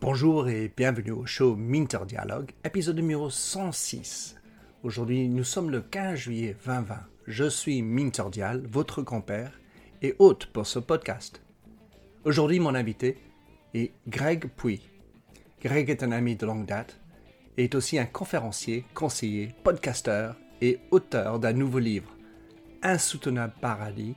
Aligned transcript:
Bonjour 0.00 0.48
et 0.48 0.72
bienvenue 0.76 1.12
au 1.12 1.26
show 1.26 1.56
Minter 1.56 2.00
Dialogue, 2.06 2.50
épisode 2.64 2.96
numéro 2.96 3.30
106. 3.30 4.36
Aujourd'hui, 4.82 5.28
nous 5.28 5.44
sommes 5.44 5.70
le 5.70 5.80
15 5.80 6.18
juillet 6.18 6.56
2020. 6.66 6.96
Je 7.26 7.48
suis 7.48 7.80
Minter 7.82 8.24
Dial, 8.32 8.62
votre 8.70 9.02
compère 9.02 9.58
et 10.02 10.16
hôte 10.18 10.46
pour 10.46 10.66
ce 10.66 10.78
podcast. 10.78 11.40
Aujourd'hui, 12.24 12.60
mon 12.60 12.74
invité 12.74 13.16
est 13.72 13.92
Greg 14.08 14.48
Puy. 14.56 14.80
Greg 15.62 15.88
est 15.90 16.02
un 16.02 16.12
ami 16.12 16.36
de 16.36 16.44
longue 16.44 16.66
date 16.66 17.00
et 17.56 17.64
est 17.64 17.74
aussi 17.74 17.98
un 17.98 18.06
conférencier, 18.06 18.84
conseiller, 18.94 19.54
podcasteur 19.62 20.36
et 20.60 20.78
auteur 20.90 21.38
d'un 21.38 21.52
nouveau 21.52 21.78
livre, 21.78 22.10
Insoutenable 22.82 23.52
paradis, 23.60 24.14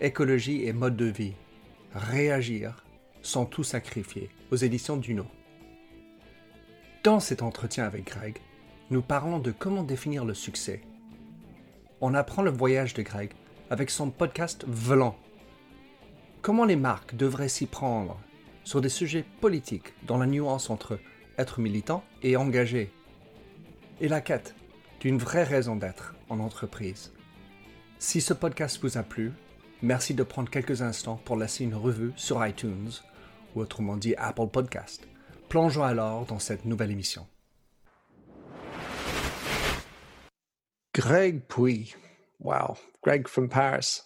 écologie 0.00 0.64
et 0.64 0.72
mode 0.72 0.96
de 0.96 1.04
vie. 1.04 1.34
Réagir 1.94 2.84
sans 3.22 3.46
tout 3.46 3.62
sacrifier 3.62 4.30
aux 4.50 4.56
éditions 4.56 4.96
Duno. 4.96 5.26
Dans 7.04 7.20
cet 7.20 7.40
entretien 7.40 7.84
avec 7.84 8.06
Greg, 8.06 8.38
nous 8.90 9.00
parlons 9.00 9.38
de 9.38 9.52
comment 9.52 9.84
définir 9.84 10.24
le 10.24 10.34
succès. 10.34 10.82
On 12.00 12.14
apprend 12.14 12.42
le 12.42 12.50
voyage 12.50 12.94
de 12.94 13.02
Greg 13.02 13.30
avec 13.70 13.90
son 13.90 14.10
podcast 14.10 14.64
Vlan. 14.66 15.16
Comment 16.42 16.64
les 16.64 16.74
marques 16.74 17.14
devraient 17.14 17.48
s'y 17.48 17.66
prendre 17.66 18.18
sur 18.64 18.80
des 18.80 18.88
sujets 18.88 19.24
politiques 19.40 19.94
dans 20.02 20.18
la 20.18 20.26
nuance 20.26 20.68
entre 20.68 20.98
être 21.38 21.60
militant 21.60 22.02
et 22.24 22.36
engagé. 22.36 22.90
Et 24.00 24.08
la 24.08 24.20
quête 24.20 24.56
d'une 24.98 25.18
vraie 25.18 25.44
raison 25.44 25.76
d'être 25.76 26.16
en 26.28 26.40
entreprise. 26.40 27.12
Si 28.02 28.22
ce 28.22 28.32
podcast 28.32 28.80
vous 28.80 28.96
a 28.96 29.02
plu, 29.02 29.30
merci 29.82 30.14
de 30.14 30.22
prendre 30.22 30.48
quelques 30.48 30.80
instants 30.80 31.20
pour 31.26 31.36
laisser 31.36 31.64
une 31.64 31.74
revue 31.74 32.12
sur 32.16 32.44
iTunes 32.46 32.90
ou 33.54 33.60
autrement 33.60 33.98
dit 33.98 34.14
Apple 34.16 34.48
Podcast. 34.50 35.06
Plongeons 35.50 35.82
alors 35.82 36.24
dans 36.24 36.38
cette 36.38 36.64
nouvelle 36.64 36.92
émission. 36.92 37.26
Greg 40.94 41.42
Puy. 41.46 41.94
Wow, 42.38 42.78
Greg 43.02 43.28
from 43.28 43.50
Paris. 43.50 44.00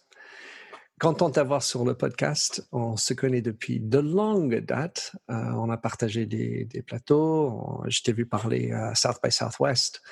Content 0.98 1.28
d'avoir 1.28 1.62
sur 1.62 1.84
le 1.84 1.94
podcast. 1.94 2.66
On 2.72 2.96
se 2.96 3.14
connaît 3.14 3.42
depuis 3.42 3.78
de 3.78 4.00
longues 4.00 4.58
dates. 4.58 5.12
Euh, 5.30 5.34
on 5.34 5.70
a 5.70 5.76
partagé 5.76 6.26
des, 6.26 6.64
des 6.64 6.82
plateaux. 6.82 7.80
Je 7.86 8.02
t'ai 8.02 8.12
vu 8.12 8.26
parler 8.26 8.72
à 8.72 8.96
South 8.96 9.20
by 9.22 9.30
Southwest. 9.30 10.02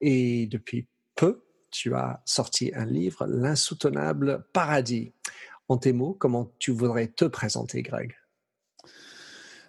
Et 0.00 0.46
depuis 0.46 0.88
peu, 1.14 1.44
tu 1.78 1.94
as 1.94 2.20
sorti 2.24 2.72
un 2.74 2.86
livre, 2.86 3.24
L'insoutenable 3.28 4.44
paradis. 4.52 5.12
En 5.68 5.76
tes 5.76 5.92
mots, 5.92 6.16
comment 6.18 6.50
tu 6.58 6.72
voudrais 6.72 7.06
te 7.06 7.24
présenter, 7.24 7.82
Greg? 7.82 8.16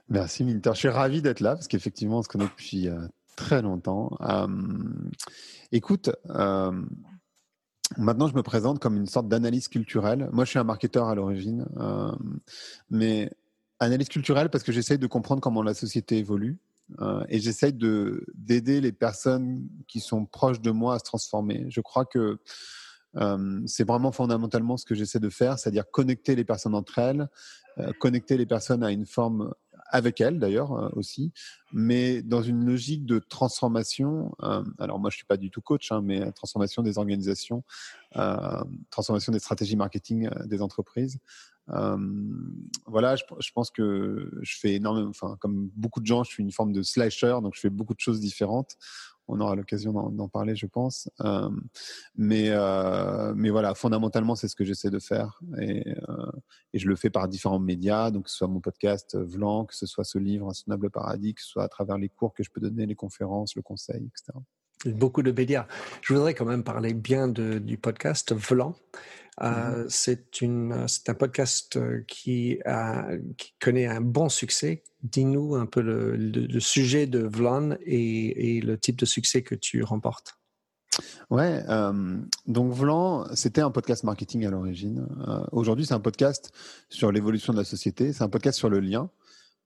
Merci 0.08 0.44
Minter. 0.44 0.72
Je 0.74 0.80
suis 0.80 0.90
ravi 0.90 1.22
d'être 1.22 1.40
là 1.40 1.54
parce 1.54 1.68
qu'effectivement, 1.68 2.18
on 2.18 2.24
se 2.24 2.28
connaît 2.28 2.48
depuis 2.48 2.88
euh, 2.88 3.06
très 3.36 3.62
longtemps. 3.62 4.18
Euh, 4.22 4.48
écoute, 5.72 6.10
euh, 6.32 6.72
maintenant, 7.98 8.28
je 8.28 8.34
me 8.34 8.42
présente 8.42 8.80
comme 8.80 8.98
une 8.98 9.06
sorte 9.06 9.28
d'analyse 9.28 9.68
culturelle. 9.68 10.30
Moi, 10.32 10.46
je 10.46 10.50
suis 10.50 10.60
un 10.60 10.64
marketeur 10.64 11.10
à 11.10 11.16
l'origine, 11.16 11.68
mais 12.90 13.30
analyse 13.80 14.10
culturelle 14.10 14.50
parce 14.50 14.64
que 14.64 14.72
j'essaye 14.72 14.98
de 14.98 15.08
comprendre 15.08 15.42
comment 15.42 15.62
la 15.62 15.76
société 15.76 16.18
évolue. 16.18 16.58
Et 17.30 17.40
j'essaye 17.40 17.73
d'aider 17.73 18.82
les 18.82 18.92
personnes 18.92 19.68
qui 19.88 20.00
sont 20.00 20.26
proches 20.26 20.59
de 20.59 20.72
moi 20.72 20.95
à 20.95 21.00
se 21.00 21.04
transformer. 21.04 21.66
Je 21.70 21.82
crois 21.82 22.06
que 22.06 22.40
c'est 23.66 23.88
vraiment 23.88 24.12
fondamentalement 24.12 24.76
ce 24.76 24.86
que 24.86 24.95
j'essaie 24.95 25.20
de 25.20 25.30
faire, 25.30 25.60
c'est-à-dire 25.60 25.90
connecter 25.90 26.36
les 26.36 26.44
personnes 26.44 26.76
entre 26.76 26.98
elles, 26.98 27.30
connecter 28.00 28.38
les 28.38 28.45
personnes 28.45 28.84
à 28.84 28.92
une 28.92 29.06
forme 29.06 29.54
avec 29.90 30.22
elle 30.22 30.40
d'ailleurs 30.40 30.72
euh, 30.73 30.90
aussi, 30.94 31.32
mais 31.73 32.22
dans 32.22 32.42
une 32.42 32.66
logique 32.66 33.06
de 33.06 33.20
transformation. 33.20 34.32
Euh, 34.44 34.64
alors 34.77 35.00
moi, 35.00 35.10
je 35.10 35.17
suis 35.17 35.26
pas 35.26 35.38
du 35.38 35.50
tout 35.50 35.61
coach, 35.61 35.92
hein, 35.92 36.02
mais 36.04 36.32
transformation 36.32 36.83
des 36.83 36.98
organisations, 36.98 37.64
euh, 38.16 38.64
transformation 38.89 39.32
des 39.32 39.39
stratégies 39.39 39.76
marketing 39.76 40.30
des 40.45 40.61
entreprises. 40.61 41.20
Voilà, 42.88 43.16
je, 43.16 43.24
pense 43.54 43.70
que 43.70 44.32
je 44.42 44.58
fais 44.60 44.76
énormément, 44.76 45.10
enfin 45.10 45.38
comme 45.40 45.70
beaucoup 45.76 46.00
de 46.00 46.06
gens, 46.06 46.24
je 46.24 46.32
suis 46.32 46.44
une 46.44 46.52
forme 46.52 46.74
de 46.74 46.82
slasher, 46.82 47.38
donc 47.44 47.54
je 47.56 47.60
fais 47.60 47.70
beaucoup 47.70 47.94
de 47.94 48.00
choses 48.00 48.20
différentes 48.20 48.76
on 49.30 49.40
aura 49.40 49.56
l'occasion 49.56 49.94
d'en 50.10 50.28
parler, 50.28 50.56
je 50.56 50.66
pense. 50.66 51.10
Euh, 51.22 51.50
mais, 52.16 52.50
euh, 52.50 53.34
mais 53.36 53.50
voilà, 53.50 53.76
fondamentalement, 53.76 54.36
c'est 54.36 54.48
ce 54.48 54.56
que 54.56 54.66
j'essaie 54.66 54.90
de 54.90 55.00
faire. 55.00 55.40
Et, 55.62 55.88
euh, 56.10 56.32
je 56.74 56.88
le 56.88 56.96
fais 56.96 57.10
par 57.10 57.28
différents 57.28 57.60
médias, 57.60 58.12
donc 58.12 58.26
que 58.26 58.30
ce 58.30 58.38
soit 58.38 58.48
mon 58.48 58.60
podcast 58.60 59.16
Vlan, 59.18 59.66
que 59.66 59.76
ce 59.76 59.86
soit 59.86 60.04
ce 60.04 60.18
livre, 60.18 60.48
Insoutenable 60.50 60.90
Paradis, 60.90 61.36
que 61.36 61.42
ce 61.42 61.48
soit 61.48 61.64
à 61.64 61.70
travers 61.70 61.98
les 61.98 62.10
cours 62.10 62.34
que 62.34 62.44
je 62.44 62.50
peux 62.50 62.60
donner, 62.60 62.86
les 62.86 62.96
conférences, 62.96 63.56
le 63.56 63.62
conseil, 63.62 64.08
etc. 64.08 64.38
Beaucoup 64.86 65.24
de 65.24 65.32
médias. 65.32 65.68
Je 66.02 66.14
voudrais 66.14 66.34
quand 66.34 66.46
même 66.46 66.64
parler 66.64 66.94
bien 66.94 67.28
du 67.28 67.78
podcast 67.78 68.34
Vlan. 68.34 68.76
Euh, 69.42 69.86
mmh 69.86 70.88
c'est 70.88 71.10
un 71.10 71.14
podcast 71.14 71.77
euh, 71.77 72.04
qui, 72.08 72.60
a, 72.66 73.08
qui, 73.38 73.54
connaît 73.60 73.88
un 73.88 74.02
bon 74.02 74.27
succès. 74.30 74.83
Dis-nous 75.04 75.55
un 75.55 75.66
peu 75.66 75.82
le, 75.82 76.16
le, 76.16 76.60
sujet 76.60 77.08
de 77.08 77.20
Vlan 77.20 77.72
et, 77.82 78.58
et, 78.58 78.61
le 78.61 78.77
type 78.77 78.98
de 78.98 79.05
succès 79.05 79.42
que 79.42 79.55
tu 79.55 79.82
remportes. 79.83 80.38
Ouais, 81.30 81.64
euh, 81.70 82.17
donc 82.48 82.73
Vlan, 82.73 83.27
c'était 83.33 83.61
un 83.61 83.72
podcast 83.72 84.04
marketing 84.04 84.45
à 84.45 84.50
l'origine. 84.50 85.08
Euh, 85.27 85.45
Aujourd'hui, 85.52 85.86
c'est 85.86 85.94
un 85.94 86.00
podcast 86.00 86.52
sur 86.89 87.11
l'évolution 87.11 87.54
de 87.54 87.58
la 87.58 87.64
société. 87.64 88.11
C'est 88.11 88.23
un 88.23 88.30
podcast 88.30 88.58
sur 88.58 88.70
le 88.70 88.80
lien. 88.80 89.10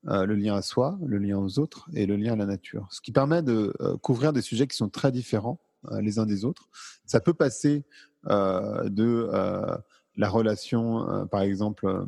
Euh, 0.09 0.25
le 0.25 0.35
lien 0.35 0.55
à 0.55 0.61
soi, 0.61 0.99
le 1.05 1.17
lien 1.17 1.37
aux 1.37 1.59
autres 1.59 1.87
et 1.93 2.05
le 2.05 2.17
lien 2.17 2.33
à 2.33 2.35
la 2.35 2.45
nature. 2.45 2.87
Ce 2.91 2.99
qui 2.99 3.13
permet 3.13 3.41
de 3.41 3.73
euh, 3.79 3.95
couvrir 3.97 4.33
des 4.33 4.41
sujets 4.41 4.67
qui 4.67 4.75
sont 4.75 4.89
très 4.89 5.13
différents 5.13 5.61
les 6.01 6.19
uns 6.19 6.25
des 6.25 6.45
autres. 6.45 6.69
Ça 7.05 7.19
peut 7.19 7.33
passer 7.33 7.83
de 8.25 9.29
la 10.15 10.29
relation, 10.29 11.27
par 11.27 11.41
exemple, 11.41 12.05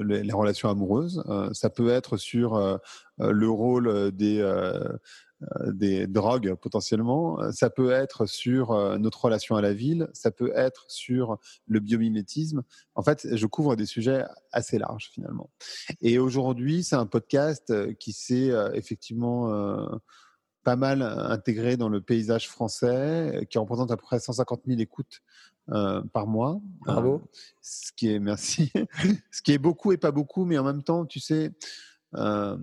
les, 0.00 0.32
relations 0.32 0.68
amoureuses. 0.68 1.24
ça 1.52 1.70
peut 1.70 1.90
être 1.90 2.16
sur 2.16 2.78
le 3.18 3.48
rôle 3.48 4.12
des 4.12 4.42
euh, 5.42 5.70
des 5.70 6.06
drogues 6.06 6.54
potentiellement, 6.54 7.38
euh, 7.42 7.52
ça 7.52 7.68
peut 7.68 7.90
être 7.90 8.24
sur 8.24 8.72
euh, 8.72 8.96
notre 8.96 9.22
relation 9.22 9.54
à 9.54 9.60
la 9.60 9.74
ville, 9.74 10.08
ça 10.14 10.30
peut 10.30 10.50
être 10.54 10.86
sur 10.88 11.36
le 11.66 11.78
biomimétisme. 11.80 12.62
En 12.94 13.02
fait, 13.02 13.36
je 13.36 13.46
couvre 13.46 13.76
des 13.76 13.84
sujets 13.84 14.24
assez 14.50 14.78
larges 14.78 15.10
finalement. 15.12 15.50
Et 16.00 16.18
aujourd'hui, 16.18 16.84
c'est 16.84 16.96
un 16.96 17.04
podcast 17.04 17.94
qui 17.98 18.14
s'est 18.14 18.50
effectivement 18.72 19.50
pas 20.66 20.74
mal 20.74 21.00
intégré 21.00 21.76
dans 21.76 21.88
le 21.88 22.00
paysage 22.00 22.48
français, 22.48 23.46
qui 23.48 23.56
représente 23.56 23.92
à 23.92 23.96
peu 23.96 24.02
près 24.02 24.18
150 24.18 24.62
000 24.66 24.80
écoutes 24.80 25.22
par 26.12 26.26
mois. 26.26 26.60
Bravo. 26.84 27.22
ce 27.62 27.92
qui 27.92 28.12
est 28.12 28.18
merci. 28.18 28.72
ce 29.30 29.42
qui 29.42 29.52
est 29.52 29.58
beaucoup 29.58 29.92
et 29.92 29.96
pas 29.96 30.10
beaucoup, 30.10 30.44
mais 30.44 30.58
en 30.58 30.64
même 30.64 30.82
temps, 30.82 31.06
tu 31.06 31.20
sais, 31.20 31.52
euh, 32.16 32.56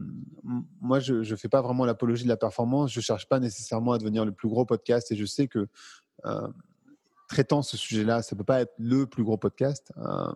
moi, 0.81 1.00
je 1.00 1.16
ne 1.16 1.36
fais 1.38 1.50
pas 1.50 1.62
vraiment 1.62 1.86
l'apologie 1.86 2.24
de 2.24 2.30
la 2.30 2.38
performance. 2.38 2.92
Je 2.92 3.00
ne 3.00 3.03
cherche 3.03 3.28
pas 3.28 3.40
nécessairement 3.40 3.94
à 3.94 3.97
devenir 3.97 4.25
le 4.25 4.31
plus 4.31 4.50
gros 4.50 4.66
podcast 4.66 5.12
et 5.12 5.16
je 5.16 5.25
sais 5.25 5.47
que 5.47 5.68
euh, 6.25 6.47
traitant 7.30 7.62
ce 7.62 7.78
sujet-là, 7.78 8.22
ça 8.22 8.36
ne 8.36 8.40
peut 8.40 8.44
pas 8.46 8.62
être 8.62 8.74
le 8.78 9.06
plus 9.06 9.24
gros 9.24 9.38
podcast. 9.38 9.94
Euh, 9.97 10.34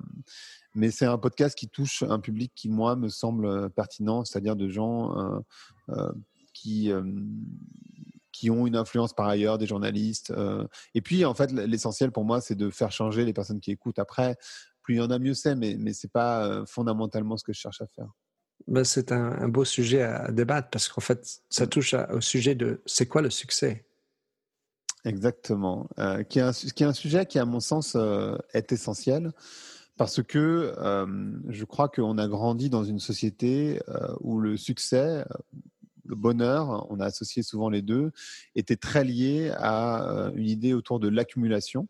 mais 0.74 0.92
c'est 0.92 1.06
un 1.06 1.18
podcast 1.18 1.58
qui 1.58 1.68
touche 1.68 2.04
un 2.04 2.20
public 2.20 2.54
qui, 2.56 2.70
moi, 2.70 2.96
me 2.96 3.10
semble 3.10 3.70
pertinent, 3.72 4.24
c'est-à-dire 4.24 4.56
de 4.56 4.70
gens 4.70 5.44
qui 6.62 6.92
qui 8.32 8.52
ont 8.52 8.68
une 8.68 8.76
influence 8.76 9.14
par 9.14 9.28
ailleurs, 9.28 9.58
des 9.58 9.66
journalistes. 9.66 10.32
et 10.94 11.02
puis, 11.02 11.26
en 11.26 11.34
fait, 11.34 11.52
l'essentiel 11.52 12.12
pour 12.12 12.24
moi, 12.24 12.40
c'est 12.40 12.54
de 12.54 12.70
faire 12.70 12.92
changer 12.92 13.26
les 13.26 13.34
personnes 13.34 13.60
qui 13.60 13.72
écoutent. 13.72 13.98
Après, 13.98 14.38
plus 14.84 14.96
il 14.96 14.98
y 14.98 15.02
en 15.02 15.10
a, 15.10 15.18
mieux 15.18 15.34
c'est, 15.34 15.56
mais, 15.56 15.76
mais 15.80 15.94
ce 15.94 16.06
n'est 16.06 16.12
pas 16.12 16.64
fondamentalement 16.68 17.36
ce 17.36 17.44
que 17.44 17.52
je 17.52 17.60
cherche 17.60 17.82
à 17.82 17.88
faire. 17.88 18.12
Ben, 18.66 18.84
c'est 18.84 19.12
un, 19.12 19.48
beau 19.48 19.64
sujet 19.64 20.02
à 20.02 20.32
débattre 20.32 20.70
parce 20.70 20.90
qu'en 20.90 21.02
fait, 21.02 21.42
ça 21.50 21.66
mm. 21.66 21.70
touche 21.70 21.96
au 22.12 22.22
sujet 22.22 22.56
de 22.56 22.82
c'est 22.86 23.06
quoi 23.06 23.22
le 23.22 23.30
succès? 23.30 23.86
Exactement. 25.06 25.88
Euh, 26.00 26.24
qui, 26.24 26.40
est 26.40 26.42
un, 26.42 26.52
qui, 26.52 26.84
est 26.84 26.88
un, 26.88 26.94
sujet 26.94 27.26
qui, 27.26 27.40
à 27.40 27.46
mon 27.46 27.60
sens, 27.60 27.96
euh, 27.96 28.36
est 28.54 28.72
essentiel 28.72 29.32
parce 29.96 30.22
que 30.22 30.74
euh, 30.78 31.32
je 31.48 31.66
crois 31.66 31.88
qu'on 31.88 32.18
a 32.18 32.28
grandi 32.28 32.70
dans 32.70 32.84
une 32.84 33.00
société 33.00 33.80
où 34.20 34.40
le 34.40 34.58
succès, 34.58 35.24
le 36.08 36.16
bonheur, 36.16 36.88
on 36.90 37.00
a 37.00 37.06
associé 37.06 37.44
souvent 37.44 37.70
les 37.70 37.82
deux, 37.82 38.12
était 38.56 38.76
très 38.76 39.04
lié 39.04 39.52
à 39.58 40.32
une 40.36 40.48
idée 40.48 40.74
autour 40.74 41.00
de 41.00 41.08
l'accumulation, 41.08 41.88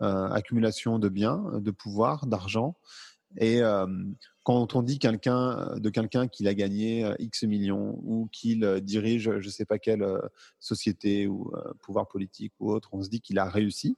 accumulation 0.00 0.98
de 0.98 1.08
biens, 1.08 1.42
de 1.60 1.70
pouvoir, 1.70 2.26
d'argent. 2.26 2.76
Et 3.38 3.62
quand 4.42 4.74
on 4.74 4.82
dit 4.82 4.98
quelqu'un 4.98 5.76
de 5.76 5.90
quelqu'un 5.90 6.26
qu'il 6.26 6.48
a 6.48 6.54
gagné 6.54 7.04
euh, 7.04 7.14
X 7.18 7.44
millions 7.44 8.00
ou 8.02 8.28
qu'il 8.32 8.64
euh, 8.64 8.80
dirige 8.80 9.38
je 9.38 9.46
ne 9.46 9.50
sais 9.50 9.64
pas 9.64 9.78
quelle 9.78 10.02
euh, 10.02 10.18
société 10.58 11.26
ou 11.26 11.52
pouvoir 11.82 12.08
politique 12.08 12.52
ou 12.58 12.72
autre, 12.72 12.88
on 12.92 13.02
se 13.02 13.08
dit 13.08 13.20
qu'il 13.20 13.38
a 13.38 13.48
réussi. 13.48 13.96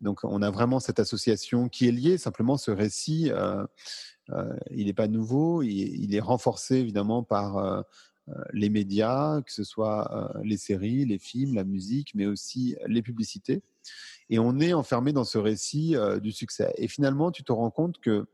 Donc, 0.00 0.20
on 0.24 0.42
a 0.42 0.50
vraiment 0.50 0.80
cette 0.80 1.00
association 1.00 1.70
qui 1.70 1.88
est 1.88 1.92
liée. 1.92 2.18
Simplement, 2.18 2.58
ce 2.58 2.70
récit, 2.70 3.30
il 4.70 4.86
n'est 4.86 4.92
pas 4.92 5.08
nouveau. 5.08 5.62
Il, 5.62 6.14
est 6.14 6.20
renforcé 6.20 6.76
évidemment 6.76 7.22
par 7.22 7.84
les 8.52 8.70
médias, 8.70 9.42
que 9.42 9.52
ce 9.52 9.64
soit 9.64 10.32
les 10.42 10.56
séries, 10.56 11.04
les 11.04 11.18
films, 11.18 11.54
la 11.54 11.64
musique, 11.64 12.14
mais 12.14 12.26
aussi 12.26 12.76
les 12.86 13.02
publicités. 13.02 13.62
Et 14.30 14.38
on 14.38 14.58
est 14.60 14.72
enfermé 14.72 15.12
dans 15.12 15.24
ce 15.24 15.38
récit 15.38 15.94
du 16.22 16.32
succès. 16.32 16.72
Et 16.78 16.88
finalement, 16.88 17.30
tu 17.30 17.44
te 17.44 17.52
rends 17.52 17.70
compte 17.70 17.98
que, 18.00 18.26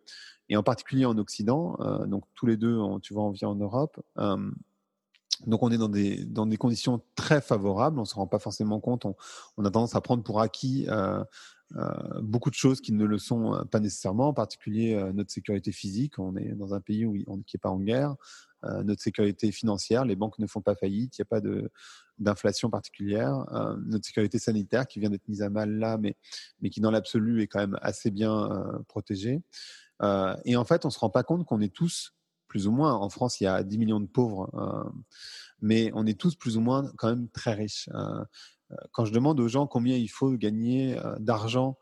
et 0.49 0.57
en 0.57 0.63
particulier 0.63 1.05
en 1.05 1.19
Occident, 1.19 1.77
donc 2.07 2.25
tous 2.35 2.47
les 2.47 2.57
deux, 2.57 2.79
tu 3.03 3.15
vois, 3.15 3.25
on 3.25 3.31
vient 3.31 3.49
en 3.49 3.57
Europe, 3.57 4.01
donc 5.47 5.63
on 5.63 5.71
est 5.71 5.79
dans 5.79 5.89
des, 5.89 6.25
dans 6.25 6.47
des 6.47 6.57
conditions 6.57 7.01
très 7.15 7.41
favorables, 7.41 7.99
on 7.99 8.03
ne 8.03 8.07
se 8.07 8.15
rend 8.15 8.27
pas 8.27 8.39
forcément 8.39 8.81
compte, 8.81 9.07
on, 9.57 9.65
a 9.65 9.71
tendance 9.71 9.95
à 9.95 10.01
prendre 10.01 10.23
pour 10.23 10.41
acquis 10.41 10.87
euh, 10.89 11.25
euh, 11.77 12.21
beaucoup 12.21 12.51
de 12.51 12.55
choses 12.55 12.81
qui 12.81 12.93
ne 12.93 13.05
le 13.05 13.19
sont 13.19 13.55
euh, 13.55 13.65
pas 13.65 13.81
nécessairement, 13.81 14.29
en 14.29 14.35
particulier 14.35 14.95
euh, 14.95 15.13
notre 15.13 15.31
sécurité 15.31 15.71
physique, 15.71 16.19
on 16.19 16.37
est 16.37 16.53
dans 16.55 16.75
un 16.75 16.81
pays 16.81 17.07
qui 17.47 17.57
n'est 17.57 17.61
pas 17.61 17.71
en 17.71 17.79
guerre, 17.79 18.17
notre 18.85 19.01
sécurité 19.01 19.53
financière, 19.53 20.05
les 20.05 20.17
banques 20.17 20.39
ne 20.39 20.47
font 20.47 20.61
pas 20.61 20.75
faillite, 20.75 21.17
il 21.17 21.23
n'y 21.23 21.23
a 21.23 21.41
pas 21.41 21.41
d'inflation 22.19 22.69
particulière, 22.69 23.47
notre 23.87 24.05
sécurité 24.05 24.39
sanitaire 24.39 24.87
qui 24.87 25.01
vient 25.01 25.09
d'être 25.09 25.27
mise 25.29 25.41
à 25.41 25.49
mal 25.49 25.79
là, 25.79 25.97
mais, 25.97 26.15
qui 26.71 26.83
dans 26.83 26.91
l'absolu 26.91 27.41
est 27.41 27.47
quand 27.47 27.61
même 27.61 27.79
assez 27.81 28.11
bien 28.11 28.51
protégée. 28.87 29.41
et 30.45 30.57
en 30.57 30.65
fait, 30.67 30.85
on 30.85 30.89
ne 30.89 30.93
se 30.93 30.99
rend 30.99 31.09
pas 31.09 31.23
compte 31.23 31.47
qu'on 31.47 31.63
est 31.63 31.75
tous 31.75 32.13
plus 32.49 32.67
ou 32.67 32.71
moins. 32.71 32.93
En 32.93 33.09
France, 33.09 33.41
il 33.41 33.45
y 33.45 33.47
a 33.47 33.63
10 33.63 33.79
millions 33.79 34.01
de 34.01 34.07
pauvres, 34.07 34.53
mais 35.63 35.91
on 35.95 36.05
est 36.05 36.21
tous 36.21 36.35
plus 36.35 36.59
ou 36.59 36.61
moins 36.61 36.93
quand 36.99 37.09
même 37.09 37.31
très 37.31 37.55
riches. 37.55 37.89
Quand 38.93 39.05
je 39.05 39.13
demande 39.13 39.41
aux 39.41 39.49
gens 39.49 39.67
combien 39.67 39.97
il 39.97 40.09
faut 40.09 40.33
gagner 40.33 40.99
d'argent 41.19 41.79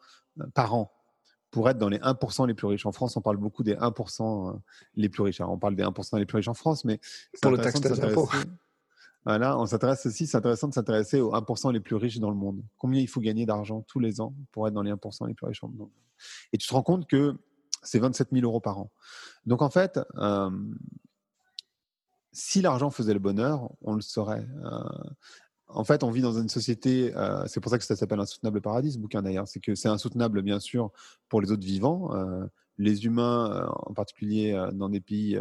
par 0.54 0.74
an 0.74 0.92
pour 1.50 1.68
être 1.68 1.78
dans 1.78 1.88
les 1.88 1.98
1% 1.98 2.46
les 2.46 2.54
plus 2.54 2.66
riches. 2.66 2.86
En 2.86 2.92
France, 2.92 3.16
on 3.16 3.20
parle 3.20 3.38
beaucoup 3.38 3.62
des 3.62 3.74
1% 3.74 4.60
les 4.96 5.08
plus 5.08 5.22
riches. 5.22 5.40
on 5.40 5.58
parle 5.58 5.76
des 5.76 5.82
1% 5.82 6.18
les 6.18 6.26
plus 6.26 6.36
riches 6.36 6.48
en 6.48 6.54
France, 6.54 6.84
mais 6.84 7.00
pour 7.40 7.50
le 7.50 7.58
taxe 7.58 7.80
Voilà, 9.24 9.58
on 9.58 9.66
s'intéresse 9.66 10.06
aussi, 10.06 10.26
c'est 10.26 10.36
intéressant 10.36 10.68
de 10.68 10.74
s'intéresser 10.74 11.20
aux 11.20 11.32
1% 11.32 11.72
les 11.72 11.80
plus 11.80 11.96
riches 11.96 12.18
dans 12.18 12.30
le 12.30 12.36
monde. 12.36 12.62
Combien 12.76 13.00
il 13.00 13.08
faut 13.08 13.20
gagner 13.20 13.46
d'argent 13.46 13.82
tous 13.82 13.98
les 13.98 14.20
ans 14.20 14.34
pour 14.52 14.68
être 14.68 14.74
dans 14.74 14.82
les 14.82 14.92
1% 14.92 15.26
les 15.26 15.34
plus 15.34 15.46
riches 15.46 15.60
dans 15.60 15.68
le 15.68 15.74
monde 15.74 15.90
Et 16.52 16.58
tu 16.58 16.66
te 16.66 16.72
rends 16.72 16.82
compte 16.82 17.06
que 17.06 17.36
c'est 17.82 17.98
27 17.98 18.28
000 18.32 18.44
euros 18.44 18.60
par 18.60 18.78
an. 18.78 18.90
Donc 19.46 19.62
en 19.62 19.70
fait, 19.70 20.00
euh, 20.16 20.50
si 22.32 22.62
l'argent 22.62 22.90
faisait 22.90 23.14
le 23.14 23.18
bonheur, 23.20 23.70
on 23.82 23.94
le 23.94 24.00
saurait. 24.00 24.46
Euh, 24.64 24.80
en 25.68 25.84
fait, 25.84 26.02
on 26.02 26.10
vit 26.10 26.22
dans 26.22 26.38
une 26.38 26.48
société, 26.48 27.14
euh, 27.16 27.44
c'est 27.46 27.60
pour 27.60 27.70
ça 27.70 27.78
que 27.78 27.84
ça 27.84 27.96
s'appelle 27.96 28.20
Insoutenable 28.20 28.60
Paradis, 28.60 28.92
ce 28.92 28.98
bouquin 28.98 29.22
d'ailleurs, 29.22 29.46
c'est 29.48 29.60
que 29.60 29.74
c'est 29.74 29.88
insoutenable 29.88 30.42
bien 30.42 30.60
sûr 30.60 30.90
pour 31.28 31.40
les 31.40 31.52
autres 31.52 31.64
vivants, 31.64 32.10
les 32.78 33.04
humains 33.04 33.68
en 33.86 33.92
particulier 33.92 34.68
dans 34.72 34.88
des 34.88 35.00
pays 35.00 35.38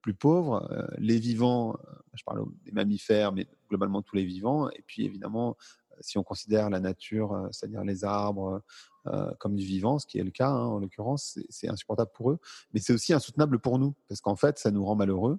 plus 0.00 0.14
pauvres, 0.14 0.68
les 0.98 1.18
vivants, 1.18 1.76
je 2.14 2.22
parle 2.24 2.44
des 2.64 2.72
mammifères, 2.72 3.32
mais 3.32 3.48
globalement 3.68 4.02
tous 4.02 4.16
les 4.16 4.24
vivants, 4.24 4.70
et 4.70 4.82
puis 4.86 5.04
évidemment 5.04 5.56
si 6.00 6.18
on 6.18 6.22
considère 6.22 6.70
la 6.70 6.80
nature, 6.80 7.48
c'est-à-dire 7.52 7.84
les 7.84 8.04
arbres, 8.04 8.62
euh, 9.06 9.30
comme 9.38 9.54
du 9.54 9.64
vivant, 9.64 9.98
ce 9.98 10.06
qui 10.06 10.18
est 10.18 10.24
le 10.24 10.30
cas 10.30 10.48
hein, 10.48 10.64
en 10.64 10.78
l'occurrence, 10.78 11.38
c'est 11.50 11.68
insupportable 11.68 12.10
pour 12.14 12.30
eux, 12.30 12.38
mais 12.72 12.80
c'est 12.80 12.94
aussi 12.94 13.12
insoutenable 13.12 13.58
pour 13.58 13.78
nous, 13.78 13.94
parce 14.08 14.22
qu'en 14.22 14.36
fait, 14.36 14.58
ça 14.58 14.70
nous 14.70 14.84
rend 14.84 14.94
malheureux. 14.94 15.38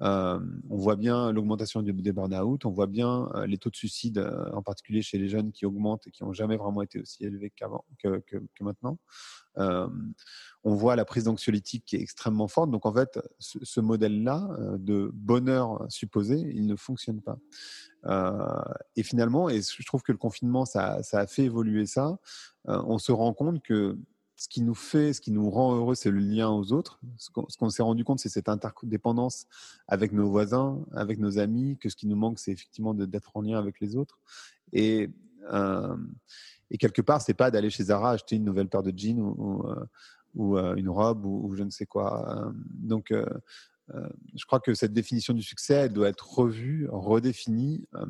On 0.00 0.76
voit 0.76 0.96
bien 0.96 1.32
l'augmentation 1.32 1.82
des 1.82 1.92
burn-out, 2.12 2.64
on 2.64 2.70
voit 2.70 2.86
bien 2.86 3.28
les 3.46 3.58
taux 3.58 3.70
de 3.70 3.76
suicide, 3.76 4.18
en 4.52 4.62
particulier 4.62 5.02
chez 5.02 5.18
les 5.18 5.28
jeunes, 5.28 5.52
qui 5.52 5.66
augmentent 5.66 6.06
et 6.06 6.10
qui 6.10 6.24
n'ont 6.24 6.32
jamais 6.32 6.56
vraiment 6.56 6.82
été 6.82 7.00
aussi 7.00 7.24
élevés 7.24 7.50
qu'avant, 7.50 7.84
que, 7.98 8.22
maintenant. 8.60 8.98
on 9.56 10.74
voit 10.74 10.96
la 10.96 11.04
prise 11.04 11.24
d'anxiolytique 11.24 11.84
qui 11.84 11.96
est 11.96 12.00
extrêmement 12.00 12.48
forte. 12.48 12.70
Donc 12.70 12.86
en 12.86 12.92
fait, 12.92 13.18
ce, 13.38 13.80
modèle-là 13.80 14.48
de 14.78 15.10
bonheur 15.12 15.84
supposé, 15.88 16.38
il 16.38 16.66
ne 16.66 16.76
fonctionne 16.76 17.20
pas. 17.20 17.38
Et 18.96 19.02
finalement, 19.02 19.50
et 19.50 19.60
je 19.60 19.86
trouve 19.86 20.02
que 20.02 20.12
le 20.12 20.18
confinement, 20.18 20.64
ça, 20.64 21.02
ça 21.02 21.20
a 21.20 21.26
fait 21.26 21.44
évoluer 21.44 21.86
ça. 21.86 22.18
On 22.64 22.98
se 22.98 23.12
rend 23.12 23.34
compte 23.34 23.62
que 23.62 23.98
ce 24.40 24.48
qui 24.48 24.62
nous 24.62 24.74
fait, 24.74 25.12
ce 25.12 25.20
qui 25.20 25.32
nous 25.32 25.50
rend 25.50 25.76
heureux, 25.76 25.94
c'est 25.94 26.10
le 26.10 26.18
lien 26.18 26.48
aux 26.48 26.72
autres. 26.72 26.98
Ce 27.18 27.28
qu'on 27.30 27.68
s'est 27.68 27.82
rendu 27.82 28.04
compte, 28.04 28.20
c'est 28.20 28.30
cette 28.30 28.48
interdépendance 28.48 29.46
avec 29.86 30.12
nos 30.12 30.30
voisins, 30.30 30.82
avec 30.92 31.18
nos 31.18 31.38
amis, 31.38 31.76
que 31.78 31.90
ce 31.90 31.94
qui 31.94 32.06
nous 32.06 32.16
manque, 32.16 32.38
c'est 32.38 32.50
effectivement 32.50 32.94
d'être 32.94 33.36
en 33.36 33.42
lien 33.42 33.58
avec 33.58 33.80
les 33.80 33.96
autres. 33.96 34.18
Et, 34.72 35.10
euh, 35.52 35.94
et 36.70 36.78
quelque 36.78 37.02
part, 37.02 37.20
c'est 37.20 37.34
pas 37.34 37.50
d'aller 37.50 37.68
chez 37.68 37.84
Zara 37.84 38.12
acheter 38.12 38.36
une 38.36 38.44
nouvelle 38.44 38.68
paire 38.68 38.82
de 38.82 38.96
jeans 38.96 39.20
ou, 39.20 39.62
ou, 40.34 40.56
euh, 40.56 40.74
une 40.74 40.88
robe 40.88 41.26
ou, 41.26 41.54
je 41.54 41.62
ne 41.62 41.70
sais 41.70 41.84
quoi. 41.84 42.50
Donc, 42.72 43.12
euh, 43.94 44.08
je 44.34 44.44
crois 44.46 44.60
que 44.60 44.72
cette 44.72 44.92
définition 44.92 45.34
du 45.34 45.42
succès 45.42 45.74
elle 45.74 45.92
doit 45.92 46.08
être 46.08 46.38
revue, 46.38 46.88
redéfinie, 46.90 47.86
euh, 47.94 48.06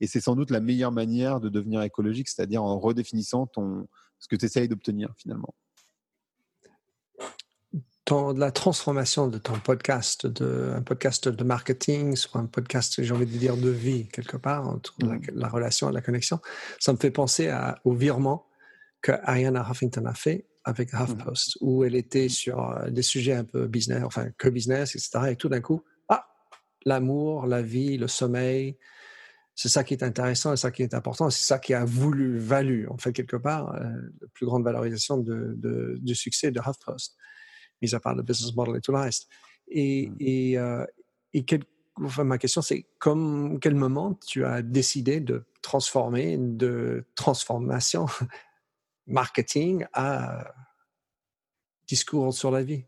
et 0.00 0.06
c'est 0.06 0.20
sans 0.20 0.34
doute 0.34 0.50
la 0.50 0.60
meilleure 0.60 0.92
manière 0.92 1.40
de 1.40 1.48
devenir 1.48 1.82
écologique, 1.82 2.28
c'est-à-dire 2.28 2.62
en 2.62 2.78
redéfinissant 2.78 3.46
ton, 3.46 3.88
ce 4.18 4.28
que 4.28 4.36
tu 4.36 4.44
essayes 4.44 4.68
d'obtenir 4.68 5.14
finalement. 5.16 5.54
Dans 8.10 8.32
la 8.32 8.50
transformation 8.50 9.28
de 9.28 9.38
ton 9.38 9.52
podcast, 9.60 10.26
de, 10.26 10.72
un 10.74 10.82
podcast 10.82 11.28
de 11.28 11.44
marketing 11.44 12.16
sur 12.16 12.34
un 12.34 12.46
podcast, 12.46 13.00
j'ai 13.00 13.14
envie 13.14 13.24
de 13.24 13.38
dire, 13.38 13.56
de 13.56 13.70
vie, 13.70 14.08
quelque 14.08 14.36
part, 14.36 14.68
entre 14.68 14.96
la, 14.98 15.14
mmh. 15.14 15.52
relation 15.52 15.88
et 15.88 15.92
la 15.92 16.00
connexion, 16.00 16.40
ça 16.80 16.92
me 16.92 16.98
fait 16.98 17.12
penser 17.12 17.46
à, 17.46 17.78
au 17.84 17.92
virement 17.92 18.48
que 19.00 19.12
Ariana 19.22 19.64
Huffington 19.70 20.06
a 20.06 20.14
fait 20.14 20.48
avec 20.64 20.92
HuffPost, 20.92 21.58
mmh. 21.60 21.64
où 21.64 21.84
elle 21.84 21.94
était 21.94 22.28
sur 22.28 22.58
euh, 22.68 22.90
des 22.90 23.02
sujets 23.02 23.34
un 23.34 23.44
peu 23.44 23.68
business, 23.68 24.02
enfin 24.02 24.26
que 24.36 24.48
business, 24.48 24.96
etc. 24.96 25.30
Et 25.30 25.36
tout 25.36 25.48
d'un 25.48 25.60
coup, 25.60 25.84
ah, 26.08 26.26
l'amour, 26.84 27.46
la 27.46 27.62
vie, 27.62 27.96
le 27.96 28.08
sommeil, 28.08 28.76
c'est 29.54 29.68
ça 29.68 29.84
qui 29.84 29.94
est 29.94 30.02
intéressant 30.02 30.52
et 30.52 30.56
ça 30.56 30.72
qui 30.72 30.82
est 30.82 30.94
important. 30.94 31.30
C'est 31.30 31.46
ça 31.46 31.60
qui 31.60 31.74
a 31.74 31.84
voulu, 31.84 32.40
valu, 32.40 32.88
en 32.88 32.98
fait, 32.98 33.12
quelque 33.12 33.36
part, 33.36 33.72
euh, 33.76 33.82
la 34.20 34.26
plus 34.34 34.46
grande 34.46 34.64
valorisation 34.64 35.16
de, 35.16 35.54
de, 35.56 35.96
du 36.02 36.16
succès 36.16 36.50
de 36.50 36.58
HuffPost, 36.58 37.14
mis 37.82 37.94
à 37.94 38.00
part 38.00 38.14
le 38.14 38.22
business 38.22 38.54
model 38.54 38.76
et 38.76 38.80
tout 38.80 38.92
le 38.92 38.98
reste. 38.98 39.28
Et, 39.68 40.08
mmh. 40.08 40.16
et, 40.20 40.58
euh, 40.58 40.86
et 41.32 41.44
quel, 41.44 41.64
enfin, 41.96 42.24
ma 42.24 42.38
question, 42.38 42.62
c'est 42.62 42.86
comme 42.98 43.58
quel 43.60 43.74
moment 43.74 44.14
tu 44.26 44.44
as 44.44 44.62
décidé 44.62 45.20
de 45.20 45.44
transformer, 45.62 46.36
de 46.38 47.04
transformation 47.14 48.06
marketing 49.06 49.86
à 49.92 50.52
discours 51.86 52.32
sur 52.32 52.50
la 52.50 52.62
vie? 52.62 52.84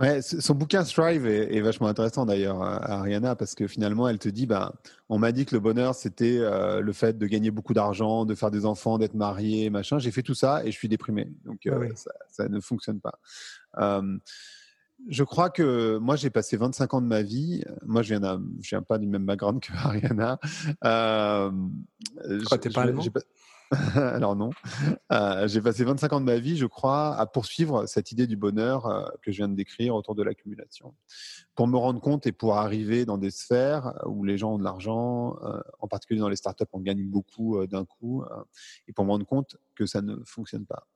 Ouais, 0.00 0.22
son 0.22 0.54
bouquin 0.54 0.82
Strive 0.82 1.26
est, 1.26 1.60
vachement 1.60 1.86
intéressant 1.86 2.24
d'ailleurs, 2.24 2.62
Ariana, 2.62 3.36
parce 3.36 3.54
que 3.54 3.66
finalement, 3.66 4.08
elle 4.08 4.18
te 4.18 4.30
dit, 4.30 4.46
bah, 4.46 4.72
on 5.10 5.18
m'a 5.18 5.30
dit 5.30 5.44
que 5.44 5.54
le 5.54 5.60
bonheur, 5.60 5.94
c'était 5.94 6.38
euh, 6.38 6.80
le 6.80 6.92
fait 6.94 7.18
de 7.18 7.26
gagner 7.26 7.50
beaucoup 7.50 7.74
d'argent, 7.74 8.24
de 8.24 8.34
faire 8.34 8.50
des 8.50 8.64
enfants, 8.64 8.96
d'être 8.96 9.12
marié, 9.12 9.68
machin. 9.68 9.98
J'ai 9.98 10.10
fait 10.10 10.22
tout 10.22 10.34
ça 10.34 10.64
et 10.64 10.70
je 10.70 10.76
suis 10.76 10.88
déprimé. 10.88 11.30
Donc, 11.44 11.66
euh, 11.66 11.86
ça, 12.30 12.48
ne 12.48 12.60
fonctionne 12.60 12.98
pas. 12.98 13.18
Euh, 13.78 14.16
je 15.08 15.22
crois 15.22 15.50
que 15.50 15.98
moi, 15.98 16.16
j'ai 16.16 16.30
passé 16.30 16.56
25 16.56 16.94
ans 16.94 17.02
de 17.02 17.06
ma 17.06 17.20
vie. 17.20 17.62
Moi, 17.84 18.00
je 18.00 18.14
viens, 18.14 18.42
viens 18.58 18.82
pas 18.82 18.96
du 18.96 19.06
même 19.06 19.26
background 19.26 19.60
que 19.60 19.72
Ariana. 19.74 20.38
Euh, 20.84 21.50
je 22.26 22.44
crois 22.44 22.56
que 22.56 22.70
pas 22.70 22.82
allemand? 22.82 23.02
Alors 23.94 24.34
non. 24.34 24.50
Euh, 25.12 25.46
j'ai 25.46 25.60
passé 25.60 25.84
25 25.84 26.12
ans 26.12 26.20
de 26.20 26.24
ma 26.24 26.38
vie, 26.38 26.56
je 26.56 26.66
crois, 26.66 27.14
à 27.16 27.26
poursuivre 27.26 27.86
cette 27.86 28.10
idée 28.10 28.26
du 28.26 28.36
bonheur 28.36 28.86
euh, 28.86 29.08
que 29.22 29.30
je 29.30 29.36
viens 29.36 29.48
de 29.48 29.54
décrire 29.54 29.94
autour 29.94 30.16
de 30.16 30.24
l'accumulation. 30.24 30.94
Pour 31.54 31.68
me 31.68 31.76
rendre 31.76 32.00
compte 32.00 32.26
et 32.26 32.32
pour 32.32 32.56
arriver 32.56 33.04
dans 33.04 33.16
des 33.16 33.30
sphères 33.30 33.94
où 34.06 34.24
les 34.24 34.38
gens 34.38 34.54
ont 34.54 34.58
de 34.58 34.64
l'argent, 34.64 35.38
euh, 35.44 35.60
en 35.78 35.86
particulier 35.86 36.18
dans 36.18 36.28
les 36.28 36.36
startups, 36.36 36.64
on 36.72 36.80
gagne 36.80 37.06
beaucoup 37.06 37.64
d'un 37.66 37.84
coup, 37.84 38.24
et 38.88 38.92
pour 38.92 39.04
me 39.04 39.10
rendre 39.10 39.26
compte 39.26 39.56
que 39.74 39.86
ça 39.86 40.02
ne 40.02 40.16
fonctionne 40.24 40.66
pas. 40.66 40.88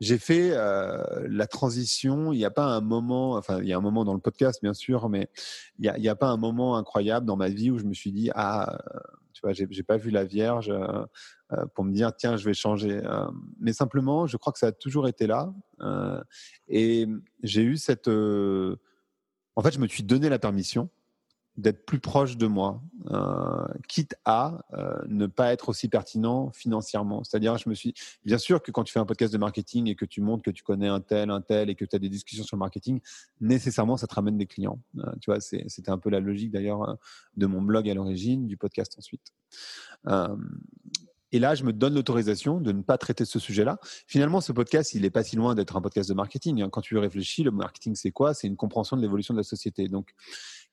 j'ai 0.00 0.18
fait 0.18 0.50
la 0.50 1.46
transition, 1.46 2.32
il 2.32 2.38
n'y 2.38 2.44
a 2.44 2.50
pas 2.50 2.64
un 2.64 2.80
moment, 2.80 3.34
enfin 3.34 3.60
il 3.60 3.68
y 3.68 3.72
a 3.72 3.76
un 3.76 3.82
moment 3.82 4.04
dans 4.04 4.14
le 4.14 4.20
podcast 4.20 4.60
bien 4.62 4.74
sûr, 4.74 5.08
mais 5.08 5.28
il 5.78 5.92
n'y 5.98 6.08
a, 6.08 6.12
a, 6.12 6.16
pas 6.16 6.28
un 6.28 6.36
moment 6.36 6.76
incroyable 6.76 7.26
dans 7.26 7.36
ma 7.36 7.48
vie 7.48 7.70
où 7.70 7.78
je 7.78 7.84
me 7.84 7.94
suis 7.94 8.12
dit, 8.12 8.30
ah, 8.34 8.78
tu 9.40 9.46
vois, 9.46 9.52
j'ai 9.54 9.82
pas 9.82 9.96
vu 9.96 10.10
la 10.10 10.24
Vierge 10.24 10.70
euh, 10.70 11.66
pour 11.74 11.84
me 11.84 11.92
dire 11.92 12.14
tiens 12.14 12.36
je 12.36 12.44
vais 12.44 12.52
changer 12.52 13.00
euh, 13.04 13.26
mais 13.58 13.72
simplement 13.72 14.26
je 14.26 14.36
crois 14.36 14.52
que 14.52 14.58
ça 14.58 14.68
a 14.68 14.72
toujours 14.72 15.08
été 15.08 15.26
là 15.26 15.52
euh, 15.80 16.22
et 16.68 17.08
j'ai 17.42 17.62
eu 17.62 17.76
cette 17.76 18.08
en 18.08 19.62
fait 19.62 19.72
je 19.72 19.78
me 19.78 19.88
suis 19.88 20.02
donné 20.02 20.28
la 20.28 20.38
permission 20.38 20.90
d'être 21.56 21.84
plus 21.84 22.00
proche 22.00 22.36
de 22.36 22.46
moi, 22.46 22.82
quitte 23.88 24.14
à 24.24 24.64
ne 25.08 25.26
pas 25.26 25.52
être 25.52 25.68
aussi 25.68 25.88
pertinent 25.88 26.50
financièrement. 26.52 27.24
C'est-à-dire, 27.24 27.58
je 27.58 27.68
me 27.68 27.74
suis, 27.74 27.94
bien 28.24 28.38
sûr 28.38 28.62
que 28.62 28.70
quand 28.70 28.84
tu 28.84 28.92
fais 28.92 29.00
un 29.00 29.06
podcast 29.06 29.32
de 29.32 29.38
marketing 29.38 29.88
et 29.88 29.94
que 29.94 30.04
tu 30.04 30.20
montres 30.20 30.42
que 30.42 30.50
tu 30.50 30.62
connais 30.62 30.88
un 30.88 31.00
tel, 31.00 31.30
un 31.30 31.40
tel, 31.40 31.70
et 31.70 31.74
que 31.74 31.84
tu 31.84 31.96
as 31.96 31.98
des 31.98 32.08
discussions 32.08 32.44
sur 32.44 32.56
le 32.56 32.60
marketing, 32.60 33.00
nécessairement, 33.40 33.96
ça 33.96 34.06
te 34.06 34.14
ramène 34.14 34.38
des 34.38 34.46
clients. 34.46 34.80
tu 35.20 35.30
vois, 35.30 35.40
c'était 35.40 35.90
un 35.90 35.98
peu 35.98 36.10
la 36.10 36.20
logique 36.20 36.50
d'ailleurs 36.50 36.96
de 37.36 37.46
mon 37.46 37.62
blog 37.62 37.88
à 37.88 37.94
l'origine, 37.94 38.46
du 38.46 38.56
podcast 38.56 38.94
ensuite. 38.98 39.32
Et 41.32 41.38
là, 41.38 41.54
je 41.54 41.62
me 41.62 41.72
donne 41.72 41.94
l'autorisation 41.94 42.60
de 42.60 42.72
ne 42.72 42.82
pas 42.82 42.98
traiter 42.98 43.24
ce 43.24 43.38
sujet-là. 43.38 43.78
Finalement, 44.08 44.40
ce 44.40 44.50
podcast, 44.50 44.94
il 44.94 45.02
n'est 45.02 45.10
pas 45.10 45.22
si 45.22 45.36
loin 45.36 45.54
d'être 45.54 45.76
un 45.76 45.80
podcast 45.80 46.08
de 46.08 46.14
marketing. 46.14 46.60
Hein. 46.60 46.70
Quand 46.70 46.80
tu 46.80 46.98
réfléchis, 46.98 47.44
le 47.44 47.52
marketing, 47.52 47.94
c'est 47.94 48.10
quoi? 48.10 48.34
C'est 48.34 48.48
une 48.48 48.56
compréhension 48.56 48.96
de 48.96 49.02
l'évolution 49.02 49.32
de 49.32 49.38
la 49.38 49.44
société. 49.44 49.86
Donc, 49.86 50.12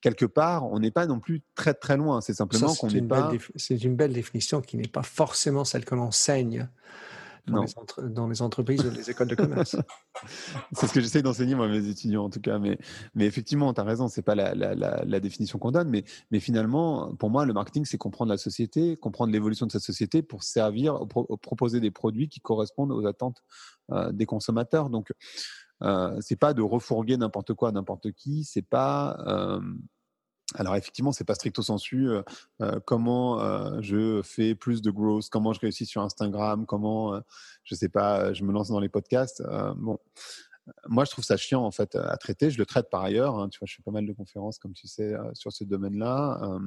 quelque 0.01 0.25
part, 0.25 0.66
on 0.66 0.80
n'est 0.80 0.92
pas 0.92 1.06
non 1.06 1.20
plus 1.20 1.42
très 1.56 1.74
très 1.74 1.98
loin. 1.98 2.22
C'est 2.22 2.34
simplement 2.34 2.74
qu'on 2.75 2.88
n'est 2.88 3.01
pas. 3.01 3.32
C'est 3.56 3.84
une 3.84 3.96
belle 3.96 4.13
définition 4.13 4.62
qui 4.62 4.77
n'est 4.77 4.88
pas 4.88 5.04
forcément 5.04 5.66
celle 5.66 5.86
que 5.86 5.96
l'on 5.96 6.04
enseigne 6.04 6.70
dans 7.48 7.63
les, 7.63 8.10
dans, 8.10 8.27
les, 8.27 8.42
entreprises 8.42 8.86
ou 8.86 8.92
les 8.92 9.10
écoles 9.10 9.27
de 9.27 9.36
commerce. 9.36 9.75
c'est 10.74 10.88
ce 10.88 10.94
que 10.94 11.00
j'essaie 11.00 11.22
d'enseigner 11.22 11.56
moi 11.56 11.66
à 11.66 11.70
mes 11.70 11.88
étudiants 11.88 12.25
en 12.25 12.30
tout 12.30 12.42
cas. 12.42 12.60
Mais, 12.60 12.77
mais 13.16 13.25
effectivement, 13.25 13.74
tu 13.74 13.82
as 13.82 13.84
raison, 13.84 14.08
c'est 14.08 14.22
pas 14.22 14.36
la, 14.36 14.54
la, 14.54 14.75
la, 14.75 15.20
définition 15.20 15.58
qu'on 15.58 15.72
donne, 15.72 15.89
mais, 15.89 16.04
mais 16.32 16.39
finalement, 16.39 17.16
pour 17.16 17.30
moi, 17.30 17.46
le 17.46 17.54
marketing, 17.54 17.86
c'est 17.86 17.98
comprendre 17.98 18.32
la 18.32 18.38
société, 18.38 18.98
comprendre 18.98 19.32
l'évolution 19.32 19.66
de 19.66 19.72
sa 19.72 19.80
société 19.80 20.22
pour 20.22 20.44
servir, 20.44 21.00
proposer 21.42 21.80
des 21.80 21.92
produits 21.92 22.27
qui 22.27 22.42
correspondent 22.42 22.92
aux 22.92 23.06
attentes 23.06 23.44
euh, 23.92 24.12
des 24.12 24.25
consommateurs. 24.25 24.89
Donc, 24.89 25.13
euh, 25.84 26.18
c'est 26.22 26.36
pas 26.36 26.54
de 26.54 26.62
refourguer 26.62 27.18
n'importe 27.18 27.54
quoi 27.54 27.70
à 27.70 27.72
n'importe 27.72 28.12
qui, 28.12 28.44
c'est 28.44 28.68
pas 28.68 29.60
alors 30.56 30.78
effectivement, 30.78 31.12
c'est 31.12 31.26
pas 31.26 31.36
stricto 31.36 31.62
sensu 31.62 32.08
comment 32.86 33.82
je 33.82 34.22
fais 34.24 34.56
plus 34.56 34.82
de 34.82 34.92
growth, 34.92 35.30
comment 35.30 35.52
je 35.52 35.60
réussis 35.60 35.86
sur 35.86 36.02
Instagram, 36.02 36.66
comment 36.66 37.22
je 37.64 37.76
sais 37.76 37.90
pas, 37.90 38.32
je 38.34 38.44
me 38.44 38.54
lance 38.54 38.70
dans 38.70 38.80
les 38.80 38.90
podcasts. 38.90 39.44
bon, 39.76 40.00
moi 40.88 41.06
je 41.06 41.12
trouve 41.12 41.26
ça 41.26 41.38
chiant 41.38 41.64
en 41.64 41.72
fait 41.72 41.96
à 41.96 42.16
traiter. 42.18 42.50
Je 42.50 42.58
le 42.58 42.66
traite 42.66 42.90
par 42.90 43.04
ailleurs. 43.04 43.38
Hein, 43.38 43.50
tu 43.50 43.60
vois, 43.60 43.68
je 43.68 43.76
fais 43.76 43.84
pas 43.84 43.92
mal 43.92 44.06
de 44.06 44.14
conférences 44.14 44.58
comme 44.58 44.74
tu 44.74 44.88
sais 44.88 45.14
sur 45.34 45.52
ce 45.52 45.64
domaine-là. 45.64 46.60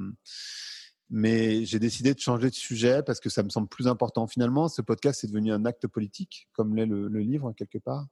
mais 1.09 1.65
j'ai 1.65 1.79
décidé 1.79 2.13
de 2.13 2.19
changer 2.19 2.49
de 2.49 2.55
sujet 2.55 3.03
parce 3.03 3.19
que 3.19 3.29
ça 3.29 3.43
me 3.43 3.49
semble 3.49 3.67
plus 3.67 3.87
important. 3.87 4.27
Finalement, 4.27 4.69
ce 4.69 4.81
podcast 4.81 5.23
est 5.23 5.27
devenu 5.27 5.51
un 5.51 5.65
acte 5.65 5.87
politique, 5.87 6.47
comme 6.53 6.75
l'est 6.75 6.85
le, 6.85 7.07
le 7.07 7.19
livre 7.19 7.53
quelque 7.53 7.77
part, 7.77 8.05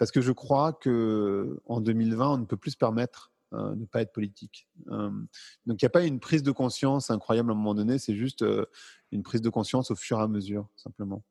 parce 0.00 0.12
que 0.12 0.22
je 0.22 0.32
crois 0.32 0.72
que 0.72 1.60
en 1.66 1.82
2020, 1.82 2.30
on 2.30 2.38
ne 2.38 2.46
peut 2.46 2.56
plus 2.56 2.70
se 2.70 2.78
permettre 2.78 3.32
euh, 3.52 3.74
ne 3.74 3.84
pas 3.84 4.00
être 4.00 4.14
politique. 4.14 4.66
Euh, 4.88 5.10
donc 5.66 5.82
il 5.82 5.84
n'y 5.84 5.88
a 5.88 5.90
pas 5.90 6.04
une 6.04 6.20
prise 6.20 6.42
de 6.42 6.52
conscience 6.52 7.10
incroyable 7.10 7.50
à 7.50 7.52
un 7.52 7.56
moment 7.56 7.74
donné, 7.74 7.98
c'est 7.98 8.16
juste 8.16 8.40
euh, 8.40 8.64
une 9.12 9.22
prise 9.22 9.42
de 9.42 9.50
conscience 9.50 9.90
au 9.90 9.96
fur 9.96 10.18
et 10.18 10.22
à 10.22 10.26
mesure, 10.26 10.66
simplement. 10.74 11.22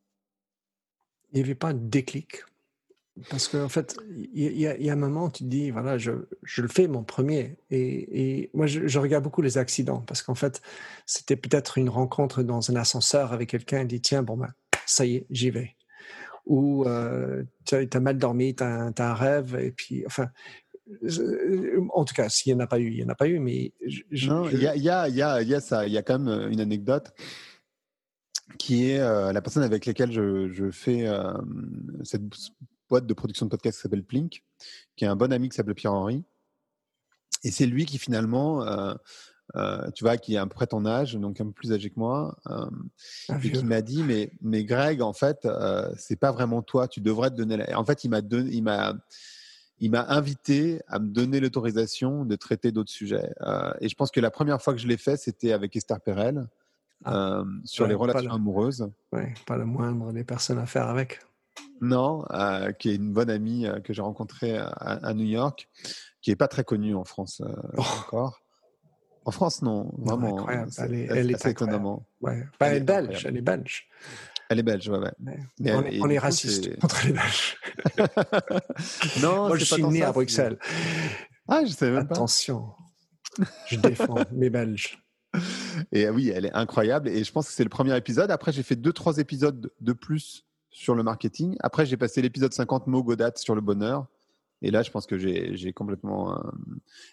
Il 1.32 1.38
n'y 1.38 1.42
avait 1.42 1.56
pas 1.56 1.74
de 1.74 1.80
déclic? 1.80 2.44
Parce 3.32 3.48
qu'en 3.48 3.64
en 3.64 3.70
fait, 3.70 3.98
il 4.16 4.60
y, 4.60 4.68
a 4.68 4.94
un 4.94 4.96
moment, 4.96 5.32
tu 5.32 5.44
te 5.44 5.50
dis, 5.50 5.72
voilà, 5.72 5.98
je, 5.98 6.12
le 6.12 6.68
fais 6.68 6.88
mon 6.88 7.04
premier. 7.04 7.58
Et, 7.72 8.52
moi, 8.54 8.68
je, 8.68 9.00
regarde 9.00 9.24
beaucoup 9.24 9.42
les 9.42 9.58
accidents 9.58 10.02
parce 10.02 10.22
qu'en 10.22 10.36
fait, 10.36 10.62
c'était 11.08 11.36
peut-être 11.36 11.80
une 11.80 11.90
rencontre 11.90 12.44
dans 12.44 12.70
un 12.70 12.76
ascenseur 12.76 13.34
avec 13.34 13.50
quelqu'un 13.50 13.82
et 13.82 13.86
dit, 13.86 14.00
tiens, 14.00 14.22
bon, 14.22 14.38
ben, 14.38 14.54
ça 14.86 15.08
y 15.08 15.16
est, 15.16 15.26
j'y 15.32 15.50
vais. 15.50 15.76
Ou 16.50 16.84
tu 17.66 17.76
as, 17.76 18.00
mal 18.00 18.18
dormi, 18.18 18.56
tu 18.56 18.64
as, 18.64 18.92
as, 18.98 19.12
un 19.12 19.14
rêve, 19.14 19.56
et 19.56 19.72
puis, 19.72 20.04
enfin, 20.06 20.30
en 21.94 22.06
tout 22.06 22.14
cas, 22.14 22.30
s'il 22.30 22.54
n'y 22.54 22.62
en 22.62 22.64
a 22.64 22.68
pas 22.68 22.80
eu, 22.80 22.90
il 22.90 22.96
n'y 22.96 23.04
en 23.04 23.10
a 23.10 23.16
pas 23.16 23.28
eu, 23.28 23.40
mais. 23.40 23.74
non, 24.28 24.50
il 24.50 24.62
y 24.62 24.68
a, 24.68 24.76
y, 24.76 24.90
a, 24.90 25.08
y, 25.08 25.22
a, 25.22 25.42
y 25.42 25.54
a 25.54 25.62
ça. 25.62 25.86
Il 25.86 25.94
y 25.94 25.98
a 25.98 26.02
quand 26.02 26.20
même 26.20 26.28
euh, 26.28 26.50
une 26.50 26.60
anecdote 26.60 27.14
qui 28.58 28.90
est 28.90 29.00
euh, 29.00 29.32
la 29.32 29.42
personne 29.42 29.64
avec 29.64 29.86
laquelle 29.86 30.12
je, 30.12 30.50
je 30.52 30.72
fais 30.72 31.08
euh, 31.08 31.34
cette 32.04 32.24
boîte 32.90 33.06
de 33.06 33.14
production 33.14 33.46
de 33.46 33.52
podcast 33.52 33.78
qui 33.78 33.84
s'appelle 33.84 34.04
Plink, 34.04 34.44
qui 34.96 35.06
est 35.06 35.08
un 35.08 35.16
bon 35.16 35.32
ami 35.32 35.50
qui 35.50 35.56
s'appelle 35.56 35.76
Pierre-Henri. 35.76 36.24
Et 37.44 37.52
c'est 37.52 37.68
lui 37.68 37.86
qui 37.86 38.00
finalement, 38.00 38.66
tu 39.96 40.04
vois, 40.04 40.18
qui 40.18 40.36
est 40.36 40.38
à 40.38 40.46
peu 40.46 40.54
près 40.54 40.68
ton 40.68 40.86
âge, 40.86 41.16
donc 41.16 41.42
un 41.42 41.46
peu 41.46 41.52
plus 41.52 41.74
âgé 41.74 41.90
que 41.90 42.00
moi, 42.00 42.38
ah, 42.46 42.70
et 43.44 43.52
qui 43.52 43.66
m'a 43.66 43.82
dit, 43.82 44.04
mais, 44.04 44.32
mais 44.42 44.64
Greg, 44.64 45.02
en 45.02 45.14
fait, 45.14 45.48
c'est 45.98 46.20
pas 46.20 46.32
vraiment 46.32 46.62
toi, 46.62 46.88
tu 46.88 47.02
devrais 47.02 47.30
te 47.30 47.36
donner 47.36 47.58
la... 47.58 47.80
En 47.80 47.86
fait, 47.86 48.04
il 48.04 48.10
m'a 48.10 48.22
donné, 48.22 48.52
il 48.52 48.64
m'a 48.64 48.96
il 49.80 49.92
m'a 49.92 50.06
invité 50.10 50.82
à 50.88 51.00
me 51.00 51.08
donner 51.08 51.40
l'autorisation 51.40 52.26
de 52.26 52.36
traiter 52.36 52.72
d'autres 52.72 52.92
sujets. 52.92 53.34
Euh, 53.42 53.72
et 53.80 53.90
je 53.90 53.96
pense 53.96 54.12
que 54.12 54.20
la 54.20 54.32
première 54.32 54.62
fois 54.62 54.74
que 54.74 54.80
je 54.80 54.88
l'ai 54.88 54.98
fait, 54.98 55.18
c'était 55.18 55.54
avec 55.54 55.76
Esther 55.76 56.02
Perel 56.02 56.48
ah. 57.06 57.40
euh, 57.40 57.46
sur 57.64 57.88
les 57.88 57.96
relations 57.96 58.32
amoureuses. 58.32 58.90
Oui, 59.14 59.24
pas 59.46 59.58
le 59.58 59.66
moindre 59.66 60.12
des 60.12 60.24
personnes 60.24 60.60
à 60.60 60.66
faire 60.66 60.90
avec. 60.90 61.22
Non, 61.82 62.26
euh, 62.32 62.72
qui 62.74 62.90
est 62.90 62.96
une 62.96 63.14
bonne 63.14 63.30
amie 63.30 63.68
que 63.84 63.94
j'ai 63.94 64.02
rencontrée 64.02 64.58
à, 64.58 65.14
New 65.14 65.26
York, 65.26 65.70
qui 66.22 66.32
est 66.32 66.36
pas 66.36 66.50
très 66.50 66.66
connue 66.66 66.96
en 66.96 67.06
France 67.06 67.42
oh. 67.78 67.82
encore. 68.02 68.42
En 69.30 69.32
France, 69.32 69.62
non, 69.62 69.92
vraiment. 70.00 70.48
elle 70.50 70.96
est, 70.96 71.08
elle 71.12 71.30
est 71.30 71.46
étonnamment. 71.46 72.04
Ouais. 72.20 72.48
elle, 72.62 72.78
est 72.78 72.80
belge, 72.80 73.28
elle 73.28 73.38
est 73.38 73.44
belge. 73.44 73.88
Elle 74.50 74.58
est 74.58 74.64
belge, 74.64 74.90
ouais. 74.90 74.98
ouais. 74.98 75.14
Mais 75.60 75.72
on, 76.02 76.10
est 76.10 76.18
raciste 76.18 76.76
contre 76.80 77.06
les 77.06 77.14
Belges. 77.14 77.58
non, 79.22 79.50
Moi, 79.50 79.58
je 79.58 79.66
suis 79.66 79.84
né 79.84 80.02
à 80.02 80.12
Bruxelles. 80.12 80.58
Ah, 81.48 81.64
je 81.64 81.70
savais 81.70 81.92
même 81.92 82.08
pas. 82.08 82.16
Attention, 82.16 82.72
je 83.68 83.76
défends 83.76 84.16
les 84.32 84.50
Belges. 84.50 84.98
Et 85.92 86.10
oui, 86.10 86.30
elle 86.30 86.48
est 86.48 86.54
incroyable. 86.56 87.08
Et 87.08 87.24
je 87.24 87.32
pense 87.32 87.46
que 87.46 87.54
c'est 87.54 87.64
le 87.64 87.70
premier 87.70 87.96
épisode. 87.96 88.32
Après, 88.32 88.52
j'ai 88.52 88.64
fait 88.64 88.76
deux, 88.76 88.94
trois 88.94 89.20
épisodes 89.20 89.72
de 89.80 89.94
plus 89.94 90.48
sur 90.72 90.96
le 90.96 91.04
marketing. 91.04 91.56
Après, 91.60 91.86
j'ai 91.86 91.98
passé 91.98 92.24
l'épisode 92.24 92.52
50 92.52 92.88
mots 92.88 93.04
Godat 93.04 93.34
sur 93.36 93.54
le 93.54 93.62
bonheur. 93.62 94.08
Et 94.62 94.72
là, 94.72 94.84
je 94.84 94.92
pense 94.92 95.06
que 95.06 95.18
j'ai 95.18 95.74
complètement, 95.74 96.38
euh, 96.38 96.52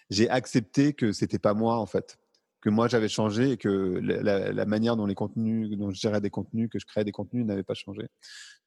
j'ai 0.09 0.29
accepté 0.29 0.93
que 0.93 1.11
c'était 1.11 1.39
pas 1.39 1.53
moi 1.53 1.77
en 1.77 1.85
fait 1.85 2.17
que 2.59 2.69
moi 2.69 2.87
j'avais 2.87 3.07
changé 3.07 3.51
et 3.51 3.57
que 3.57 3.69
la, 3.69 4.65
manière 4.65 4.97
dont 4.97 5.05
les 5.05 5.15
contenus, 5.15 5.69
dont 5.77 5.91
je 5.91 5.99
gérais 5.99 6.21
des 6.21 6.29
contenus, 6.29 6.69
que 6.69 6.79
je 6.79 6.85
créais 6.85 7.03
des 7.03 7.11
contenus 7.11 7.45
n'avait 7.45 7.63
pas 7.63 7.75
changé. 7.75 8.01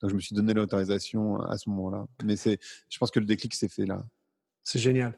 Donc 0.00 0.10
je 0.10 0.14
me 0.14 0.20
suis 0.20 0.34
donné 0.34 0.54
l'autorisation 0.54 1.40
à 1.40 1.58
ce 1.58 1.68
moment-là. 1.70 2.06
Mais 2.24 2.36
c'est, 2.36 2.58
je 2.88 2.98
pense 2.98 3.10
que 3.10 3.20
le 3.20 3.26
déclic 3.26 3.52
s'est 3.52 3.68
fait 3.68 3.86
là. 3.86 4.02
C'est 4.64 4.78
génial 4.78 5.16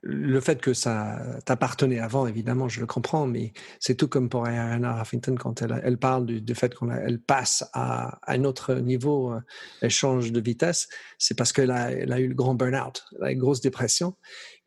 le 0.00 0.40
fait 0.40 0.60
que 0.60 0.74
ça 0.74 1.40
t'appartenait 1.44 1.98
avant, 1.98 2.26
évidemment, 2.26 2.68
je 2.68 2.80
le 2.80 2.86
comprends, 2.86 3.26
mais 3.26 3.52
c'est 3.80 3.96
tout 3.96 4.06
comme 4.06 4.28
pour 4.28 4.46
Ariana 4.46 5.00
Huffington 5.02 5.34
quand 5.34 5.60
elle, 5.62 5.98
parle 5.98 6.26
du, 6.26 6.54
fait 6.54 6.74
qu'elle 6.74 7.20
passe 7.20 7.68
à, 7.72 8.20
un 8.32 8.44
autre 8.44 8.74
niveau, 8.74 9.32
euh, 9.32 9.40
elle 9.80 9.90
change 9.90 10.30
de 10.30 10.40
vitesse, 10.40 10.88
c'est 11.18 11.36
parce 11.36 11.52
qu'elle 11.52 11.72
a, 11.72 11.90
elle 11.90 12.12
a 12.12 12.20
eu 12.20 12.28
le 12.28 12.34
grand 12.34 12.54
burn-out, 12.54 13.04
la 13.18 13.34
grosse 13.34 13.60
dépression. 13.60 14.16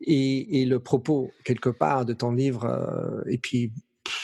Et, 0.02 0.66
le 0.66 0.80
propos, 0.80 1.32
quelque 1.44 1.70
part, 1.70 2.04
de 2.04 2.12
ton 2.12 2.32
livre, 2.32 2.64
euh, 2.64 3.22
et 3.26 3.38
puis 3.38 3.72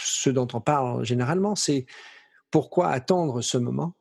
ce 0.02 0.28
dont 0.28 0.48
on 0.52 0.60
parle 0.60 1.04
généralement, 1.04 1.54
c'est 1.54 1.86
pourquoi 2.50 2.88
attendre 2.88 3.40
ce 3.40 3.56
moment 3.58 3.94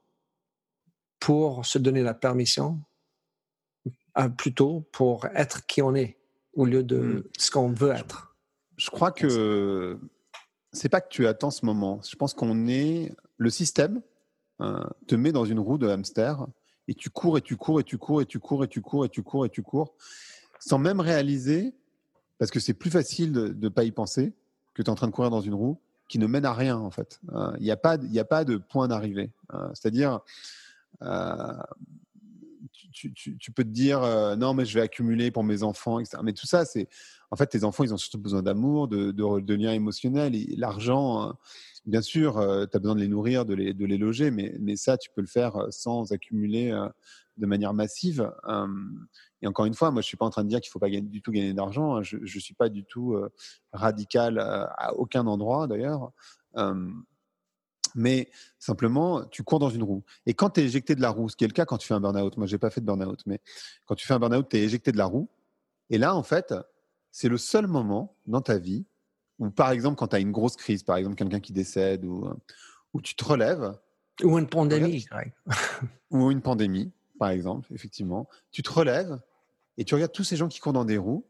pour 1.19 1.65
se 1.65 1.77
donner 1.77 2.03
la 2.03 2.13
permission, 2.13 2.81
euh, 4.17 4.29
plutôt 4.29 4.87
pour 4.91 5.25
être 5.35 5.65
qui 5.65 5.81
on 5.81 5.95
est? 5.95 6.16
Au 6.57 6.65
lieu 6.65 6.83
de 6.83 6.97
hmm. 6.97 7.23
ce 7.37 7.51
qu'on 7.51 7.69
veut 7.69 7.91
être. 7.91 8.35
Je 8.75 8.89
crois 8.89 9.11
que 9.11 9.97
c'est 10.73 10.89
pas 10.89 10.99
que 10.99 11.07
tu 11.09 11.25
attends 11.25 11.51
ce 11.51 11.65
moment. 11.65 12.01
Je 12.07 12.15
pense 12.15 12.33
qu'on 12.33 12.67
est 12.67 13.15
le 13.37 13.49
système 13.49 14.01
euh, 14.59 14.83
te 15.07 15.15
met 15.15 15.31
dans 15.31 15.45
une 15.45 15.59
roue 15.59 15.77
de 15.77 15.87
hamster 15.87 16.45
et 16.87 16.95
tu 16.95 17.09
cours 17.09 17.37
et 17.37 17.41
tu 17.41 17.55
cours 17.55 17.79
et 17.79 17.83
tu 17.83 17.97
cours 17.97 18.21
et 18.21 18.25
tu 18.25 18.39
cours 18.39 18.63
et 18.63 18.67
tu 18.67 18.81
cours 18.81 19.05
et 19.05 19.09
tu 19.09 19.23
cours 19.23 19.45
et 19.45 19.49
tu 19.49 19.61
cours 19.61 19.93
sans 20.59 20.79
même 20.79 20.99
réaliser 20.99 21.73
parce 22.39 22.49
que 22.51 22.59
c'est 22.59 22.73
plus 22.73 22.89
facile 22.89 23.31
de 23.31 23.55
ne 23.55 23.69
pas 23.69 23.83
y 23.83 23.91
penser 23.91 24.33
que 24.73 24.81
tu 24.81 24.87
es 24.87 24.89
en 24.89 24.95
train 24.95 25.07
de 25.07 25.11
courir 25.11 25.29
dans 25.29 25.41
une 25.41 25.53
roue 25.53 25.79
qui 26.07 26.17
ne 26.17 26.25
mène 26.25 26.45
à 26.45 26.53
rien 26.53 26.77
en 26.77 26.89
fait. 26.89 27.19
Euh, 27.33 27.51
il 27.57 27.63
n'y 27.63 27.71
a 27.71 27.77
pas 27.77 27.97
il 28.01 28.19
a 28.19 28.25
pas 28.25 28.45
de 28.45 28.57
point 28.57 28.87
d'arrivée. 28.87 29.31
Euh, 29.53 29.69
c'est-à-dire 29.73 30.21
tu, 32.91 33.51
peux 33.51 33.63
te 33.63 33.69
dire 33.69 34.01
non, 34.37 34.53
mais 34.53 34.65
je 34.65 34.73
vais 34.73 34.81
accumuler 34.81 35.31
pour 35.31 35.43
mes 35.43 35.63
enfants, 35.63 35.99
etc. 35.99 36.17
Mais 36.23 36.33
tout 36.33 36.47
ça, 36.47 36.65
c'est 36.65 36.87
en 37.31 37.35
fait, 37.35 37.47
tes 37.47 37.63
enfants, 37.63 37.83
ils 37.83 37.93
ont 37.93 37.97
surtout 37.97 38.19
besoin 38.19 38.41
d'amour, 38.41 38.87
de, 38.87 39.53
liens 39.53 39.73
émotionnels. 39.73 40.33
L'argent, 40.57 41.21
hein, 41.21 41.37
bien 41.85 42.01
sûr, 42.01 42.35
tu 42.35 42.77
as 42.77 42.79
besoin 42.79 42.95
de 42.95 43.01
les 43.01 43.07
nourrir, 43.07 43.45
de 43.45 43.53
les, 43.53 43.97
loger, 43.97 44.31
mais, 44.31 44.75
ça, 44.75 44.97
tu 44.97 45.09
peux 45.13 45.21
le 45.21 45.27
faire 45.27 45.57
sans 45.69 46.11
accumuler 46.11 46.71
de 47.37 47.45
manière 47.45 47.73
massive. 47.73 48.31
et 49.41 49.47
encore 49.47 49.65
une 49.65 49.73
fois, 49.73 49.91
moi, 49.91 50.01
je 50.01 50.07
suis 50.07 50.17
pas 50.17 50.25
en 50.25 50.29
train 50.29 50.43
de 50.43 50.49
dire 50.49 50.61
qu'il 50.61 50.71
faut 50.71 50.79
pas 50.79 50.89
du 50.89 51.21
tout 51.21 51.31
gagner 51.31 51.53
d'argent. 51.53 51.97
Hein. 51.97 52.03
Je, 52.03 52.17
ne 52.17 52.39
suis 52.39 52.53
pas 52.55 52.69
du 52.69 52.83
tout 52.85 53.17
radical 53.73 54.39
à 54.39 54.93
aucun 54.95 55.27
endroit, 55.27 55.67
d'ailleurs 55.67 56.11
mais 57.97 58.29
simplement, 58.59 59.25
tu 59.25 59.43
cours 59.43 59.59
dans 59.59 59.69
une 59.69 59.83
roue. 59.83 60.03
Et 60.25 60.33
quand 60.33 60.51
tu 60.51 60.61
es 60.61 60.63
éjecté 60.63 60.95
de 60.95 61.01
la 61.01 61.09
roue, 61.09 61.29
ce 61.29 61.35
qui 61.35 61.43
est 61.43 61.47
le 61.47 61.53
cas 61.53 61.65
quand 61.65 61.77
tu 61.77 61.87
fais 61.87 61.93
un 61.93 61.99
burn-out, 61.99 62.37
moi, 62.37 62.47
j'ai 62.47 62.57
pas 62.57 62.69
fait 62.69 62.81
de 62.81 62.85
burn-out, 62.85 63.21
mais 63.25 63.41
quand 63.85 63.95
tu 63.95 64.07
fais 64.07 64.13
un 64.13 64.19
burn-out, 64.19 64.47
tu 64.49 64.57
es 64.57 64.63
éjecté 64.63 64.91
de 64.91 64.97
la 64.97 65.05
roue. 65.05 65.27
Et 65.89 65.97
là, 65.97 66.15
en 66.15 66.23
fait, 66.23 66.53
c'est 67.11 67.29
le 67.29 67.37
seul 67.37 67.67
moment 67.67 68.15
dans 68.25 68.41
ta 68.41 68.57
vie 68.57 68.85
où, 69.39 69.49
par 69.49 69.71
exemple, 69.71 69.97
quand 69.97 70.07
tu 70.07 70.15
as 70.15 70.19
une 70.19 70.31
grosse 70.31 70.55
crise, 70.55 70.83
par 70.83 70.97
exemple, 70.97 71.15
quelqu'un 71.15 71.39
qui 71.39 71.53
décède, 71.53 72.05
ou 72.05 72.29
où 72.93 73.01
tu 73.01 73.15
te 73.15 73.23
relèves. 73.23 73.73
Ou 74.23 74.37
une 74.37 74.47
pandémie. 74.47 75.05
ou 76.11 76.31
une 76.31 76.41
pandémie, 76.41 76.91
par 77.19 77.29
exemple, 77.29 77.71
effectivement. 77.73 78.27
Tu 78.51 78.63
te 78.63 78.71
relèves 78.71 79.19
et 79.77 79.85
tu 79.85 79.93
regardes 79.93 80.11
tous 80.11 80.23
ces 80.23 80.35
gens 80.35 80.47
qui 80.47 80.59
courent 80.59 80.73
dans 80.73 80.85
des 80.85 80.97
roues 80.97 81.25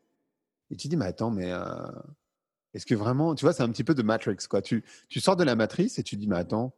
et 0.69 0.75
tu 0.75 0.87
dis, 0.87 0.97
mais 0.97 1.05
attends, 1.05 1.31
mais 1.31 1.51
euh, 1.51 1.65
est-ce 2.73 2.85
que 2.85 2.95
vraiment, 2.95 3.35
tu 3.35 3.45
vois, 3.45 3.53
c'est 3.53 3.63
un 3.63 3.69
petit 3.69 3.83
peu 3.83 3.95
de 3.95 4.03
Matrix, 4.03 4.37
quoi. 4.49 4.61
Tu, 4.61 4.83
tu 5.09 5.19
sors 5.19 5.35
de 5.35 5.43
la 5.43 5.55
matrice 5.55 5.99
et 5.99 6.03
tu 6.03 6.15
dis, 6.15 6.27
mais 6.27 6.37
attends, 6.37 6.73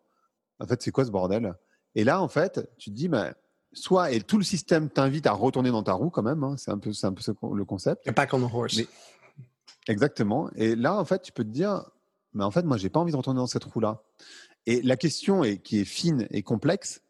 En 0.60 0.68
fait, 0.68 0.82
c'est 0.82 0.92
quoi 0.92 1.06
ce 1.06 1.12
bordel? 1.12 1.56
Et 1.96 2.04
là, 2.04 2.22
en 2.22 2.28
fait, 2.28 2.70
tu 2.78 2.90
te 2.90 2.96
dis, 2.96 3.08
bah, 3.08 3.34
soit 3.74 4.12
et 4.12 4.22
tout 4.22 4.38
le 4.38 4.44
système 4.44 4.90
t'invite 4.90 5.28
à 5.28 5.32
retourner 5.32 5.72
dans 5.72 5.84
ta 5.84 5.94
roue 5.94 6.10
quand 6.10 6.24
même. 6.24 6.44
Hein, 6.44 6.56
c'est 6.58 6.72
un 6.72 6.78
peu, 6.78 6.92
un 7.04 7.14
peu 7.14 7.24
le 7.54 7.66
concept. 7.66 8.08
A 8.08 8.12
back 8.12 8.34
on 8.34 8.48
the 8.48 8.54
horse. 8.54 8.80
exactement. 9.88 10.50
Et 10.56 10.76
là, 10.76 10.96
en 10.96 11.06
fait, 11.06 11.22
tu 11.22 11.32
peux 11.32 11.44
te 11.44 11.50
dire, 11.50 11.84
mais 12.34 12.44
en 12.44 12.52
fait, 12.52 12.64
moi, 12.64 12.78
j'ai 12.78 12.90
pas 12.90 13.00
envie 13.00 13.12
de 13.12 13.18
retourner 13.18 13.40
dans 13.40 13.48
cette 13.48 13.64
roue-là. 13.64 14.04
Et 14.66 14.82
la 14.82 14.98
question 14.98 15.44
est, 15.44 15.58
qui 15.58 15.80
est 15.80 15.86
fine 15.86 16.28
et 16.32 16.44
complexe, 16.44 17.02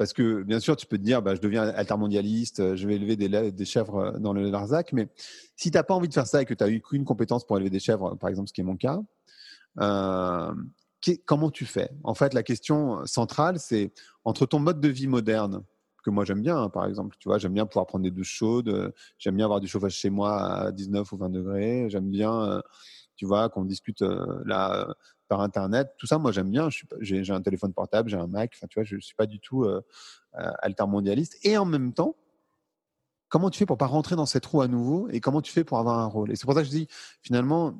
parce 0.00 0.14
que 0.14 0.42
bien 0.44 0.60
sûr, 0.60 0.76
tu 0.76 0.86
peux 0.86 0.96
te 0.96 1.02
dire, 1.02 1.20
bah, 1.20 1.34
je 1.34 1.42
deviens 1.42 1.64
altermondialiste, 1.64 2.74
je 2.74 2.88
vais 2.88 2.94
élever 2.94 3.16
des, 3.16 3.64
chèvres 3.66 4.18
dans 4.18 4.32
le 4.32 4.48
Larzac, 4.48 4.94
mais 4.94 5.10
si 5.56 5.70
tu 5.70 5.76
n'as 5.76 5.82
pas 5.82 5.92
envie 5.92 6.08
de 6.08 6.14
faire 6.14 6.26
ça 6.26 6.40
et 6.40 6.46
que 6.46 6.54
tu 6.54 6.64
as 6.64 6.70
eu 6.70 6.80
qu'une 6.80 7.04
compétence 7.04 7.46
pour 7.46 7.58
élever 7.58 7.68
des 7.68 7.80
chèvres, 7.80 8.14
par 8.14 8.30
exemple, 8.30 8.48
ce 8.48 8.54
qui 8.54 8.62
est 8.62 8.64
mon 8.64 8.78
cas, 8.78 8.98
euh, 9.78 10.54
comment 11.26 11.50
tu 11.50 11.66
fais? 11.66 11.90
En 12.02 12.14
fait, 12.14 12.32
la 12.32 12.42
question 12.42 13.04
centrale, 13.04 13.58
c'est 13.58 13.92
entre 14.24 14.46
ton 14.46 14.58
mode 14.58 14.80
de 14.80 14.88
vie 14.88 15.06
moderne, 15.06 15.64
que 16.02 16.08
moi 16.08 16.24
j'aime 16.24 16.40
bien, 16.40 16.56
hein, 16.56 16.70
par 16.70 16.86
exemple, 16.86 17.14
tu 17.18 17.28
vois, 17.28 17.36
j'aime 17.36 17.52
bien 17.52 17.66
pouvoir 17.66 17.84
prendre 17.84 18.04
des 18.04 18.10
douches 18.10 18.32
chaudes, 18.32 18.94
j'aime 19.18 19.36
bien 19.36 19.44
avoir 19.44 19.60
du 19.60 19.68
chauffage 19.68 19.96
chez 19.96 20.08
moi 20.08 20.40
à 20.40 20.72
19 20.72 21.12
ou 21.12 21.18
20 21.18 21.28
degrés, 21.28 21.90
j'aime 21.90 22.08
bien, 22.08 22.40
euh, 22.44 22.62
tu 23.16 23.26
vois, 23.26 23.50
qu'on 23.50 23.66
discute 23.66 24.00
euh, 24.00 24.40
là 24.46 24.94
par 25.30 25.40
internet, 25.42 25.94
tout 25.96 26.08
ça, 26.08 26.18
moi 26.18 26.32
j'aime 26.32 26.50
bien. 26.50 26.68
J'ai 27.00 27.30
un 27.30 27.40
téléphone 27.40 27.72
portable, 27.72 28.10
j'ai 28.10 28.16
un 28.16 28.26
Mac, 28.26 28.52
enfin, 28.56 28.66
tu 28.68 28.80
vois, 28.80 28.84
je 28.84 28.96
ne 28.96 29.00
suis 29.00 29.14
pas 29.14 29.26
du 29.26 29.38
tout 29.38 29.62
euh, 29.64 29.80
altermondialiste. 30.34 31.38
Et 31.44 31.56
en 31.56 31.64
même 31.64 31.94
temps, 31.94 32.16
comment 33.28 33.48
tu 33.48 33.60
fais 33.60 33.66
pour 33.66 33.78
pas 33.78 33.86
rentrer 33.86 34.16
dans 34.16 34.26
cette 34.26 34.44
roue 34.44 34.60
à 34.60 34.66
nouveau 34.66 35.08
et 35.08 35.20
comment 35.20 35.40
tu 35.40 35.52
fais 35.52 35.62
pour 35.62 35.78
avoir 35.78 36.00
un 36.00 36.06
rôle? 36.06 36.32
Et 36.32 36.36
c'est 36.36 36.46
pour 36.46 36.54
ça 36.54 36.62
que 36.62 36.66
je 36.66 36.72
dis, 36.72 36.88
finalement, 37.22 37.78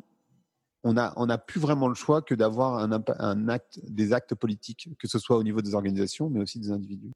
on 0.84 0.92
n'a 0.92 1.12
on 1.16 1.28
a 1.28 1.38
plus 1.38 1.60
vraiment 1.60 1.88
le 1.88 1.96
choix 1.96 2.22
que 2.22 2.36
d'avoir 2.36 2.78
un, 2.78 3.48
acte, 3.48 3.80
des 3.82 4.12
actes 4.12 4.36
politiques, 4.36 4.88
que 4.96 5.08
ce 5.08 5.18
soit 5.18 5.36
au 5.36 5.42
niveau 5.42 5.60
des 5.60 5.74
organisations, 5.74 6.30
mais 6.30 6.40
aussi 6.40 6.60
des 6.60 6.70
individus. 6.70 7.12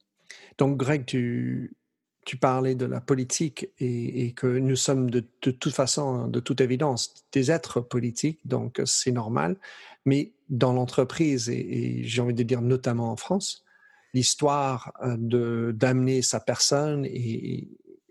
Donc, 0.59 0.77
Greg, 0.77 1.07
tu, 1.07 1.77
tu 2.25 2.37
parlais 2.37 2.75
de 2.75 2.87
la 2.87 3.01
politique 3.01 3.71
et, 3.79 4.33
que 4.33 4.47
nous 4.47 4.77
sommes 4.77 5.11
de, 5.11 5.21
toute 5.21 5.73
façon, 5.73 6.27
de 6.29 6.41
toute 6.41 6.61
évidence, 6.61 7.15
des 7.33 7.51
êtres 7.51 7.81
politiques, 7.81 8.41
donc 8.45 8.81
c'est 8.85 9.13
normal. 9.13 9.57
Mais 10.07 10.33
dans 10.49 10.73
l'entreprise, 10.73 11.49
et, 11.51 12.03
j'ai 12.05 12.23
envie 12.23 12.35
de 12.35 12.43
dire 12.43 12.63
notamment 12.63 13.11
en 13.11 13.17
France, 13.17 13.65
l'histoire 14.15 14.93
euh, 15.03 15.73
d'amener 15.73 16.23
sa 16.23 16.41
personne 16.41 17.05
et, 17.05 17.69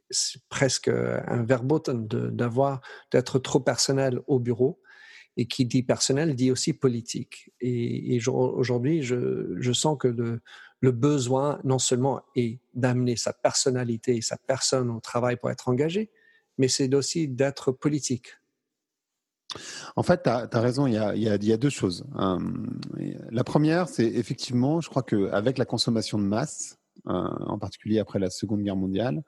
c'est 0.09 0.41
presque 0.47 0.89
un 0.89 1.43
verboten 1.43 2.07
d'avoir 2.07 2.81
d'être 3.11 3.39
trop 3.39 3.59
personnel 3.59 4.19
au 4.27 4.39
bureau 4.39 4.79
et 5.37 5.47
qui 5.47 5.65
dit 5.65 5.81
personnel 5.81 6.35
dit 6.35 6.51
aussi 6.51 6.73
politique. 6.73 7.51
Et, 7.59 8.19
aujourd'hui, 8.27 9.01
je, 9.01 9.73
sens 9.73 9.97
que 9.99 10.39
le, 10.83 10.91
besoin 10.91 11.59
non 11.63 11.79
seulement 11.79 12.21
est 12.35 12.59
d'amener 12.73 13.15
sa 13.15 13.33
personnalité 13.33 14.17
et 14.17 14.21
sa 14.21 14.37
personne 14.37 14.89
au 14.89 14.99
travail 14.99 15.37
pour 15.37 15.49
être 15.49 15.69
engagé, 15.69 16.11
mais 16.57 16.67
c'est 16.67 16.93
aussi 16.93 17.27
d'être 17.27 17.71
politique. 17.71 18.37
En 19.95 20.03
fait, 20.03 20.23
tu 20.23 20.29
as, 20.29 20.47
raison, 20.59 20.87
il 20.87 20.93
y 20.93 20.97
a, 21.51 21.57
deux 21.57 21.69
choses. 21.69 22.05
Euh, 22.19 22.39
la 23.29 23.43
première, 23.43 23.87
c'est 23.87 24.05
effectivement, 24.05 24.81
je 24.81 24.89
crois 24.89 25.03
qu'avec 25.03 25.57
la 25.57 25.65
consommation 25.65 26.17
de 26.17 26.23
masse, 26.23 26.79
euh, 27.07 27.11
en 27.11 27.59
particulier 27.59 27.99
après 27.99 28.19
la 28.19 28.29
Seconde 28.29 28.61
Guerre 28.61 28.75
mondiale, 28.75 29.23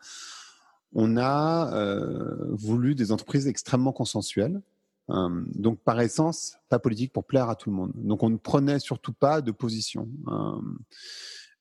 on 0.93 1.17
a 1.17 1.73
euh, 1.73 2.47
voulu 2.51 2.95
des 2.95 3.11
entreprises 3.11 3.47
extrêmement 3.47 3.91
consensuelles. 3.91 4.61
donc, 5.07 5.79
par 5.83 6.01
essence, 6.01 6.57
pas 6.69 6.79
politique 6.79 7.13
pour 7.13 7.25
plaire 7.25 7.49
à 7.49 7.55
tout 7.55 7.69
le 7.69 7.75
monde. 7.75 7.91
Donc, 7.95 8.23
on 8.23 8.29
ne 8.29 8.37
prenait 8.37 8.79
surtout 8.79 9.13
pas 9.13 9.41
de 9.41 9.51
position. 9.51 10.07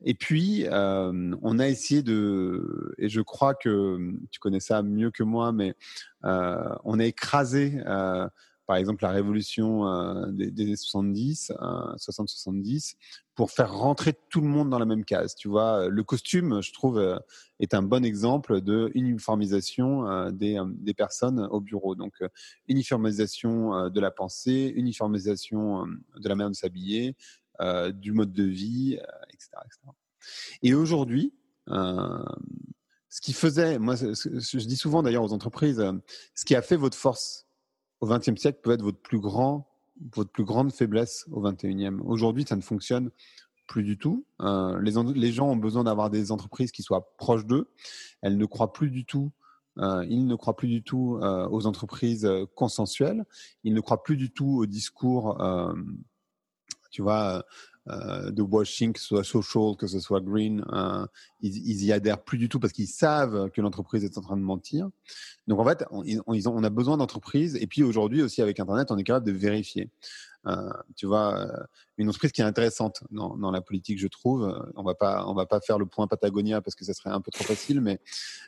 Et 0.02 0.14
puis, 0.14 0.66
on 0.70 1.58
a 1.58 1.68
essayé 1.68 2.02
de, 2.02 2.94
et 2.98 3.08
je 3.08 3.20
crois 3.20 3.54
que 3.54 3.98
tu 4.30 4.40
connais 4.40 4.60
ça 4.60 4.82
mieux 4.82 5.10
que 5.10 5.22
moi, 5.22 5.52
mais 5.52 5.74
on 6.22 6.98
a 6.98 7.04
écrasé 7.04 7.83
par 8.66 8.76
exemple 8.76 9.04
la 9.04 9.11
révolution 9.11 10.30
des, 10.30 10.50
des, 10.50 10.76
70, 10.76 11.52
60-70, 11.96 12.94
euh, 12.94 12.98
pour 13.35 13.50
faire 13.50 13.72
rentrer 13.72 14.14
tout 14.30 14.40
le 14.40 14.46
monde 14.46 14.70
dans 14.70 14.78
la 14.78 14.87
même 14.87 15.04
case. 15.04 15.35
Tu 15.35 15.48
vois, 15.48 15.88
le 15.88 16.02
costume, 16.02 16.62
je 16.62 16.72
trouve, 16.72 17.20
est 17.61 17.74
un 17.74 17.83
bon 17.83 18.04
exemple 18.04 18.61
de 18.61 18.90
uniformisation 18.94 20.30
des, 20.30 20.59
des 20.76 20.94
personnes 20.94 21.40
au 21.50 21.61
bureau. 21.61 21.94
Donc, 21.94 22.14
uniformisation 22.68 23.90
de 23.90 24.00
la 24.00 24.11
pensée, 24.11 24.72
uniformisation 24.76 25.87
de 26.16 26.28
la 26.28 26.35
manière 26.35 26.50
de 26.50 26.57
s'habiller, 26.57 27.16
du 27.61 28.12
mode 28.12 28.33
de 28.33 28.45
vie, 28.45 28.99
etc., 29.33 29.51
etc. 29.64 29.81
Et 30.62 30.75
aujourd'hui, 30.75 31.33
ce 31.67 33.21
qui 33.21 33.33
faisait, 33.33 33.79
moi, 33.79 33.95
je 33.97 34.67
dis 34.67 34.77
souvent 34.77 35.03
d'ailleurs 35.03 35.25
aux 35.25 35.33
entreprises, 35.33 35.83
ce 36.35 36.45
qui 36.45 36.55
a 36.55 36.62
fait 36.62 36.77
votre 36.77 36.97
force 36.97 37.47
au 38.01 38.07
XXe 38.07 38.37
siècle 38.37 38.61
peut 38.62 38.73
être 38.73 38.83
votre 38.83 39.01
plus 39.01 39.21
grand, 39.21 39.67
votre 40.14 40.31
plus 40.31 40.45
grande 40.45 40.73
faiblesse 40.73 41.27
au 41.31 41.40
XXIe. 41.40 41.97
Aujourd'hui, 42.05 42.45
ça 42.47 42.57
ne 42.57 42.61
fonctionne 42.61 43.11
plus 43.67 43.83
du 43.83 43.97
tout. 43.97 44.27
Euh, 44.43 44.81
les, 44.81 45.33
gens 45.33 45.49
ont 45.49 45.57
besoin 45.57 45.85
d'avoir 45.85 46.11
des 46.11 46.33
entreprises 46.33 46.71
qui 46.71 46.83
soient 46.83 47.14
proches 47.17 47.47
d'eux. 47.47 47.71
Elles 48.21 48.37
ne 48.37 48.45
croient 48.45 48.73
plus 48.73 48.90
du 48.90 49.05
tout. 49.05 49.33
Euh, 49.79 50.05
ils 50.09 50.27
ne 50.27 50.35
croient 50.37 50.57
plus 50.57 50.69
du 50.69 50.83
tout 50.83 51.19
euh, 51.21 51.49
aux 51.49 51.67
entreprises 51.67 52.29
consensuelles. 52.55 53.25
Ils 53.64 53.75
ne 53.75 53.81
croient 53.81 54.03
plus 54.03 54.17
du 54.17 54.31
tout 54.31 54.59
au 54.59 54.67
discours, 54.67 55.38
tu 56.94 57.02
vois, 57.02 57.44
euh, 57.88 58.30
de 58.30 58.40
washing, 58.40 58.92
que 58.92 59.00
ce 59.00 59.07
soit 59.07 59.24
social, 59.24 59.76
que 59.76 59.87
ce 59.87 59.98
soit 59.98 60.20
green, 60.20 60.64
euh, 60.72 61.04
ils, 61.40 61.57
ils, 61.68 61.85
y 61.85 61.92
adhèrent 61.92 62.22
plus 62.22 62.38
du 62.38 62.48
tout 62.48 62.61
parce 62.61 62.72
qu'ils 62.72 62.87
savent 62.87 63.50
que 63.50 63.61
l'entreprise 63.61 64.04
est 64.04 64.16
en 64.16 64.20
train 64.20 64.37
de 64.37 64.42
mentir. 64.42 64.88
Donc 65.48 65.59
en 65.59 65.64
fait, 65.64 65.85
on 65.90 66.64
a 66.64 66.70
besoin 66.70 66.96
d'entreprises. 66.96 67.57
Et 67.57 67.66
puis 67.66 67.83
aujourd'hui 67.83 68.22
aussi 68.22 68.40
avec 68.40 68.61
Internet, 68.61 68.90
on 68.90 68.96
est 68.96 69.04
capable 69.04 69.26
de 69.26 69.33
vérifier. 69.33 69.90
Euh, 70.46 70.70
tu 70.96 71.07
vois, 71.07 71.38
euh, 71.38 71.64
une 71.96 72.09
entreprise 72.09 72.33
qui 72.33 72.40
est 72.40 72.44
intéressante 72.44 73.02
dans, 73.11 73.37
dans, 73.37 73.50
la 73.50 73.61
politique, 73.61 73.98
je 73.98 74.09
trouve. 74.09 74.44
Euh, 74.44 74.59
on 74.76 74.83
va 74.83 74.94
pas, 74.94 75.26
on 75.26 75.35
va 75.35 75.46
pas 75.46 75.61
faire 75.61 75.78
le 75.78 75.87
point 75.87 76.07
Patagonia 76.07 76.61
parce 76.61 76.74
que 76.74 76.85
ça 76.85 76.92
serait 76.92 77.11
un 77.11 77.20
peu 77.20 77.30
trop 77.30 77.44
facile, 77.44 77.80
mais 77.80 78.00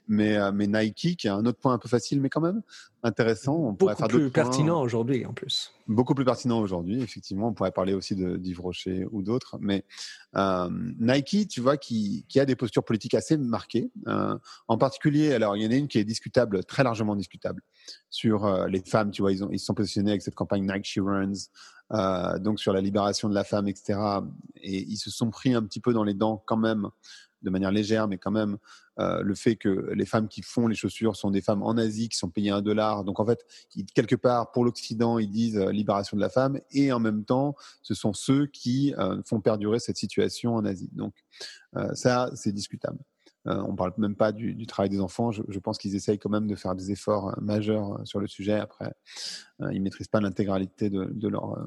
mais, 0.09 0.39
mais 0.53 0.67
Nike, 0.67 1.17
qui 1.17 1.29
a 1.29 1.35
un 1.35 1.45
autre 1.47 1.59
point 1.59 1.73
un 1.73 1.79
peu 1.79 1.89
facile, 1.89 2.21
mais 2.21 2.29
quand 2.29 2.41
même 2.41 2.63
intéressant. 3.07 3.55
On 3.55 3.73
Beaucoup 3.73 3.77
pourrait 3.79 3.97
faire 3.97 4.09
plus 4.09 4.31
pertinent 4.31 4.81
aujourd'hui 4.81 5.25
en 5.25 5.33
plus. 5.33 5.73
Beaucoup 5.89 6.15
plus 6.15 6.25
pertinent 6.25 6.61
aujourd'hui, 6.61 7.01
effectivement. 7.01 7.49
On 7.49 7.53
pourrait 7.55 7.71
parler 7.71 7.95
aussi 7.95 8.17
de 8.17 8.37
d'Yves 8.37 8.61
Rocher 8.61 9.07
ou 9.13 9.23
d'autres, 9.23 9.57
mais 9.61 9.85
euh, 10.37 10.69
Nike, 10.99 11.49
tu 11.49 11.61
vois, 11.61 11.77
qui, 11.77 12.27
qui, 12.29 12.41
a 12.41 12.45
des 12.45 12.57
postures 12.57 12.85
politiques 12.85 13.15
assez 13.15 13.37
marquées. 13.37 13.91
Euh, 14.09 14.37
en 14.69 14.79
particulier, 14.79 15.33
alors 15.33 15.57
il 15.57 15.63
y 15.63 15.67
en 15.67 15.71
a 15.71 15.77
une 15.77 15.89
qui 15.89 15.99
est 15.99 16.05
discutable, 16.05 16.65
très 16.65 16.83
largement 16.83 17.15
discutable, 17.15 17.63
sur 18.11 18.45
euh, 18.45 18.67
les 18.67 18.81
femmes. 18.81 19.11
Tu 19.13 19.23
vois, 19.23 19.33
ils, 19.33 19.45
ont, 19.45 19.51
ils 19.51 19.61
se 19.61 19.67
sont 19.67 19.75
positionnés 19.75 20.11
avec 20.11 20.23
cette 20.23 20.35
campagne 20.35 20.67
Nike 20.67 20.85
She 20.85 20.99
Runs, 20.99 21.49
euh, 21.93 22.39
donc 22.39 22.61
sur 22.61 22.73
la 22.73 22.81
libération 22.81 23.29
de 23.29 23.35
la 23.35 23.45
femme, 23.45 23.69
etc. 23.69 23.99
Et 24.57 24.83
ils 24.83 24.97
se 24.97 25.11
sont 25.11 25.31
pris 25.31 25.55
un 25.55 25.63
petit 25.63 25.81
peu 25.81 25.93
dans 25.93 26.05
les 26.05 26.15
dents 26.15 26.43
quand 26.47 26.57
même, 26.57 26.89
de 27.43 27.51
manière 27.51 27.71
légère, 27.71 28.09
mais 28.09 28.19
quand 28.19 28.31
même, 28.31 28.57
euh, 28.99 29.23
le 29.23 29.35
fait 29.35 29.57
que 29.57 29.93
les 29.95 30.07
femmes 30.07 30.27
qui 30.27 30.43
font 30.43 30.67
les 30.67 30.75
chaussures 30.75 31.17
sont 31.17 31.31
des 31.31 31.43
femmes 31.43 31.63
en 31.63 31.77
Asie 31.77 32.09
qui 32.09 32.17
sont 32.17 32.31
payées 32.31 32.51
un 32.51 32.63
dollar. 32.63 33.05
Donc 33.05 33.21
en 33.21 33.27
fait, 33.27 33.47
quelque 33.95 34.17
part, 34.17 34.51
pour 34.53 34.65
l'Occident, 34.65 35.19
ils 35.19 35.31
disent 35.31 35.59
euh, 35.59 35.71
libération 35.71 36.17
de 36.17 36.23
la 36.23 36.31
femme, 36.31 36.59
et 36.73 36.93
en 36.93 36.99
même 36.99 37.25
temps, 37.25 37.55
ce 37.83 37.95
sont 37.95 38.13
ceux 38.13 38.47
qui 38.47 38.95
font 39.25 39.41
perdurer 39.41 39.79
cette 39.79 39.97
situation 39.97 40.55
en 40.55 40.65
Asie. 40.65 40.91
Donc 40.93 41.15
ça, 41.95 42.31
c'est 42.35 42.53
discutable. 42.53 42.99
Euh, 43.47 43.63
on 43.67 43.73
ne 43.73 43.77
parle 43.77 43.93
même 43.99 44.17
pas 44.17 44.33
du, 44.33 44.67
travail 44.67 44.91
des 44.91 45.01
enfants. 45.01 45.31
Je, 45.31 45.59
pense 45.59 45.79
qu'ils 45.79 45.95
essayent 45.95 46.19
quand 46.19 46.31
même 46.31 46.47
de 46.47 46.55
faire 46.55 46.75
des 46.75 46.91
efforts 46.91 47.29
euh, 47.29 47.41
majeurs 47.41 48.01
euh, 48.01 48.05
sur 48.05 48.21
le 48.21 48.27
sujet. 48.27 48.55
Après, 48.55 48.93
ils 49.61 49.79
ne 49.79 49.81
maîtrisent 49.81 50.09
pas 50.09 50.21
l'intégralité 50.21 50.91
de, 50.91 51.29
leur, 51.29 51.67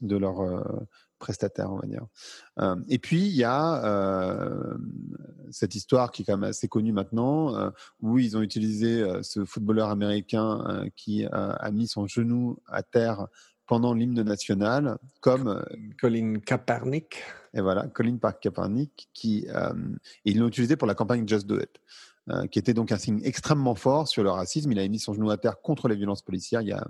de 0.00 0.16
leur 0.16 0.84
prestataire, 1.18 1.72
on 1.72 1.78
va 1.78 1.86
dire. 1.86 2.06
et 2.88 2.98
puis, 2.98 3.26
il 3.26 3.34
y 3.34 3.44
a 3.44 4.60
cette 5.50 5.74
histoire 5.74 6.10
qui 6.10 6.22
est 6.22 6.24
quand 6.26 6.36
même 6.36 6.50
assez 6.50 6.68
connue 6.68 6.92
maintenant, 6.92 7.72
où 8.00 8.18
ils 8.18 8.36
ont 8.36 8.42
utilisé 8.42 9.02
ce 9.22 9.46
footballeur 9.46 9.88
américain 9.88 10.84
qui 10.94 11.24
a 11.24 11.70
mis 11.70 11.88
son 11.88 12.06
genou 12.06 12.58
à 12.66 12.82
terre 12.82 13.28
pendant 13.66 13.92
l'hymne 13.92 14.22
national, 14.22 14.98
comme 15.20 15.48
euh, 15.48 15.62
Colin 16.00 16.38
Kaepernick. 16.38 17.22
Et 17.54 17.60
voilà, 17.60 17.86
Colin 17.88 18.16
Park 18.16 18.40
Kaepernick, 18.42 19.08
qui 19.12 19.46
euh, 19.48 19.72
ils 20.24 20.38
l'ont 20.38 20.48
utilisé 20.48 20.76
pour 20.76 20.86
la 20.86 20.94
campagne 20.94 21.26
Just 21.26 21.46
Do 21.46 21.58
It, 21.58 21.70
euh, 22.30 22.46
qui 22.46 22.58
était 22.58 22.74
donc 22.74 22.92
un 22.92 22.98
signe 22.98 23.20
extrêmement 23.24 23.74
fort 23.74 24.08
sur 24.08 24.22
le 24.22 24.30
racisme. 24.30 24.70
Il 24.72 24.78
a 24.78 24.86
mis 24.86 24.98
son 24.98 25.14
genou 25.14 25.30
à 25.30 25.36
terre 25.36 25.60
contre 25.60 25.88
les 25.88 25.96
violences 25.96 26.22
policières 26.22 26.62
il 26.62 26.68
y 26.68 26.72
a, 26.72 26.86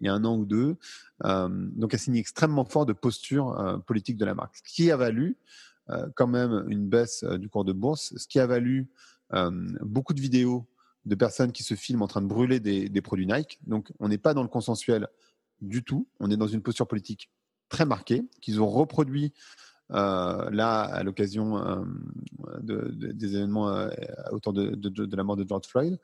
il 0.00 0.06
y 0.06 0.08
a 0.08 0.14
un 0.14 0.24
an 0.24 0.36
ou 0.36 0.44
deux. 0.44 0.76
donc 1.22 1.94
un 1.94 1.98
signe 1.98 2.16
extrêmement 2.16 2.64
fort 2.64 2.86
de 2.86 2.92
posture 2.92 3.82
politique 3.86 4.16
de 4.16 4.24
la 4.24 4.34
marque, 4.34 4.56
ce 4.56 4.62
qui 4.62 4.90
a 4.90 4.96
valu 4.96 5.36
quand 6.14 6.26
même 6.26 6.64
une 6.68 6.88
baisse 6.88 7.24
du 7.24 7.48
cours 7.48 7.64
de 7.64 7.72
bourse, 7.72 8.14
ce 8.16 8.26
qui 8.26 8.38
a 8.38 8.46
valu 8.46 8.88
beaucoup 9.80 10.14
de 10.14 10.20
vidéos 10.20 10.66
de 11.06 11.14
personnes 11.14 11.52
qui 11.52 11.62
se 11.62 11.74
filment 11.74 12.02
en 12.02 12.06
train 12.06 12.22
de 12.22 12.26
brûler 12.26 12.60
des, 12.60 12.88
des 12.88 13.02
produits 13.02 13.26
Nike. 13.26 13.58
Donc 13.66 13.92
on 13.98 14.08
n'est 14.08 14.18
pas 14.18 14.32
dans 14.32 14.42
le 14.42 14.48
consensuel 14.48 15.08
du 15.68 15.82
tout. 15.82 16.08
On 16.20 16.30
est 16.30 16.36
dans 16.36 16.46
une 16.46 16.62
posture 16.62 16.86
politique 16.86 17.30
très 17.68 17.86
marquée 17.86 18.24
qu'ils 18.40 18.60
ont 18.60 18.68
reproduit 18.68 19.32
là, 19.90 20.80
à 20.80 21.02
l'occasion 21.02 21.84
des 22.62 23.36
événements 23.36 23.88
autour 24.32 24.52
de, 24.52 24.74
de, 24.74 25.16
la 25.16 25.22
mort 25.22 25.36
de 25.36 25.46
George 25.46 25.66
Floyd, 25.66 25.98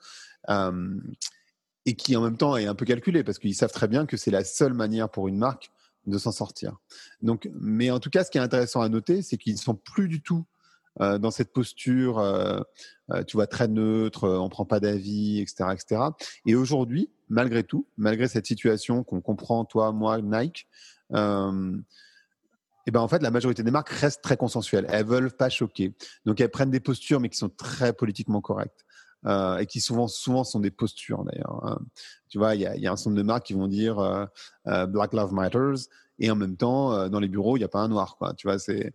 et 1.86 1.94
qui 1.96 2.16
en 2.16 2.22
même 2.22 2.36
temps 2.36 2.56
est 2.56 2.66
un 2.66 2.74
peu 2.74 2.84
calculé 2.84 3.24
parce 3.24 3.38
qu'ils 3.38 3.54
savent 3.54 3.72
très 3.72 3.88
bien 3.88 4.06
que 4.06 4.16
c'est 4.16 4.30
la 4.30 4.44
seule 4.44 4.74
manière 4.74 5.08
pour 5.08 5.28
une 5.28 5.38
marque 5.38 5.70
de 6.06 6.18
s'en 6.18 6.32
sortir. 6.32 6.76
Donc, 7.22 7.50
mais 7.54 7.90
en 7.90 8.00
tout 8.00 8.10
cas, 8.10 8.24
ce 8.24 8.30
qui 8.30 8.38
est 8.38 8.42
intéressant 8.42 8.80
à 8.80 8.88
noter, 8.88 9.22
c'est 9.22 9.36
qu'ils 9.36 9.54
ne 9.54 9.58
sont 9.58 9.74
plus 9.74 10.08
du 10.08 10.22
tout 10.22 10.44
euh, 11.00 11.18
dans 11.18 11.30
cette 11.30 11.52
posture, 11.52 12.18
euh, 12.18 12.60
euh, 13.10 13.22
tu 13.22 13.36
vois, 13.36 13.46
très 13.46 13.68
neutre, 13.68 14.28
on 14.28 14.48
prend 14.48 14.64
pas 14.64 14.80
d'avis, 14.80 15.40
etc., 15.40 15.70
etc. 15.72 16.02
Et 16.46 16.54
aujourd'hui, 16.54 17.10
malgré 17.28 17.62
tout, 17.62 17.86
malgré 17.96 18.28
cette 18.28 18.46
situation 18.46 19.04
qu'on 19.04 19.20
comprend, 19.20 19.64
toi, 19.64 19.92
moi, 19.92 20.20
Nike, 20.20 20.68
et 22.86 22.90
ben 22.92 23.00
en 23.00 23.08
fait, 23.08 23.22
la 23.22 23.30
majorité 23.30 23.62
des 23.62 23.70
marques 23.70 23.90
restent 23.90 24.22
très 24.22 24.36
consensuelles. 24.36 24.86
Elles 24.88 25.04
veulent 25.04 25.30
pas 25.30 25.48
choquer, 25.48 25.94
donc 26.24 26.40
elles 26.40 26.50
prennent 26.50 26.70
des 26.70 26.80
postures, 26.80 27.20
mais 27.20 27.28
qui 27.28 27.36
sont 27.36 27.50
très 27.50 27.92
politiquement 27.92 28.40
correctes. 28.40 28.84
Et 29.26 29.66
qui 29.66 29.80
souvent, 29.80 30.08
souvent 30.08 30.44
sont 30.44 30.60
des 30.60 30.70
postures 30.70 31.24
d'ailleurs. 31.24 31.60
Hein. 31.66 31.78
Tu 32.30 32.38
vois, 32.38 32.54
il 32.54 32.62
y 32.62 32.66
a, 32.66 32.72
un 32.72 32.96
certain 32.96 33.10
nombre 33.10 33.18
de 33.18 33.26
marques 33.26 33.46
qui 33.46 33.52
vont 33.52 33.68
dire 33.68 34.28
Black 34.64 35.12
Lives 35.12 35.32
Matters 35.32 35.88
et 36.20 36.30
en 36.30 36.36
même 36.36 36.56
temps, 36.56 37.08
dans 37.08 37.18
les 37.18 37.28
bureaux, 37.28 37.56
il 37.56 37.60
n'y 37.60 37.64
a 37.64 37.68
pas 37.68 37.80
un 37.80 37.88
noir. 37.88 38.16
Quoi, 38.16 38.34
tu 38.34 38.46
vois, 38.46 38.58
c'est 38.58 38.92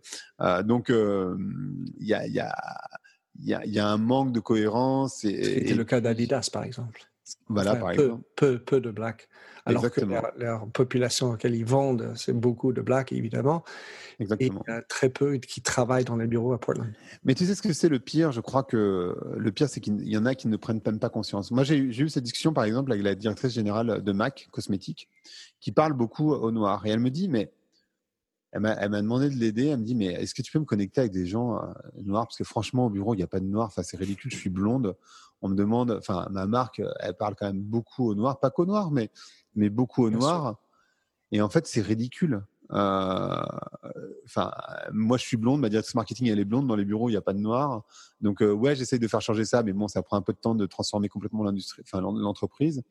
donc 0.64 0.88
il 0.88 2.06
y 2.06 2.14
a, 2.14 2.26
y, 2.26 2.40
a, 2.40 2.54
y, 3.40 3.52
a, 3.52 3.66
y 3.66 3.78
a 3.78 3.88
un 3.88 3.98
manque 3.98 4.32
de 4.32 4.40
cohérence. 4.40 5.18
C'était 5.18 5.74
le 5.74 5.84
cas 5.84 6.00
d'Adidas, 6.00 6.48
par 6.52 6.64
exemple. 6.64 7.02
Voilà, 7.48 7.76
par 7.76 7.92
peu, 7.92 8.04
exemple. 8.04 8.24
Peu, 8.36 8.58
peu 8.58 8.80
de 8.80 8.90
black. 8.90 9.28
Alors 9.64 9.90
que 9.90 10.00
leur, 10.36 10.68
population 10.68 11.32
auquel 11.32 11.54
ils 11.54 11.64
vendent, 11.64 12.12
c'est 12.14 12.32
beaucoup 12.32 12.72
de 12.72 12.80
black, 12.80 13.12
évidemment. 13.12 13.64
Exactement. 14.20 14.60
Et 14.60 14.70
il 14.70 14.72
y 14.72 14.76
a 14.76 14.82
très 14.82 15.08
peu 15.08 15.36
qui 15.38 15.60
travaillent 15.60 16.04
dans 16.04 16.16
les 16.16 16.28
bureaux 16.28 16.52
à 16.52 16.60
Portland. 16.60 16.92
Mais 17.24 17.34
tu 17.34 17.44
sais 17.46 17.56
ce 17.56 17.62
que 17.62 17.72
c'est 17.72 17.88
le 17.88 17.98
pire? 17.98 18.30
Je 18.30 18.40
crois 18.40 18.62
que 18.62 19.16
le 19.36 19.52
pire, 19.52 19.68
c'est 19.68 19.80
qu'il 19.80 20.08
y 20.08 20.16
en 20.16 20.24
a 20.24 20.34
qui 20.36 20.46
ne 20.46 20.56
prennent 20.56 20.80
même 20.86 21.00
pas 21.00 21.08
conscience. 21.08 21.50
Moi, 21.50 21.64
j'ai 21.64 21.78
eu 21.78 22.08
cette 22.08 22.22
discussion, 22.22 22.52
par 22.52 22.64
exemple, 22.64 22.92
avec 22.92 23.04
la 23.04 23.16
directrice 23.16 23.52
générale 23.52 24.02
de 24.02 24.12
MAC 24.12 24.48
Cosmétiques, 24.52 25.08
qui 25.60 25.72
parle 25.72 25.94
beaucoup 25.94 26.32
au 26.32 26.50
noir. 26.52 26.86
Et 26.86 26.90
elle 26.90 27.00
me 27.00 27.10
dit, 27.10 27.28
mais 27.28 27.50
elle 28.52 28.60
m'a 28.60 29.02
demandé 29.02 29.28
de 29.28 29.34
l'aider. 29.34 29.66
Elle 29.66 29.80
me 29.80 29.84
dit, 29.84 29.94
mais 29.94 30.06
est-ce 30.06 30.34
que 30.34 30.42
tu 30.42 30.52
peux 30.52 30.58
me 30.58 30.64
connecter 30.64 31.00
avec 31.00 31.12
des 31.12 31.26
gens 31.26 31.56
euh, 31.56 31.66
noirs? 32.02 32.26
Parce 32.26 32.38
que 32.38 32.44
franchement, 32.44 32.86
au 32.86 32.90
bureau, 32.90 33.14
il 33.14 33.18
n'y 33.18 33.22
a 33.22 33.28
pas 33.28 33.40
de 33.40 33.46
noir. 33.46 33.66
Enfin, 33.66 33.82
c'est 33.82 33.96
ridicule. 33.96 34.30
Je 34.30 34.36
suis 34.36 34.50
blonde. 34.50 34.96
On 35.42 35.48
me 35.48 35.54
demande, 35.54 35.90
enfin, 35.90 36.26
ma 36.30 36.46
marque, 36.46 36.80
elle 37.00 37.14
parle 37.14 37.34
quand 37.34 37.46
même 37.46 37.60
beaucoup 37.60 38.08
au 38.08 38.14
noir. 38.14 38.40
Pas 38.40 38.50
qu'au 38.50 38.64
noir, 38.64 38.90
mais, 38.90 39.10
mais 39.54 39.68
beaucoup 39.68 40.04
au 40.04 40.10
noir. 40.10 40.56
Et 41.32 41.42
en 41.42 41.48
fait, 41.48 41.66
c'est 41.66 41.82
ridicule. 41.82 42.42
Euh, 42.72 43.42
enfin, 44.24 44.52
moi, 44.92 45.16
je 45.18 45.24
suis 45.24 45.36
blonde. 45.36 45.60
Ma 45.60 45.68
directrice 45.68 45.94
marketing, 45.94 46.28
elle 46.28 46.38
est 46.38 46.44
blonde. 46.44 46.66
Dans 46.66 46.76
les 46.76 46.84
bureaux, 46.84 47.08
il 47.08 47.12
n'y 47.12 47.18
a 47.18 47.22
pas 47.22 47.34
de 47.34 47.38
noir. 47.38 47.82
Donc, 48.20 48.42
euh, 48.42 48.52
ouais, 48.52 48.74
j'essaye 48.74 48.98
de 48.98 49.08
faire 49.08 49.20
changer 49.20 49.44
ça, 49.44 49.62
mais 49.62 49.72
bon, 49.72 49.88
ça 49.88 50.02
prend 50.02 50.16
un 50.16 50.22
peu 50.22 50.32
de 50.32 50.38
temps 50.38 50.54
de 50.54 50.66
transformer 50.66 51.08
complètement 51.08 51.44
l'industrie, 51.44 51.82
enfin, 51.84 52.00
l'entreprise. 52.00 52.82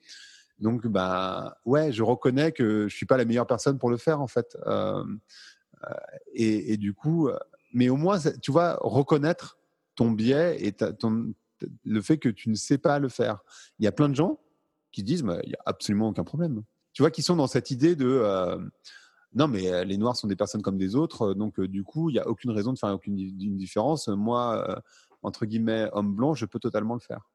Donc, 0.59 0.87
bah, 0.87 1.57
ouais, 1.65 1.91
je 1.91 2.03
reconnais 2.03 2.51
que 2.51 2.87
je 2.87 2.95
suis 2.95 3.05
pas 3.05 3.17
la 3.17 3.25
meilleure 3.25 3.47
personne 3.47 3.77
pour 3.77 3.89
le 3.89 3.97
faire, 3.97 4.21
en 4.21 4.27
fait. 4.27 4.57
Euh, 4.65 5.03
et, 6.33 6.73
et, 6.73 6.77
du 6.77 6.93
coup, 6.93 7.29
mais 7.73 7.89
au 7.89 7.97
moins, 7.97 8.19
tu 8.41 8.51
vois, 8.51 8.77
reconnaître 8.81 9.57
ton 9.95 10.11
biais 10.11 10.57
et 10.65 10.71
ton, 10.71 11.33
le 11.83 12.01
fait 12.01 12.17
que 12.17 12.29
tu 12.29 12.49
ne 12.49 12.55
sais 12.55 12.77
pas 12.77 12.99
le 12.99 13.09
faire. 13.09 13.43
Il 13.79 13.85
y 13.85 13.87
a 13.87 13.91
plein 13.91 14.09
de 14.09 14.15
gens 14.15 14.39
qui 14.91 15.03
disent, 15.03 15.23
bah, 15.23 15.39
il 15.43 15.49
n'y 15.49 15.55
a 15.55 15.61
absolument 15.65 16.09
aucun 16.09 16.23
problème. 16.23 16.63
Tu 16.93 17.01
vois, 17.01 17.11
qui 17.11 17.21
sont 17.21 17.35
dans 17.35 17.47
cette 17.47 17.71
idée 17.71 17.95
de 17.95 18.21
non, 19.35 19.49
mais 19.49 19.69
euh, 19.69 19.83
les 19.83 19.97
Noirs 19.97 20.15
sont 20.15 20.27
des 20.27 20.37
personnes 20.37 20.61
comme 20.61 20.77
des 20.77 20.95
autres, 20.95 21.23
euh, 21.23 21.33
donc 21.33 21.59
euh, 21.59 21.67
du 21.67 21.83
coup, 21.83 22.09
il 22.09 22.13
n'y 22.13 22.19
a 22.19 22.27
aucune 22.27 22.51
raison 22.51 22.71
de 22.71 22.79
faire 22.79 22.89
aucune 22.93 23.15
différence. 23.57 24.07
Moi, 24.07 24.81
entre 25.25 25.45
guillemets, 25.45 25.87
homme 25.93 26.13
blanc, 26.13 26.33
je 26.33 26.45
peux 26.45 26.59
totalement 26.59 26.93
le 26.93 26.99
faire. 26.99 27.29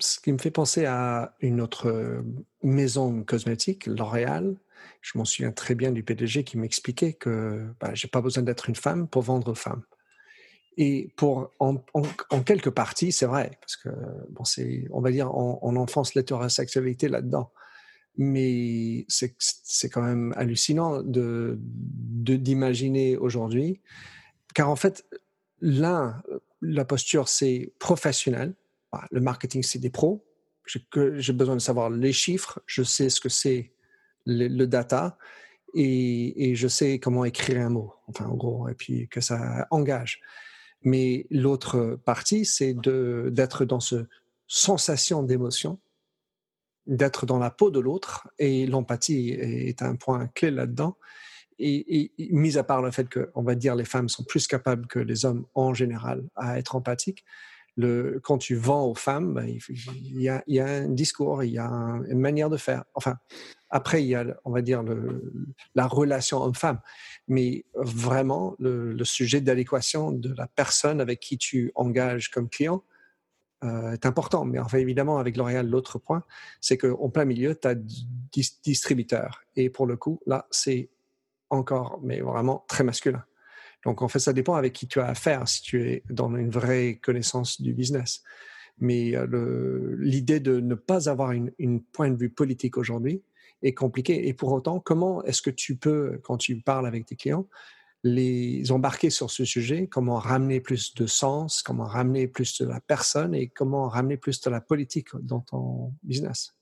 Ce 0.00 0.20
qui 0.20 0.32
me 0.32 0.38
fait 0.38 0.50
penser 0.50 0.84
à 0.86 1.34
une 1.40 1.60
autre 1.60 2.22
maison 2.62 3.22
cosmétique, 3.22 3.86
L'Oréal. 3.86 4.56
Je 5.00 5.16
m'en 5.16 5.24
souviens 5.24 5.52
très 5.52 5.74
bien 5.74 5.92
du 5.92 6.02
PDG 6.02 6.44
qui 6.44 6.58
m'expliquait 6.58 7.14
que 7.14 7.66
bah, 7.80 7.90
j'ai 7.94 8.08
pas 8.08 8.20
besoin 8.20 8.42
d'être 8.42 8.68
une 8.68 8.74
femme 8.74 9.08
pour 9.08 9.22
vendre 9.22 9.52
aux 9.52 9.54
femmes. 9.54 9.82
Et 10.76 11.12
pour 11.16 11.52
en, 11.58 11.76
quelque 12.44 12.68
partie, 12.68 13.12
c'est 13.12 13.26
vrai, 13.26 13.56
parce 13.60 13.76
que 13.76 13.88
bon, 14.30 14.44
c'est, 14.44 14.86
on 14.90 15.00
va 15.00 15.10
dire, 15.10 15.32
on, 15.34 15.58
on 15.62 15.76
enfonce 15.76 16.14
l'hétérosexualité 16.14 17.08
là-dedans 17.08 17.50
mais 18.16 19.06
c'est 19.08 19.88
quand 19.90 20.02
même 20.02 20.32
hallucinant 20.36 21.02
de 21.02 21.58
d'imaginer 21.60 23.16
aujourd'hui, 23.16 23.80
car 24.54 24.70
en 24.70 24.76
fait, 24.76 25.04
l'un, 25.60 26.22
la 26.64 26.84
posture, 26.84 27.28
c'est 27.28 27.72
professionnel. 27.78 28.54
Le 29.10 29.20
marketing, 29.20 29.62
c'est 29.62 29.78
des 29.78 29.90
pros. 29.90 30.24
J'ai 31.16 31.32
besoin 31.32 31.56
de 31.56 31.60
savoir 31.60 31.90
les 31.90 32.12
chiffres, 32.12 32.60
je 32.66 32.82
sais 32.82 33.10
ce 33.10 33.20
que 33.20 33.28
c'est 33.28 33.72
le, 34.24 34.64
data, 34.66 35.18
et, 35.74 36.50
et, 36.50 36.54
je 36.54 36.68
sais 36.68 36.98
comment 36.98 37.24
écrire 37.24 37.60
un 37.60 37.68
mot, 37.68 37.92
enfin 38.06 38.24
en 38.26 38.34
gros, 38.34 38.68
et 38.68 38.74
puis 38.74 39.08
que 39.08 39.20
ça 39.20 39.66
engage. 39.70 40.22
Mais 40.82 41.26
l'autre 41.30 41.98
partie, 42.04 42.46
c'est 42.46 42.74
d'être 42.74 43.64
dans 43.64 43.80
ce 43.80 44.06
sensation 44.46 45.22
d'émotion 45.22 45.78
d'être 46.86 47.26
dans 47.26 47.38
la 47.38 47.50
peau 47.50 47.70
de 47.70 47.80
l'autre 47.80 48.28
et 48.38 48.66
l'empathie 48.66 49.30
est 49.30 49.82
un 49.82 49.96
point 49.96 50.26
clé 50.28 50.50
là-dedans. 50.50 50.96
Et, 51.58 52.12
mis 52.18 52.58
à 52.58 52.64
part 52.64 52.82
le 52.82 52.90
fait 52.90 53.08
que, 53.08 53.30
on 53.34 53.42
va 53.42 53.54
dire, 53.54 53.74
les 53.74 53.84
femmes 53.84 54.08
sont 54.08 54.24
plus 54.24 54.46
capables 54.46 54.86
que 54.86 54.98
les 54.98 55.24
hommes 55.24 55.46
en 55.54 55.74
général 55.74 56.24
à 56.36 56.58
être 56.58 56.76
empathiques, 56.76 57.24
quand 58.22 58.38
tu 58.38 58.54
vends 58.54 58.86
aux 58.86 58.94
femmes, 58.94 59.34
ben, 59.34 59.58
il, 59.68 60.20
y 60.20 60.28
a, 60.28 60.66
un 60.66 60.88
discours, 60.88 61.42
il 61.42 61.52
y 61.52 61.58
a 61.58 61.68
une 61.68 62.20
manière 62.20 62.48
de 62.48 62.56
faire. 62.56 62.84
Enfin, 62.94 63.18
après, 63.70 64.02
il 64.02 64.08
y 64.08 64.14
a, 64.14 64.24
on 64.44 64.52
va 64.52 64.62
dire, 64.62 64.84
la 65.74 65.86
relation 65.86 66.42
homme-femme. 66.42 66.80
Mais 67.26 67.64
vraiment, 67.74 68.54
le, 68.58 69.02
sujet 69.04 69.40
d'adéquation 69.40 70.12
de 70.12 70.32
la 70.34 70.46
personne 70.46 71.00
avec 71.00 71.20
qui 71.20 71.36
tu 71.36 71.72
engages 71.74 72.30
comme 72.30 72.48
client, 72.48 72.84
euh, 73.64 73.92
est 73.92 74.06
important. 74.06 74.44
Mais 74.44 74.58
enfin, 74.58 74.78
évidemment, 74.78 75.18
avec 75.18 75.36
L'Oréal, 75.36 75.68
l'autre 75.68 75.98
point, 75.98 76.22
c'est 76.60 76.76
qu'en 76.76 77.08
plein 77.08 77.24
milieu, 77.24 77.56
tu 77.56 77.66
as 77.66 77.74
distributeur. 78.62 79.42
Et 79.56 79.70
pour 79.70 79.86
le 79.86 79.96
coup, 79.96 80.20
là, 80.26 80.46
c'est 80.50 80.90
encore, 81.54 82.00
mais 82.02 82.20
vraiment 82.20 82.64
très 82.68 82.84
masculin. 82.84 83.24
Donc, 83.84 84.02
en 84.02 84.08
fait, 84.08 84.18
ça 84.18 84.32
dépend 84.32 84.54
avec 84.54 84.72
qui 84.72 84.86
tu 84.86 85.00
as 85.00 85.06
affaire, 85.06 85.46
si 85.46 85.62
tu 85.62 85.88
es 85.88 86.02
dans 86.08 86.34
une 86.34 86.50
vraie 86.50 86.98
connaissance 87.02 87.60
du 87.60 87.74
business. 87.74 88.22
Mais 88.78 89.14
euh, 89.14 89.96
l'idée 90.00 90.40
de 90.40 90.60
ne 90.60 90.74
pas 90.74 91.08
avoir 91.08 91.32
une, 91.32 91.52
une 91.58 91.82
point 91.82 92.10
de 92.10 92.16
vue 92.16 92.30
politique 92.30 92.76
aujourd'hui 92.76 93.22
est 93.62 93.74
compliquée. 93.74 94.26
Et 94.28 94.34
pour 94.34 94.52
autant, 94.52 94.80
comment 94.80 95.22
est-ce 95.24 95.42
que 95.42 95.50
tu 95.50 95.76
peux, 95.76 96.20
quand 96.24 96.38
tu 96.38 96.60
parles 96.60 96.86
avec 96.86 97.06
tes 97.06 97.16
clients, 97.16 97.46
les 98.02 98.70
embarquer 98.70 99.08
sur 99.10 99.30
ce 99.30 99.44
sujet, 99.44 99.86
comment 99.86 100.18
ramener 100.18 100.60
plus 100.60 100.94
de 100.94 101.06
sens, 101.06 101.62
comment 101.62 101.84
ramener 101.84 102.28
plus 102.28 102.58
de 102.58 102.66
la 102.66 102.80
personne? 102.80 103.34
Et 103.34 103.48
comment 103.48 103.88
ramener 103.88 104.18
plus 104.18 104.40
de 104.40 104.50
la 104.50 104.60
politique 104.60 105.08
dans 105.20 105.40
ton 105.40 105.92
business? 106.02 106.53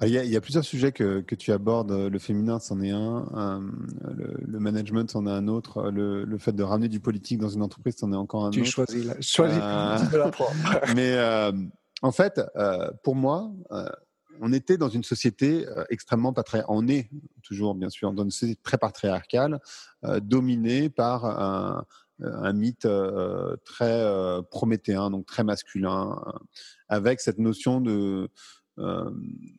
Ah, 0.00 0.06
il 0.06 0.14
y, 0.14 0.36
a, 0.36 0.40
plusieurs 0.40 0.64
sujets 0.64 0.92
que, 0.92 1.20
que, 1.20 1.34
tu 1.34 1.52
abordes. 1.52 1.92
Le 1.92 2.18
féminin, 2.18 2.58
c'en 2.58 2.80
est 2.80 2.90
un. 2.90 3.28
Euh, 3.36 4.34
le, 4.46 4.58
management, 4.58 5.10
c'en 5.10 5.26
est 5.26 5.30
un 5.30 5.46
autre. 5.46 5.90
Le, 5.90 6.38
fait 6.38 6.52
de 6.52 6.62
ramener 6.62 6.88
du 6.88 7.00
politique 7.00 7.38
dans 7.38 7.50
une 7.50 7.62
entreprise, 7.62 7.96
c'en 7.98 8.12
est 8.12 8.16
encore 8.16 8.46
un 8.46 8.50
tu 8.50 8.60
autre. 8.60 8.70
Choisis 8.70 9.04
la, 9.04 9.20
choisis 9.20 9.58
euh, 9.60 9.98
de 10.10 10.16
la 10.16 10.30
Mais 10.94 11.12
euh, 11.12 11.52
en 12.00 12.12
fait, 12.12 12.40
pour 13.04 13.14
moi, 13.14 13.52
on 14.40 14.52
était 14.52 14.78
dans 14.78 14.88
une 14.88 15.04
société 15.04 15.68
euh, 15.68 15.84
extrêmement 15.90 16.32
patriarcale. 16.32 16.74
On 16.74 16.88
est 16.88 17.10
toujours, 17.42 17.74
bien 17.74 17.90
sûr, 17.90 18.12
dans 18.12 18.24
une 18.24 18.30
société 18.30 18.60
très 18.62 18.78
patriarcale, 18.78 19.60
euh, 20.04 20.18
dominée 20.20 20.88
par 20.88 21.24
un, 21.24 21.84
euh, 22.22 22.52
mythe 22.52 22.88
très 23.64 24.04
prométhéen, 24.50 25.10
donc 25.10 25.26
très 25.26 25.44
masculin, 25.44 26.22
avec 26.88 27.20
cette 27.20 27.38
notion 27.38 27.80
de 27.80 28.28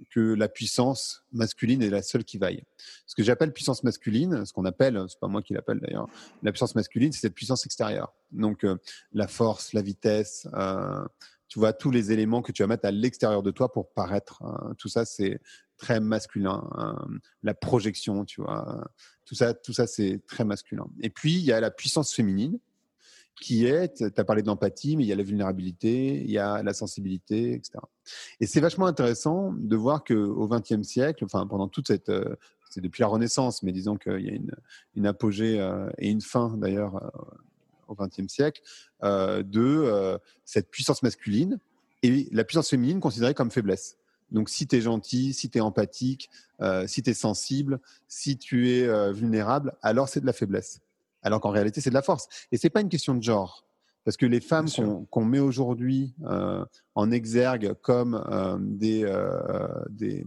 que 0.10 0.34
la 0.34 0.48
puissance 0.48 1.24
masculine 1.32 1.82
est 1.82 1.90
la 1.90 2.02
seule 2.02 2.24
qui 2.24 2.38
vaille. 2.38 2.64
Ce 3.06 3.16
que 3.16 3.24
j'appelle 3.24 3.54
puissance 3.54 3.84
masculine, 3.84 4.46
ce 4.46 4.54
qu'on 4.54 4.66
appelle, 4.66 5.04
c'est 5.08 5.20
pas 5.20 5.28
moi 5.28 5.42
qui 5.42 5.54
l'appelle 5.54 5.80
d'ailleurs, 5.80 6.08
la 6.44 6.52
puissance 6.52 6.76
masculine, 6.76 7.12
c'est 7.12 7.22
cette 7.22 7.36
puissance 7.36 7.66
extérieure. 7.66 8.14
Donc 8.32 8.66
la 9.14 9.28
force, 9.28 9.74
la 9.74 9.82
vitesse, 9.82 10.48
tu 11.48 11.60
vois 11.60 11.74
tous 11.74 11.92
les 11.92 12.14
éléments 12.14 12.42
que 12.42 12.54
tu 12.54 12.64
vas 12.64 12.68
mettre 12.68 12.86
à 12.86 12.92
l'extérieur 12.92 13.44
de 13.44 13.52
toi 13.52 13.72
pour 13.72 13.92
paraître. 13.92 14.42
Hein. 14.44 14.74
tout 14.78 14.88
ça, 14.88 15.04
c'est 15.04 15.42
très 15.76 16.00
masculin. 16.00 16.64
La 17.44 17.54
projection, 17.54 18.24
tu 18.24 18.42
vois. 18.42 18.88
Tout 19.26 19.36
ça, 19.36 19.54
tout 19.54 19.74
ça, 19.74 19.88
c'est 19.88 20.22
très 20.28 20.46
masculin. 20.46 20.88
Et 21.02 21.10
puis, 21.10 21.34
il 21.34 21.44
y 21.44 21.52
a 21.52 21.60
la 21.60 21.72
puissance 21.72 22.14
féminine 22.14 22.58
qui 23.40 23.66
est, 23.66 23.96
tu 23.96 24.20
as 24.20 24.24
parlé 24.24 24.44
d'empathie, 24.44 24.96
mais 24.98 25.04
il 25.04 25.08
y 25.08 25.12
a 25.12 25.16
la 25.16 25.24
vulnérabilité, 25.24 26.22
il 26.22 26.30
y 26.30 26.38
a 26.38 26.62
la 26.64 26.74
sensibilité, 26.74 27.54
etc. 27.54 27.80
Et 28.40 28.46
c'est 28.46 28.60
vachement 28.60 28.86
intéressant 28.86 29.54
de 29.58 29.76
voir 29.76 30.04
qu'au 30.04 30.48
XXe 30.48 30.84
siècle, 30.84 31.26
enfin 31.26 31.48
pendant 31.48 31.68
toute 31.68 31.88
cette, 31.88 32.10
euh, 32.10 32.36
c'est 32.70 32.82
depuis 32.82 33.02
la 33.02 33.08
Renaissance, 33.08 33.64
mais 33.64 33.72
disons 33.72 33.98
qu'il 33.98 34.22
y 34.22 34.30
a 34.30 34.38
une, 34.96 35.08
apogée 35.08 35.58
et 35.98 36.10
une 36.10 36.22
fin 36.22 36.56
d'ailleurs 36.58 37.12
au 37.90 37.96
XXe 37.96 38.32
siècle 38.32 38.62
de 39.04 40.18
cette 40.46 40.70
puissance 40.70 41.04
masculine 41.04 41.60
et 42.02 42.30
la 42.32 42.46
puissance 42.46 42.70
féminine 42.70 43.02
considérée 43.02 43.34
comme 43.34 43.52
faiblesse. 43.52 43.98
Donc, 44.32 44.48
si 44.48 44.68
tu 44.68 44.78
es 44.78 44.82
gentil, 44.82 45.34
si 45.34 45.50
tu 45.50 45.58
es 45.58 45.62
empathique, 45.62 46.30
si 46.86 47.04
tu 47.04 47.10
es 47.10 47.14
sensible, 47.14 47.82
si 48.08 48.38
tu 48.38 48.70
es 48.70 49.12
vulnérable, 49.12 49.76
alors 49.82 50.08
c'est 50.08 50.22
de 50.22 50.26
la 50.26 50.32
faiblesse. 50.32 50.80
Alors 51.24 51.40
qu'en 51.40 51.52
réalité, 51.52 51.82
c'est 51.82 51.90
de 51.90 51.96
la 51.96 52.02
force. 52.02 52.28
Et 52.52 52.58
c'est 52.58 52.70
pas 52.70 52.82
une 52.82 52.90
question 52.90 53.16
de 53.16 53.24
genre. 53.24 53.66
Parce 54.04 54.18
que 54.18 54.26
les 54.26 54.42
femmes 54.42 54.68
qu'on 55.12 55.26
met 55.26 55.40
aujourd'hui 55.40 56.16
euh, 56.26 56.66
en 56.96 57.12
exergue 57.12 57.74
comme 57.82 58.16
euh, 58.32 58.58
des, 58.60 59.04
euh, 59.04 59.68
des, 59.90 60.26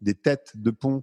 des, 0.00 0.14
têtes 0.14 0.52
de 0.54 0.70
pont, 0.70 1.02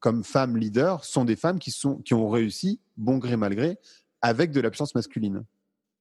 comme 0.00 0.22
femmes 0.22 0.56
leaders, 0.56 1.04
sont 1.04 1.24
des 1.24 1.34
femmes 1.34 1.58
qui, 1.58 1.72
sont, 1.72 1.96
qui 1.96 2.14
ont 2.14 2.28
réussi, 2.28 2.80
bon 2.96 3.18
gré 3.18 3.36
mal 3.36 3.54
gré, 3.54 3.76
avec 4.22 4.52
de 4.52 4.60
la 4.60 4.70
puissance 4.70 4.94
masculine, 4.94 5.44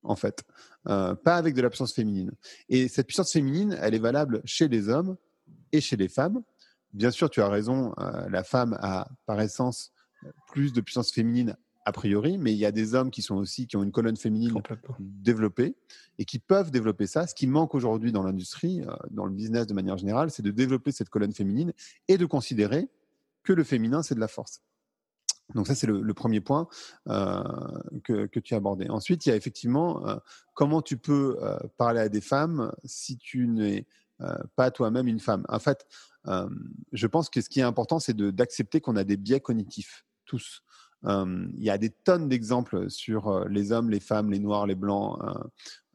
en 0.04 0.16
fait. 0.16 0.44
pas 0.84 1.18
avec 1.26 1.56
de 1.56 1.62
la 1.62 1.70
puissance 1.70 1.94
féminine. 1.94 2.32
Et 2.70 2.88
cette 2.88 3.08
puissance 3.08 3.32
féminine, 3.32 3.76
elle 3.82 3.96
est 3.96 4.00
valable 4.00 4.42
chez 4.46 4.68
les 4.68 4.88
hommes 4.88 5.18
et 5.72 5.82
chez 5.82 5.96
les 5.96 6.10
femmes. 6.10 6.44
Bien 6.94 7.10
sûr, 7.10 7.28
tu 7.32 7.42
as 7.42 7.50
raison, 7.50 7.92
la 8.30 8.44
femme 8.44 8.78
a 8.82 9.08
par 9.26 9.42
essence 9.42 9.92
plus 10.48 10.72
de 10.72 10.82
puissance 10.82 11.12
féminine 11.12 11.56
a 11.88 11.94
priori, 11.94 12.38
mais 12.38 12.52
il 12.52 12.58
y 12.58 12.66
a 12.66 12.74
des 12.74 12.96
hommes 12.96 13.10
qui 13.10 13.22
sont 13.22 13.36
aussi 13.36 13.66
qui 13.66 13.78
ont 13.78 13.84
une 13.84 13.94
colonne 13.94 14.18
féminine 14.18 14.62
développée 15.00 15.78
et 16.20 16.26
qui 16.26 16.38
peuvent 16.38 16.70
développer 16.70 17.08
ça. 17.08 17.28
Ce 17.28 17.34
qui 17.34 17.48
manque 17.48 17.74
aujourd'hui 17.76 18.12
dans 18.12 18.24
l'industrie, 18.24 18.82
euh, 18.82 18.94
dans 19.10 19.24
le 19.24 19.32
business 19.32 19.68
de 19.68 19.74
manière 19.74 19.98
générale, 19.98 20.30
c'est 20.30 20.44
de 20.44 20.52
développer 20.52 20.92
cette 20.92 21.08
colonne 21.08 21.32
féminine 21.32 21.72
et 22.10 22.18
de 22.18 22.26
considérer 22.26 22.90
que 23.42 23.54
le 23.54 23.64
féminin 23.64 24.04
c'est 24.04 24.16
de 24.16 24.20
la 24.20 24.28
force. 24.28 24.62
Donc 25.56 25.66
ça 25.66 25.76
c'est 25.76 25.88
le, 25.88 26.14
premier 26.14 26.42
point 26.42 26.68
euh, 27.08 27.42
que, 28.04 28.40
tu 28.40 28.54
as 28.54 28.58
abordé. 28.58 28.90
Ensuite, 28.90 29.26
il 29.26 29.30
y 29.30 29.32
a 29.32 29.38
effectivement 29.38 30.06
euh, 30.10 30.18
comment 30.56 30.82
tu 30.82 30.98
peux 30.98 31.40
parler 31.78 32.02
à 32.02 32.10
des 32.10 32.20
femmes 32.20 32.70
si 32.84 33.18
tu 33.18 33.48
n'es 33.48 33.88
pas 34.58 34.72
toi-même 34.72 35.08
une 35.08 35.22
femme. 35.22 35.46
En 35.48 35.60
fait, 35.60 35.88
je 36.92 37.08
pense 37.08 37.30
que 37.30 37.40
ce 37.40 37.48
qui 37.48 37.62
est 37.62 37.64
important, 37.64 38.00
c'est 38.00 38.18
d'accepter 38.18 38.82
qu'on 38.82 38.98
a 38.98 39.06
des 39.06 39.16
biais 39.16 39.40
cognitifs 39.40 40.04
tous 40.26 40.64
il 41.08 41.64
y 41.64 41.70
a 41.70 41.78
des 41.78 41.90
tonnes 41.90 42.28
d'exemples 42.28 42.90
sur 42.90 43.48
les 43.48 43.72
hommes, 43.72 43.90
les 43.90 44.00
femmes, 44.00 44.32
les 44.32 44.40
noirs, 44.40 44.68
les 44.68 44.76
blancs, 44.76 45.20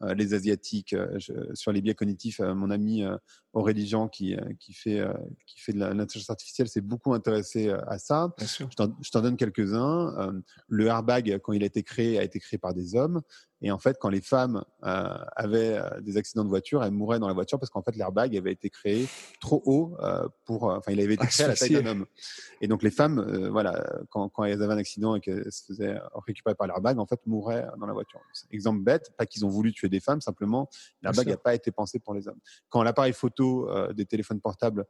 les 0.01 0.33
asiatiques, 0.33 0.95
sur 1.53 1.71
les 1.71 1.81
biais 1.81 1.93
cognitifs. 1.93 2.39
mon 2.39 2.71
ami 2.71 3.03
Aurélie 3.53 3.87
Jean, 3.87 4.07
qui, 4.07 4.35
qui, 4.59 4.73
fait, 4.73 5.05
qui 5.45 5.59
fait 5.59 5.73
de 5.73 5.79
l'intelligence 5.79 6.29
artificielle, 6.29 6.67
s'est 6.67 6.81
beaucoup 6.81 7.13
intéressé 7.13 7.69
à 7.69 7.99
ça. 7.99 8.33
Je 8.39 8.75
t'en 9.11 9.21
donne 9.21 9.37
quelques-uns. 9.37 10.33
le 10.67 10.87
airbag, 10.87 11.39
quand 11.43 11.53
il 11.53 11.63
a 11.63 11.67
été 11.67 11.83
créé, 11.83 12.17
a 12.17 12.23
été 12.23 12.39
créé 12.39 12.57
par 12.57 12.73
des 12.73 12.95
hommes. 12.95 13.21
Et 13.63 13.71
en 13.71 13.79
fait, 13.79 13.97
quand 13.99 14.09
les 14.09 14.21
femmes 14.21 14.63
avaient 14.81 15.81
des 16.01 16.17
accidents 16.17 16.43
de 16.43 16.49
voiture, 16.49 16.83
elles 16.83 16.91
mouraient 16.91 17.19
dans 17.19 17.29
la 17.29 17.33
voiture 17.33 17.57
parce 17.59 17.69
qu'en 17.69 17.81
fait, 17.81 17.95
l'airbag 17.95 18.35
avait 18.35 18.51
été 18.51 18.69
créé 18.69 19.07
trop 19.39 19.63
haut 19.65 19.97
pour. 20.45 20.65
Enfin, 20.65 20.91
il 20.91 20.99
avait 20.99 21.13
été 21.13 21.25
créé 21.25 21.45
à 21.45 21.47
la 21.49 21.55
taille 21.55 21.81
d'un 21.81 21.85
homme. 21.85 22.05
Et 22.59 22.67
donc, 22.67 22.83
les 22.83 22.91
femmes, 22.91 23.47
voilà, 23.49 23.83
quand, 24.09 24.27
quand, 24.29 24.43
elles 24.43 24.61
avaient 24.61 24.73
un 24.73 24.77
accident 24.77 25.15
et 25.15 25.21
qu'elles 25.21 25.51
se 25.51 25.63
faisaient 25.65 25.97
récupérer 26.27 26.55
par 26.55 26.67
l'airbag, 26.67 26.99
en 26.99 27.05
fait, 27.05 27.21
mouraient 27.25 27.65
dans 27.79 27.87
la 27.87 27.93
voiture. 27.93 28.19
Exemple 28.51 28.81
bête, 28.81 29.13
pas 29.17 29.25
qu'ils 29.25 29.45
ont 29.45 29.49
voulu 29.49 29.71
tuer 29.71 29.87
des 29.87 30.01
femmes, 30.01 30.19
simplement, 30.19 30.69
l'airbag 31.01 31.29
n'a 31.29 31.37
pas 31.37 31.55
été 31.55 31.71
pensé 31.71 31.99
pour 31.99 32.13
les 32.13 32.27
hommes. 32.27 32.39
Quand 32.69 32.83
l'appareil 32.83 33.13
photo 33.13 33.69
des 33.93 34.05
téléphones 34.05 34.41
portables 34.41 34.85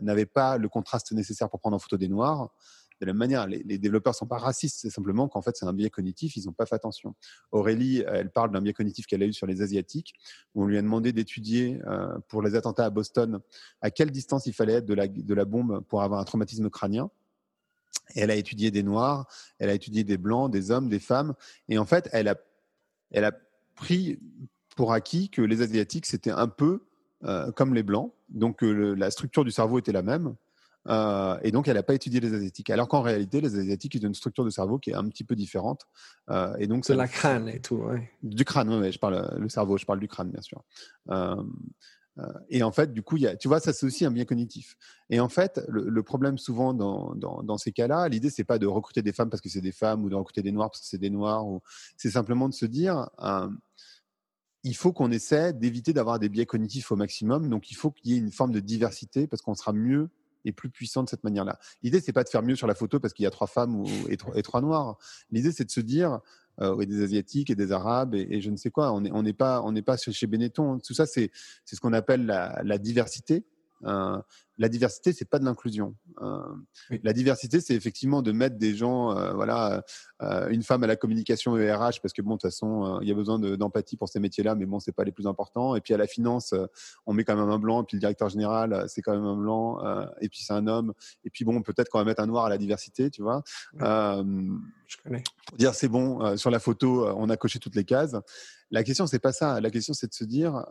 n'avait 0.00 0.26
pas 0.26 0.58
le 0.58 0.68
contraste 0.68 1.12
nécessaire 1.12 1.48
pour 1.48 1.60
prendre 1.60 1.76
en 1.76 1.78
photo 1.78 1.96
des 1.96 2.08
noirs, 2.08 2.50
de 3.00 3.06
la 3.06 3.12
même 3.12 3.18
manière, 3.18 3.46
les, 3.46 3.78
développeurs 3.78 4.12
ne 4.12 4.16
sont 4.16 4.26
pas 4.26 4.36
racistes, 4.36 4.78
c'est 4.80 4.90
simplement 4.90 5.26
qu'en 5.28 5.40
fait, 5.40 5.56
c'est 5.56 5.64
un 5.64 5.72
biais 5.72 5.88
cognitif, 5.88 6.36
ils 6.36 6.44
n'ont 6.44 6.52
pas 6.52 6.66
fait 6.66 6.74
attention. 6.74 7.14
Aurélie, 7.50 8.04
elle 8.06 8.30
parle 8.30 8.52
d'un 8.52 8.60
biais 8.60 8.74
cognitif 8.74 9.06
qu'elle 9.06 9.22
a 9.22 9.26
eu 9.26 9.32
sur 9.32 9.46
les 9.46 9.62
Asiatiques, 9.62 10.14
où 10.54 10.64
on 10.64 10.66
lui 10.66 10.76
a 10.76 10.82
demandé 10.82 11.12
d'étudier 11.12 11.80
euh, 11.86 12.18
pour 12.28 12.42
les 12.42 12.54
attentats 12.54 12.84
à 12.84 12.90
Boston 12.90 13.40
à 13.80 13.90
quelle 13.90 14.10
distance 14.10 14.44
il 14.46 14.52
fallait 14.52 14.74
être 14.74 14.86
de 14.86 14.94
la, 15.34 15.44
bombe 15.46 15.82
pour 15.88 16.02
avoir 16.02 16.20
un 16.20 16.24
traumatisme 16.24 16.68
crânien. 16.68 17.10
Et 18.14 18.20
elle 18.20 18.30
a 18.30 18.36
étudié 18.36 18.70
des 18.70 18.82
Noirs, 18.82 19.26
elle 19.58 19.70
a 19.70 19.74
étudié 19.74 20.04
des 20.04 20.18
Blancs, 20.18 20.50
des 20.50 20.70
hommes, 20.70 20.88
des 20.88 20.98
femmes, 20.98 21.34
et 21.68 21.78
en 21.78 21.86
fait, 21.86 22.08
elle 22.12 22.28
a, 22.28 22.36
elle 23.12 23.24
a 23.24 23.32
pris 23.74 24.20
pour 24.76 24.92
acquis 24.92 25.30
que 25.30 25.40
les 25.40 25.62
Asiatiques, 25.62 26.06
c'était 26.06 26.30
un 26.30 26.48
peu 26.48 26.82
euh, 27.24 27.50
comme 27.52 27.74
les 27.74 27.82
Blancs, 27.82 28.12
donc 28.28 28.62
euh, 28.62 28.94
la 28.94 29.10
structure 29.10 29.44
du 29.44 29.50
cerveau 29.50 29.78
était 29.78 29.92
la 29.92 30.02
même, 30.02 30.34
euh, 30.88 31.38
et 31.42 31.50
donc, 31.50 31.68
elle 31.68 31.74
n'a 31.74 31.82
pas 31.82 31.94
étudié 31.94 32.20
les 32.20 32.34
Asiatiques. 32.34 32.70
Alors 32.70 32.88
qu'en 32.88 33.02
réalité, 33.02 33.40
les 33.40 33.56
Asiatiques, 33.56 33.94
ils 33.94 34.04
ont 34.04 34.08
une 34.08 34.14
structure 34.14 34.44
de 34.44 34.50
cerveau 34.50 34.78
qui 34.78 34.90
est 34.90 34.94
un 34.94 35.08
petit 35.08 35.24
peu 35.24 35.36
différente. 35.36 35.86
Euh, 36.30 36.54
et 36.58 36.66
donc, 36.66 36.84
c'est 36.84 36.94
la 36.94 37.08
crâne 37.08 37.48
et 37.48 37.60
tout, 37.60 37.82
Du 38.22 38.44
crâne, 38.44 38.72
oui, 38.72 38.92
je 38.92 38.98
parle 38.98 39.36
le 39.38 39.48
cerveau, 39.48 39.76
je 39.76 39.86
parle 39.86 40.00
du 40.00 40.08
crâne, 40.08 40.30
bien 40.30 40.42
sûr. 40.42 40.62
Euh, 41.10 41.42
et 42.48 42.62
en 42.62 42.72
fait, 42.72 42.92
du 42.92 43.02
coup, 43.02 43.16
y 43.16 43.26
a, 43.26 43.36
tu 43.36 43.48
vois, 43.48 43.60
ça 43.60 43.72
c'est 43.72 43.86
aussi 43.86 44.04
un 44.04 44.10
bien 44.10 44.24
cognitif. 44.24 44.76
Et 45.08 45.20
en 45.20 45.28
fait, 45.28 45.60
le, 45.68 46.02
problème 46.02 46.36
souvent 46.36 46.74
dans, 46.74 47.14
dans, 47.14 47.56
ces 47.56 47.72
cas-là, 47.72 48.08
l'idée 48.08 48.28
c'est 48.28 48.44
pas 48.44 48.58
de 48.58 48.66
recruter 48.66 49.00
des 49.00 49.12
femmes 49.12 49.30
parce 49.30 49.40
que 49.40 49.48
c'est 49.48 49.62
des 49.62 49.72
femmes 49.72 50.04
ou 50.04 50.10
de 50.10 50.16
recruter 50.16 50.42
des 50.42 50.52
noirs 50.52 50.70
parce 50.70 50.80
que 50.80 50.86
c'est 50.86 50.98
des 50.98 51.08
noirs. 51.08 51.46
Ou... 51.46 51.62
C'est 51.96 52.10
simplement 52.10 52.48
de 52.48 52.52
se 52.52 52.66
dire, 52.66 53.08
il 54.64 54.76
faut 54.76 54.92
qu'on 54.92 55.10
essaie 55.10 55.54
d'éviter 55.54 55.92
d'avoir 55.92 56.18
des 56.18 56.28
biais 56.28 56.46
cognitifs 56.46 56.92
au 56.92 56.96
maximum. 56.96 57.48
Donc, 57.48 57.70
il 57.70 57.74
faut 57.74 57.90
qu'il 57.90 58.10
y 58.10 58.14
ait 58.14 58.18
une 58.18 58.32
forme 58.32 58.52
de 58.52 58.60
diversité 58.60 59.26
parce 59.26 59.40
qu'on 59.40 59.54
sera 59.54 59.72
mieux 59.72 60.10
est 60.44 60.52
plus 60.52 60.70
puissant 60.70 61.02
de 61.02 61.08
cette 61.08 61.24
manière-là. 61.24 61.58
L'idée, 61.82 62.00
c'est 62.00 62.12
pas 62.12 62.24
de 62.24 62.28
faire 62.28 62.42
mieux 62.42 62.56
sur 62.56 62.66
la 62.66 62.74
photo 62.74 63.00
parce 63.00 63.14
qu'il 63.14 63.24
y 63.24 63.26
a 63.26 63.30
trois 63.30 63.46
femmes 63.46 63.76
ou, 63.76 63.86
et, 64.08 64.42
trois, 64.42 64.60
noirs. 64.60 64.98
L'idée, 65.30 65.52
c'est 65.52 65.64
de 65.64 65.70
se 65.70 65.80
dire, 65.80 66.20
euh, 66.60 66.78
et 66.80 66.86
des 66.86 67.02
asiatiques 67.02 67.50
et 67.50 67.54
des 67.54 67.72
arabes 67.72 68.14
et, 68.14 68.40
je 68.40 68.50
ne 68.50 68.56
sais 68.56 68.70
quoi. 68.70 68.92
On 68.92 69.22
n'est 69.22 69.32
pas, 69.32 69.64
pas 69.84 69.96
chez 69.96 70.26
Benetton. 70.26 70.78
Tout 70.78 70.94
ça, 70.94 71.06
c'est, 71.06 71.30
c'est 71.64 71.76
ce 71.76 71.80
qu'on 71.80 71.92
appelle 71.92 72.26
la 72.26 72.78
diversité. 72.78 73.44
Euh, 73.84 74.20
la 74.58 74.68
diversité, 74.68 75.14
c'est 75.14 75.24
pas 75.24 75.38
de 75.38 75.44
l'inclusion. 75.44 75.96
Euh, 76.20 76.42
la 77.02 77.14
diversité, 77.14 77.60
c'est 77.60 77.74
effectivement 77.74 78.20
de 78.20 78.30
mettre 78.30 78.58
des 78.58 78.74
gens, 78.74 79.16
euh, 79.16 79.32
voilà, 79.32 79.82
une 80.50 80.62
femme 80.62 80.84
à 80.84 80.86
la 80.86 80.96
communication 80.96 81.56
et 81.56 81.72
RH, 81.72 82.02
parce 82.02 82.12
que 82.12 82.20
bon, 82.20 82.32
de 82.32 82.40
toute 82.40 82.50
façon, 82.50 82.98
il 83.00 83.08
y 83.08 83.10
a 83.10 83.14
besoin 83.14 83.38
d'empathie 83.38 83.96
pour 83.96 84.10
ces 84.10 84.20
métiers-là, 84.20 84.54
mais 84.54 84.66
bon, 84.66 84.78
c'est 84.78 84.92
pas 84.92 85.04
les 85.04 85.12
plus 85.12 85.26
importants. 85.26 85.76
Et 85.76 85.80
puis 85.80 85.94
à 85.94 85.96
la 85.96 86.06
finance, 86.06 86.54
on 87.06 87.14
met 87.14 87.24
quand 87.24 87.36
même 87.36 87.48
un 87.48 87.58
blanc, 87.58 87.82
et 87.82 87.86
puis 87.86 87.96
le 87.96 88.00
directeur 88.00 88.28
général, 88.28 88.84
c'est 88.88 89.00
quand 89.00 89.12
même 89.12 89.24
un 89.24 89.36
blanc, 89.36 89.78
et 90.20 90.28
puis 90.28 90.40
c'est 90.42 90.52
un 90.52 90.66
homme. 90.66 90.92
Et 91.24 91.30
puis 91.30 91.46
bon, 91.46 91.62
peut-être 91.62 91.88
qu'on 91.88 91.98
va 91.98 92.04
mettre 92.04 92.22
un 92.22 92.26
noir 92.26 92.44
à 92.44 92.50
la 92.50 92.58
diversité, 92.58 93.10
tu 93.10 93.22
vois. 93.22 93.42
Je 93.78 94.96
connais. 95.02 95.22
Pour 95.46 95.56
dire 95.56 95.74
c'est 95.74 95.88
bon, 95.88 96.36
sur 96.36 96.50
la 96.50 96.58
photo, 96.58 97.08
on 97.16 97.30
a 97.30 97.36
coché 97.38 97.58
toutes 97.58 97.76
les 97.76 97.84
cases. 97.84 98.14
La 98.70 98.84
question, 98.84 99.06
c'est 99.06 99.18
pas 99.20 99.32
ça. 99.32 99.58
La 99.60 99.70
question, 99.70 99.94
c'est 99.94 100.08
de 100.08 100.14
se 100.14 100.24
dire 100.24 100.64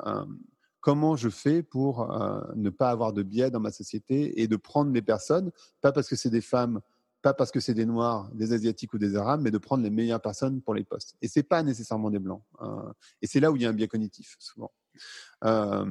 comment 0.82 1.16
je 1.16 1.30
fais 1.30 1.64
pour 1.64 2.12
euh, 2.12 2.42
ne 2.56 2.70
pas 2.70 2.90
avoir 2.90 3.14
de 3.14 3.24
biais 3.24 3.52
dans 3.52 3.60
ma 3.60 3.72
société 3.72 4.42
et 4.42 4.48
de 4.48 4.56
prendre 4.56 4.92
les 4.92 5.02
personnes, 5.02 5.52
pas 5.82 5.92
parce 5.92 6.08
que 6.08 6.16
c'est 6.16 6.30
des 6.30 6.42
femmes, 6.42 6.82
pas 7.22 7.34
parce 7.34 7.52
que 7.52 7.60
c'est 7.60 7.74
des 7.74 7.86
noirs, 7.86 8.30
des 8.34 8.54
asiatiques 8.54 8.94
ou 8.94 8.98
des 8.98 9.16
arabes, 9.16 9.42
mais 9.42 9.52
de 9.52 9.58
prendre 9.58 9.84
les 9.84 9.90
meilleures 9.90 10.22
personnes 10.22 10.62
pour 10.62 10.74
les 10.74 10.84
postes. 10.84 11.16
Et 11.22 11.28
c'est 11.28 11.44
pas 11.44 11.64
nécessairement 11.64 12.10
des 12.10 12.20
blancs. 12.20 12.44
Hein. 12.60 12.94
et 13.22 13.28
c'est 13.28 13.40
là 13.40 13.52
où 13.52 13.56
il 13.56 13.64
y 13.64 13.66
a 13.66 13.70
un 13.70 13.74
biais 13.74 13.88
cognitif 13.88 14.36
souvent. 14.40 14.72
Euh, 15.46 15.86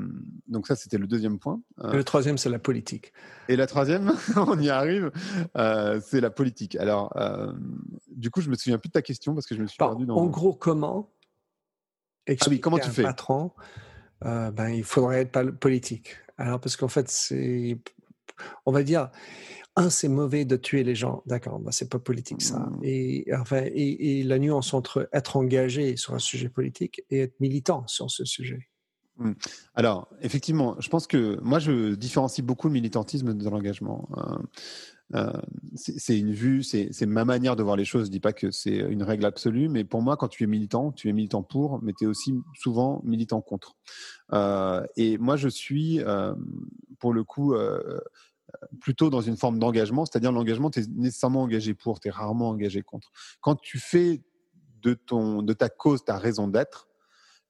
donc 0.47 0.67
ça, 0.67 0.77
c'était 0.77 0.99
le 0.99 1.07
deuxième 1.07 1.39
point. 1.39 1.61
Et 1.93 1.97
le 1.97 2.05
troisième, 2.05 2.37
c'est 2.37 2.51
la 2.51 2.59
politique. 2.59 3.13
Et 3.49 3.57
la 3.57 3.67
troisième, 3.67 4.13
on 4.37 4.59
y 4.59 4.69
arrive, 4.69 5.11
euh, 5.57 6.01
c'est 6.05 6.21
la 6.21 6.31
politique. 6.31 6.77
Alors, 6.77 7.15
du 8.11 8.31
coup, 8.31 8.41
je 8.41 8.51
me 8.51 8.57
souviens 8.57 8.79
plus 8.79 8.89
de 8.89 8.93
ta 8.93 9.03
question 9.03 9.35
parce 9.35 9.47
que 9.47 9.55
je 9.55 9.63
me 9.63 9.67
suis 9.67 9.79
perdu 9.79 10.07
dans. 10.07 10.17
En 10.17 10.27
gros, 10.27 10.55
comment 10.55 11.11
ah 12.29 12.47
oui, 12.49 12.61
comment 12.61 12.79
tu 12.79 12.91
fais? 12.91 13.03
patron 13.03 13.53
euh, 14.25 14.51
ben, 14.51 14.69
il 14.69 14.85
faudrait 14.85 15.23
être 15.23 15.51
politique. 15.53 16.17
Alors, 16.37 16.61
parce 16.61 16.77
qu'en 16.77 16.89
fait, 16.89 17.09
c'est, 17.09 17.79
on 18.67 18.73
va 18.73 18.83
dire, 18.83 19.11
un, 19.77 19.91
c'est 19.91 20.09
mauvais 20.09 20.45
de 20.45 20.57
tuer 20.57 20.83
les 20.83 20.95
gens. 20.95 21.23
D'accord, 21.27 21.61
ben, 21.61 21.71
c'est 21.71 21.89
pas 21.89 21.99
politique 21.99 22.43
ça. 22.43 22.59
Mmh. 22.59 22.81
Et, 22.83 23.27
enfin, 23.39 23.63
et, 23.65 24.23
la 24.25 24.39
nuance 24.39 24.75
entre 24.75 25.09
être 25.13 25.37
engagé 25.37 25.97
sur 25.97 26.15
un 26.15 26.19
sujet 26.19 26.49
politique 26.49 27.03
et 27.11 27.21
être 27.21 27.39
militant 27.41 27.87
sur 27.87 28.11
ce 28.11 28.25
sujet. 28.25 28.69
Mmh. 29.19 29.33
Alors, 29.75 30.09
effectivement, 30.21 30.77
je 30.81 30.89
pense 30.89 31.07
que 31.07 31.39
moi, 31.43 31.59
je 31.59 31.95
différencie 31.95 32.45
beaucoup 32.45 32.69
le 32.69 32.73
militantisme 32.73 33.35
de 33.35 33.49
l'engagement. 33.49 34.09
Euh, 34.17 34.39
c'est 35.75 36.19
une 36.19 36.33
vue, 36.33 36.63
c'est 36.63 37.07
ma 37.07 37.25
manière 37.25 37.57
de 37.57 37.63
voir 37.63 37.77
les 37.77 37.85
choses. 37.85 38.07
Je 38.07 38.11
dis 38.11 38.21
pas 38.21 38.33
que 38.33 38.51
c'est 38.51 38.77
une 38.77 39.03
règle 39.03 39.25
absolue, 39.25 39.69
mais 39.69 39.85
pour 39.85 40.03
moi, 40.03 40.17
quand 40.17 40.29
tu 40.29 40.45
es 40.45 40.47
militant, 40.47 40.93
tu 40.93 41.09
es 41.09 41.13
militant 41.13 41.43
pour, 41.43 41.83
mais 41.83 41.93
tu 41.97 42.05
es 42.05 42.07
aussi 42.07 42.35
souvent 42.55 43.01
militant 43.05 43.41
contre. 43.41 43.77
Euh, 44.33 44.85
et 44.97 45.17
moi, 45.17 45.37
je 45.37 45.49
suis, 45.49 46.01
euh, 46.01 46.35
pour 46.99 47.15
le 47.15 47.25
coup, 47.25 47.55
plutôt 48.81 49.09
dans 49.09 49.21
une 49.23 49.37
forme 49.37 49.59
d'engagement, 49.59 50.05
c'est-à-dire 50.05 50.33
l'engagement, 50.33 50.71
tu 50.71 50.81
es 50.81 50.87
nécessairement 50.95 51.43
engagé 51.43 51.75
pour, 51.75 52.01
tu 52.01 52.09
es 52.09 52.11
rarement 52.11 52.51
engagé 52.51 52.83
contre. 52.83 53.11
Quand 53.41 53.57
tu 53.57 53.79
fais 53.79 54.23
de, 54.83 54.95
ton, 54.95 55.43
de 55.43 55.53
ta 55.55 55.69
cause 55.69 56.05
ta 56.05 56.19
raison 56.19 56.49
d'être, 56.49 56.89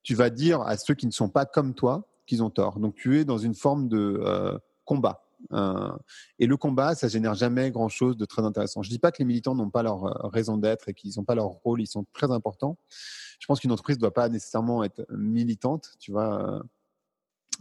tu 0.03 0.15
vas 0.15 0.31
dire 0.31 0.63
à 0.63 0.77
ceux 0.77 0.95
qui 0.95 1.07
ne 1.07 1.13
sont 1.13 1.29
pas 1.29 1.45
comme 1.45 1.75
toi 1.75 2.09
qu'ils 2.27 2.43
ont 2.43 2.51
tort. 2.51 2.79
Donc 2.79 2.95
tu 2.95 3.19
es 3.19 3.25
dans 3.25 3.39
une 3.39 3.55
forme 3.55 3.89
de 3.89 4.61
combat 4.85 5.28
et 5.53 6.47
le 6.47 6.57
combat, 6.57 6.95
ça 6.95 7.09
génère 7.09 7.35
jamais 7.35 7.71
grand-chose 7.71 8.17
de 8.17 8.25
très 8.25 8.43
intéressant. 8.43 8.83
Je 8.83 8.91
dis 8.91 8.99
pas 8.99 9.13
que 9.13 9.19
les 9.19 9.25
militants 9.25 9.55
n'ont 9.55 9.71
pas 9.71 9.83
leur 9.83 10.03
raison 10.33 10.57
d'être 10.57 10.89
et 10.89 10.95
qu'ils 10.95 11.13
n'ont 11.17 11.25
pas 11.25 11.35
leur 11.35 11.47
rôle, 11.47 11.81
ils 11.81 11.87
sont 11.87 12.05
très 12.13 12.31
importants. 12.31 12.77
Je 13.39 13.47
pense 13.47 13.61
qu'une 13.61 13.73
entreprise 13.73 13.97
ne 13.97 14.01
doit 14.01 14.15
pas 14.15 14.29
nécessairement 14.29 14.83
être 14.85 15.07
militante, 15.11 15.91
tu 16.01 16.13
vois. 16.13 16.63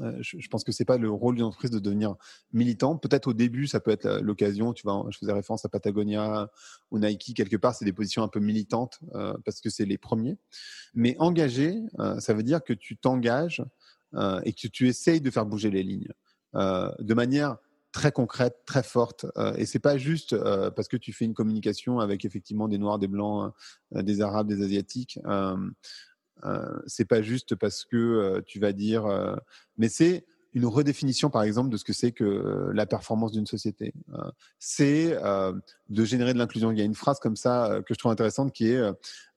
Euh, 0.02 0.18
je, 0.22 0.48
pense 0.48 0.63
que 0.63 0.72
c'est 0.72 0.86
pas 0.86 0.98
le 0.98 1.10
rôle 1.10 1.36
d'une 1.36 1.46
entreprise 1.46 1.72
de 1.72 1.80
devenir 1.80 2.16
militant. 2.54 2.98
Peut-être 2.98 3.28
au 3.28 3.34
début, 3.34 3.68
ça 3.68 3.80
peut 3.80 3.92
être 3.92 4.20
l'occasion. 4.20 4.74
Tu 4.74 4.84
vois, 4.84 5.06
je 5.10 5.18
faisais 5.18 5.34
référence 5.34 5.66
à 5.66 5.70
Patagonia 5.70 6.50
ou 6.92 7.00
Nike 7.00 7.34
quelque 7.36 7.56
part, 7.56 7.76
c'est 7.76 7.86
des 7.86 7.94
positions 7.94 8.24
un 8.24 8.28
peu 8.28 8.40
militantes 8.40 9.00
euh, 9.16 9.34
parce 9.46 9.62
que 9.62 9.70
c'est 9.70 9.86
les 9.86 9.98
premiers. 9.98 10.38
Mais 10.94 11.16
engagé, 11.20 11.80
euh, 12.00 12.20
ça 12.20 12.34
veut 12.34 12.44
dire 12.44 12.63
que 12.63 12.74
tu 12.74 12.98
t'engages 12.98 13.63
et 14.46 14.54
que 14.54 14.68
tu 14.68 14.88
essayes 14.88 15.20
de 15.20 15.30
faire 15.30 15.46
bouger 15.46 15.70
les 15.70 15.84
lignes 15.84 16.08
de 16.54 17.13
manière 17.13 17.58
très 17.97 18.12
concrète, 18.12 18.57
très 18.67 18.83
forte. 18.83 19.25
et 19.57 19.65
c'est 19.65 19.79
pas 19.79 19.97
juste 19.97 20.38
parce 20.75 20.88
que 20.88 20.97
tu 20.97 21.13
fais 21.13 21.25
une 21.25 21.33
communication 21.33 21.99
avec 21.99 22.25
effectivement 22.25 22.67
des 22.67 22.77
noirs, 22.77 22.99
des 22.99 23.07
blancs, 23.07 23.51
des 23.91 24.21
arabes, 24.21 24.47
des 24.47 24.62
asiatiques. 24.62 25.19
Euh, 26.45 26.79
c'est 26.86 27.05
pas 27.05 27.21
juste 27.21 27.55
parce 27.55 27.86
que 27.86 27.97
euh, 27.97 28.41
tu 28.45 28.60
vas 28.60 28.73
dire, 28.73 29.05
euh, 29.05 29.36
mais 29.77 29.89
c'est 29.89 30.25
une 30.53 30.65
redéfinition, 30.65 31.29
par 31.29 31.43
exemple, 31.43 31.69
de 31.69 31.77
ce 31.77 31.83
que 31.83 31.93
c'est 31.93 32.12
que 32.12 32.71
la 32.73 32.86
performance 32.86 33.31
d'une 33.31 33.45
société. 33.45 33.93
c'est 34.60 35.17
de 35.89 36.05
générer 36.05 36.33
de 36.33 36.39
l'inclusion. 36.39 36.71
Il 36.71 36.77
y 36.77 36.81
a 36.81 36.86
une 36.86 36.95
phrase 36.95 37.19
comme 37.19 37.36
ça 37.36 37.79
que 37.86 37.93
je 37.93 37.99
trouve 37.99 38.12
intéressante 38.12 38.53
qui 38.53 38.69
est 38.69 38.81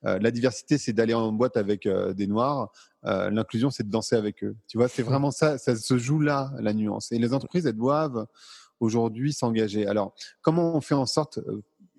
la 0.02 0.30
diversité, 0.30 0.78
c'est 0.78 0.92
d'aller 0.92 1.14
en 1.14 1.32
boîte 1.32 1.56
avec 1.56 1.86
des 1.88 2.26
noirs. 2.26 2.72
l'inclusion, 3.02 3.70
c'est 3.70 3.84
de 3.84 3.90
danser 3.90 4.16
avec 4.16 4.42
eux. 4.44 4.56
Tu 4.66 4.78
vois, 4.78 4.88
c'est 4.88 5.02
vraiment 5.02 5.30
ça. 5.30 5.58
Ça 5.58 5.76
se 5.76 5.98
joue 5.98 6.20
là, 6.20 6.52
la 6.58 6.72
nuance. 6.72 7.12
Et 7.12 7.18
les 7.18 7.34
entreprises, 7.34 7.66
elles 7.66 7.76
doivent 7.76 8.26
aujourd'hui 8.78 9.32
s'engager. 9.32 9.86
Alors, 9.86 10.14
comment 10.40 10.74
on 10.74 10.80
fait 10.80 10.94
en 10.94 11.06
sorte 11.06 11.38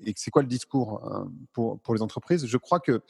et 0.04 0.14
c'est 0.16 0.32
quoi 0.32 0.42
le 0.42 0.48
discours 0.48 1.28
pour, 1.54 1.80
pour 1.80 1.94
les 1.94 2.02
entreprises? 2.02 2.46
Je 2.46 2.58
crois 2.58 2.80
que 2.80 3.02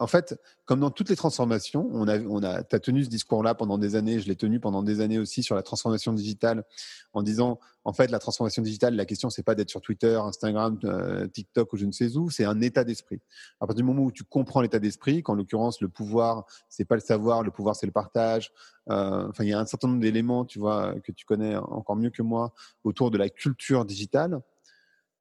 en 0.00 0.06
fait, 0.08 0.40
comme 0.64 0.80
dans 0.80 0.90
toutes 0.90 1.08
les 1.08 1.16
transformations, 1.16 1.88
on 1.92 2.08
a, 2.08 2.18
on 2.20 2.42
a, 2.42 2.60
as 2.60 2.80
tenu 2.80 3.04
ce 3.04 3.08
discours-là 3.08 3.54
pendant 3.54 3.78
des 3.78 3.94
années, 3.94 4.18
je 4.18 4.26
l'ai 4.26 4.34
tenu 4.34 4.58
pendant 4.58 4.82
des 4.82 5.00
années 5.00 5.18
aussi 5.18 5.42
sur 5.42 5.54
la 5.54 5.62
transformation 5.62 6.12
digitale, 6.12 6.64
en 7.12 7.22
disant, 7.22 7.60
en 7.84 7.92
fait, 7.92 8.10
la 8.10 8.18
transformation 8.18 8.62
digitale, 8.62 8.96
la 8.96 9.04
question, 9.04 9.30
c'est 9.30 9.44
pas 9.44 9.54
d'être 9.54 9.70
sur 9.70 9.80
Twitter, 9.80 10.16
Instagram, 10.16 10.78
euh, 10.84 11.28
TikTok 11.28 11.72
ou 11.72 11.76
je 11.76 11.86
ne 11.86 11.92
sais 11.92 12.16
où, 12.16 12.28
c'est 12.28 12.44
un 12.44 12.60
état 12.60 12.82
d'esprit. 12.82 13.20
À 13.60 13.66
partir 13.66 13.76
du 13.76 13.82
moment 13.84 14.02
où 14.02 14.10
tu 14.12 14.24
comprends 14.24 14.62
l'état 14.62 14.80
d'esprit, 14.80 15.22
qu'en 15.22 15.34
l'occurrence, 15.34 15.80
le 15.80 15.88
pouvoir, 15.88 16.44
c'est 16.68 16.84
pas 16.84 16.96
le 16.96 17.00
savoir, 17.00 17.42
le 17.42 17.52
pouvoir, 17.52 17.76
c'est 17.76 17.86
le 17.86 17.92
partage. 17.92 18.52
Euh, 18.90 19.28
enfin, 19.28 19.44
il 19.44 19.50
y 19.50 19.52
a 19.52 19.60
un 19.60 19.66
certain 19.66 19.88
nombre 19.88 20.00
d'éléments, 20.00 20.44
tu 20.44 20.58
vois, 20.58 20.94
que 21.04 21.12
tu 21.12 21.24
connais 21.24 21.56
encore 21.56 21.96
mieux 21.96 22.10
que 22.10 22.22
moi 22.22 22.52
autour 22.82 23.10
de 23.12 23.18
la 23.18 23.28
culture 23.28 23.84
digitale. 23.84 24.40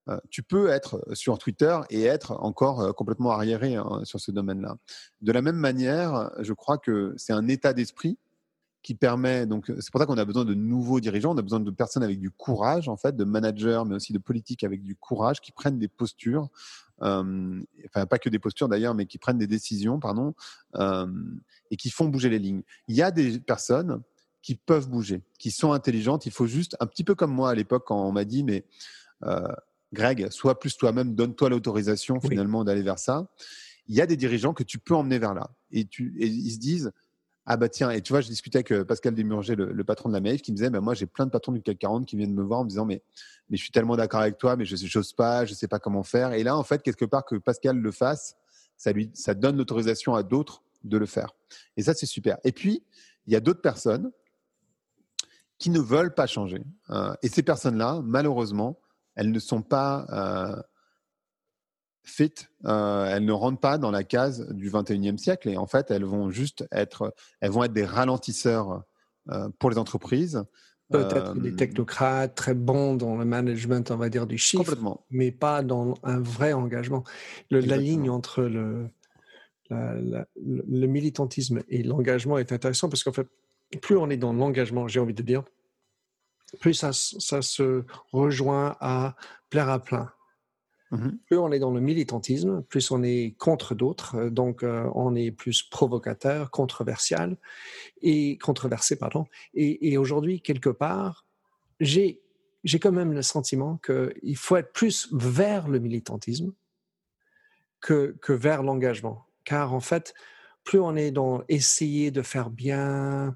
Euh, 0.10 0.20
tu 0.30 0.44
peux 0.44 0.68
être 0.68 1.02
sur 1.14 1.38
Twitter 1.38 1.78
et 1.90 2.04
être 2.04 2.34
encore 2.44 2.82
euh, 2.82 2.92
complètement 2.92 3.32
arriéré 3.32 3.76
hein, 3.76 4.02
sur 4.04 4.20
ce 4.20 4.32
domaine-là. 4.32 4.78
De 5.22 5.32
la 5.32 5.42
même 5.42 5.56
manière, 5.56 6.32
je 6.40 6.54
crois 6.54 6.78
que 6.78 7.14
c'est 7.18 7.34
un 7.34 7.48
état 7.48 7.74
d'esprit 7.74 8.18
qui 8.82 8.96
permet, 8.96 9.46
donc 9.46 9.72
c'est 9.80 9.92
pour 9.92 10.02
ça 10.02 10.06
qu'on 10.06 10.18
a 10.18 10.26
besoin 10.26 10.44
de 10.44 10.54
nouveaux 10.54 11.00
dirigeants, 11.00 11.34
on 11.34 11.38
a 11.38 11.42
besoin 11.42 11.62
de 11.62 11.72
personnes 11.72 12.04
avec 12.04 12.20
du 12.20 12.32
courage, 12.32 12.90
en 12.90 12.98
fait, 12.98 13.16
de 13.16 13.24
managers, 13.24 13.84
mais 13.88 13.96
aussi 13.96 14.12
de 14.12 14.18
politiques 14.18 14.66
avec 14.66 14.84
du 14.84 14.98
courage, 14.98 15.40
qui 15.40 15.54
prennent 15.54 15.80
des 15.80 15.88
postures, 15.88 16.50
euh, 17.02 17.62
enfin 17.86 18.06
pas 18.06 18.20
que 18.20 18.28
des 18.28 18.40
postures 18.40 18.68
d'ailleurs, 18.68 18.94
mais 18.94 19.06
qui 19.06 19.18
prennent 19.18 19.38
des 19.38 19.48
décisions, 19.48 20.02
pardon, 20.02 20.34
et 21.72 21.78
qui 21.78 21.90
font 21.92 22.10
bouger 22.10 22.28
les 22.28 22.40
lignes. 22.40 22.64
Il 22.90 22.96
y 22.98 23.02
a 23.02 23.12
des 23.12 23.40
personnes 23.40 24.02
qui 24.42 24.56
peuvent 24.56 24.90
bouger, 24.90 25.22
qui 25.40 25.50
sont 25.50 25.72
intelligentes, 25.72 26.26
il 26.26 26.34
faut 26.34 26.48
juste, 26.48 26.76
un 26.82 26.86
petit 26.86 27.06
peu 27.06 27.16
comme 27.16 27.32
moi 27.32 27.52
à 27.52 27.56
l'époque 27.56 27.86
quand 27.88 28.06
on 28.06 28.12
m'a 28.12 28.26
dit, 28.26 28.44
mais 28.44 28.66
Greg, 29.94 30.30
sois 30.32 30.60
plus 30.60 30.76
toi-même, 30.76 31.16
donne-toi 31.16 31.50
l'autorisation 31.50 32.20
finalement 32.20 32.64
d'aller 32.64 32.82
vers 32.82 33.00
ça. 33.00 33.28
Il 33.88 33.96
y 33.96 34.02
a 34.02 34.06
des 34.06 34.18
dirigeants 34.18 34.54
que 34.54 34.64
tu 34.64 34.80
peux 34.80 34.96
emmener 34.96 35.20
vers 35.20 35.34
là. 35.34 35.52
Et, 35.72 35.86
tu, 35.86 36.14
ils 36.18 36.52
se 36.52 36.60
disent, 36.60 36.92
ah 37.46 37.58
bah 37.58 37.68
tiens, 37.70 37.92
et 37.92 38.02
tu 38.02 38.14
vois, 38.14 38.22
je 38.22 38.28
discutais 38.28 38.60
avec 38.60 38.72
euh, 38.72 38.86
Pascal 38.86 39.14
Desmurger, 39.14 39.56
le, 39.56 39.84
patron 39.84 40.10
de 40.10 40.14
la 40.14 40.22
MEF, 40.22 40.42
qui 40.42 40.52
me 40.52 40.58
disait, 40.58 40.70
bah, 40.70 40.80
moi 40.80 40.94
j'ai 40.94 41.06
plein 41.06 41.26
de 41.26 41.32
patrons 41.32 41.52
du 41.52 41.62
CAC 41.62 41.78
40 41.78 42.06
qui 42.06 42.16
viennent 42.16 42.34
me 42.34 42.44
voir 42.44 42.62
en 42.62 42.64
me 42.64 42.70
disant, 42.70 42.86
mais, 42.86 43.02
mais 43.50 43.58
je 43.58 43.64
suis 43.64 43.72
tellement 43.72 43.98
d'accord 43.98 44.22
avec 44.22 44.38
toi, 44.38 44.56
mais 44.56 44.66
je 44.66 44.98
n'ose 44.98 45.14
pas, 45.14 45.46
je 45.46 45.52
ne 45.52 45.56
sais 45.56 45.68
pas 45.68 45.80
comment 45.80 46.04
faire. 46.04 46.34
Et 46.34 46.44
là, 46.44 46.58
en 46.58 46.64
fait, 46.64 46.82
quelque 46.82 47.06
part 47.06 47.26
que 47.26 47.36
Pascal 47.36 47.78
le 47.78 47.92
fasse, 47.92 48.36
ça, 48.78 48.92
lui, 48.94 49.12
ça 49.14 49.34
donne 49.34 49.58
l'autorisation 49.58 50.16
à 50.16 50.24
d'autres 50.24 50.64
de 50.84 50.98
le 50.98 51.06
faire. 51.06 51.36
Et 51.78 51.84
ça, 51.84 51.94
c'est 51.94 52.06
super. 52.06 52.38
Et 52.44 52.52
puis, 52.52 52.84
il 53.28 53.34
y 53.34 53.36
a 53.36 53.40
d'autres 53.40 53.62
personnes 53.62 54.12
qui 55.58 55.70
ne 55.70 55.80
veulent 55.80 56.14
pas 56.14 56.28
changer. 56.28 56.64
Euh, 56.90 57.14
et 57.22 57.30
ces 57.30 57.44
personnes-là, 57.44 58.02
malheureusement, 58.04 58.80
elles 59.16 59.32
ne 59.32 59.40
sont 59.40 59.62
pas 59.62 60.06
euh, 60.10 60.62
fit, 62.04 62.34
euh, 62.66 63.06
elles 63.06 63.26
ne 63.26 63.32
rentrent 63.32 63.60
pas 63.60 63.78
dans 63.78 63.92
la 63.92 64.04
case 64.04 64.48
du 64.50 64.70
21e 64.70 65.18
siècle 65.18 65.50
et 65.50 65.58
en 65.58 65.68
fait, 65.68 65.92
elles 65.92 66.06
vont 66.06 66.30
juste 66.30 66.68
être, 66.72 67.14
elles 67.42 67.52
vont 67.52 67.64
être 67.64 67.74
des 67.74 67.86
ralentisseurs 67.86 68.84
euh, 69.30 69.50
pour 69.60 69.70
les 69.70 69.78
entreprises. 69.78 70.44
Peut-être 70.90 71.40
des 71.40 71.56
technocrates 71.56 72.36
très 72.36 72.54
bons 72.54 72.96
dans 72.96 73.16
le 73.16 73.26
management, 73.26 73.90
on 73.90 73.96
va 73.96 74.10
dire, 74.10 74.28
du 74.28 74.38
chiffre, 74.38 74.76
mais 75.10 75.32
pas 75.32 75.64
dans 75.64 75.96
un 76.04 76.20
vrai 76.20 76.54
engagement. 76.54 77.04
la 77.50 77.78
ligne 77.78 78.12
entre 78.12 78.44
le, 78.44 78.90
le 79.72 80.86
militantisme 80.86 81.64
et 81.68 81.82
l'engagement 81.82 82.38
est 82.38 82.52
intéressant 82.52 82.90
parce 82.90 83.04
qu'en 83.04 83.14
fait, 83.14 83.28
plus 83.82 83.98
on 83.98 84.10
est 84.10 84.18
dans 84.18 84.34
l'engagement, 84.34 84.88
j'ai 84.88 85.00
envie 85.00 85.14
de 85.14 85.24
dire, 85.24 85.44
plus 86.60 86.74
ça, 86.74 86.92
se 86.94 87.84
rejoint 88.12 88.76
à 88.80 89.16
plaire 89.50 89.70
à 89.70 89.80
plein. 89.80 90.12
Mmh 90.92 91.10
plus 91.26 91.38
on 91.38 91.52
est 91.52 91.58
dans 91.58 91.72
le 91.72 91.82
militantisme, 91.82 92.62
plus 92.70 92.92
on 92.92 93.02
est 93.02 93.36
contre 93.40 93.74
d'autres, 93.74 94.16
euh, 94.16 94.30
donc 94.30 94.62
euh, 94.62 94.88
on 94.94 95.16
est 95.16 95.32
plus 95.32 95.64
provocateur, 95.64 96.52
controversial 96.52 97.38
et 98.04 98.38
controversé, 98.38 98.96
pardon. 98.96 99.26
Et, 99.56 99.98
aujourd'hui, 99.98 100.42
quelque 100.42 100.70
part, 100.70 101.26
j'ai 101.80 102.22
j'ai 102.64 102.80
quand 102.80 102.92
même 102.92 103.12
le 103.12 103.24
sentiment 103.24 103.78
qu'il 103.78 104.38
faut 104.38 104.56
être 104.56 104.72
plus 104.72 105.10
vers 105.12 105.68
le 105.68 105.80
militantisme 105.80 106.54
que, 107.82 108.16
que 108.22 108.32
vers 108.32 108.64
l'engagement. 108.64 109.26
Car 109.44 109.74
en 109.74 109.82
fait, 109.82 110.14
plus 110.64 110.80
on 110.80 110.96
est 110.96 111.12
dans 111.12 111.44
essayer 111.50 112.12
de 112.12 112.22
faire 112.22 112.50
bien, 112.50 113.36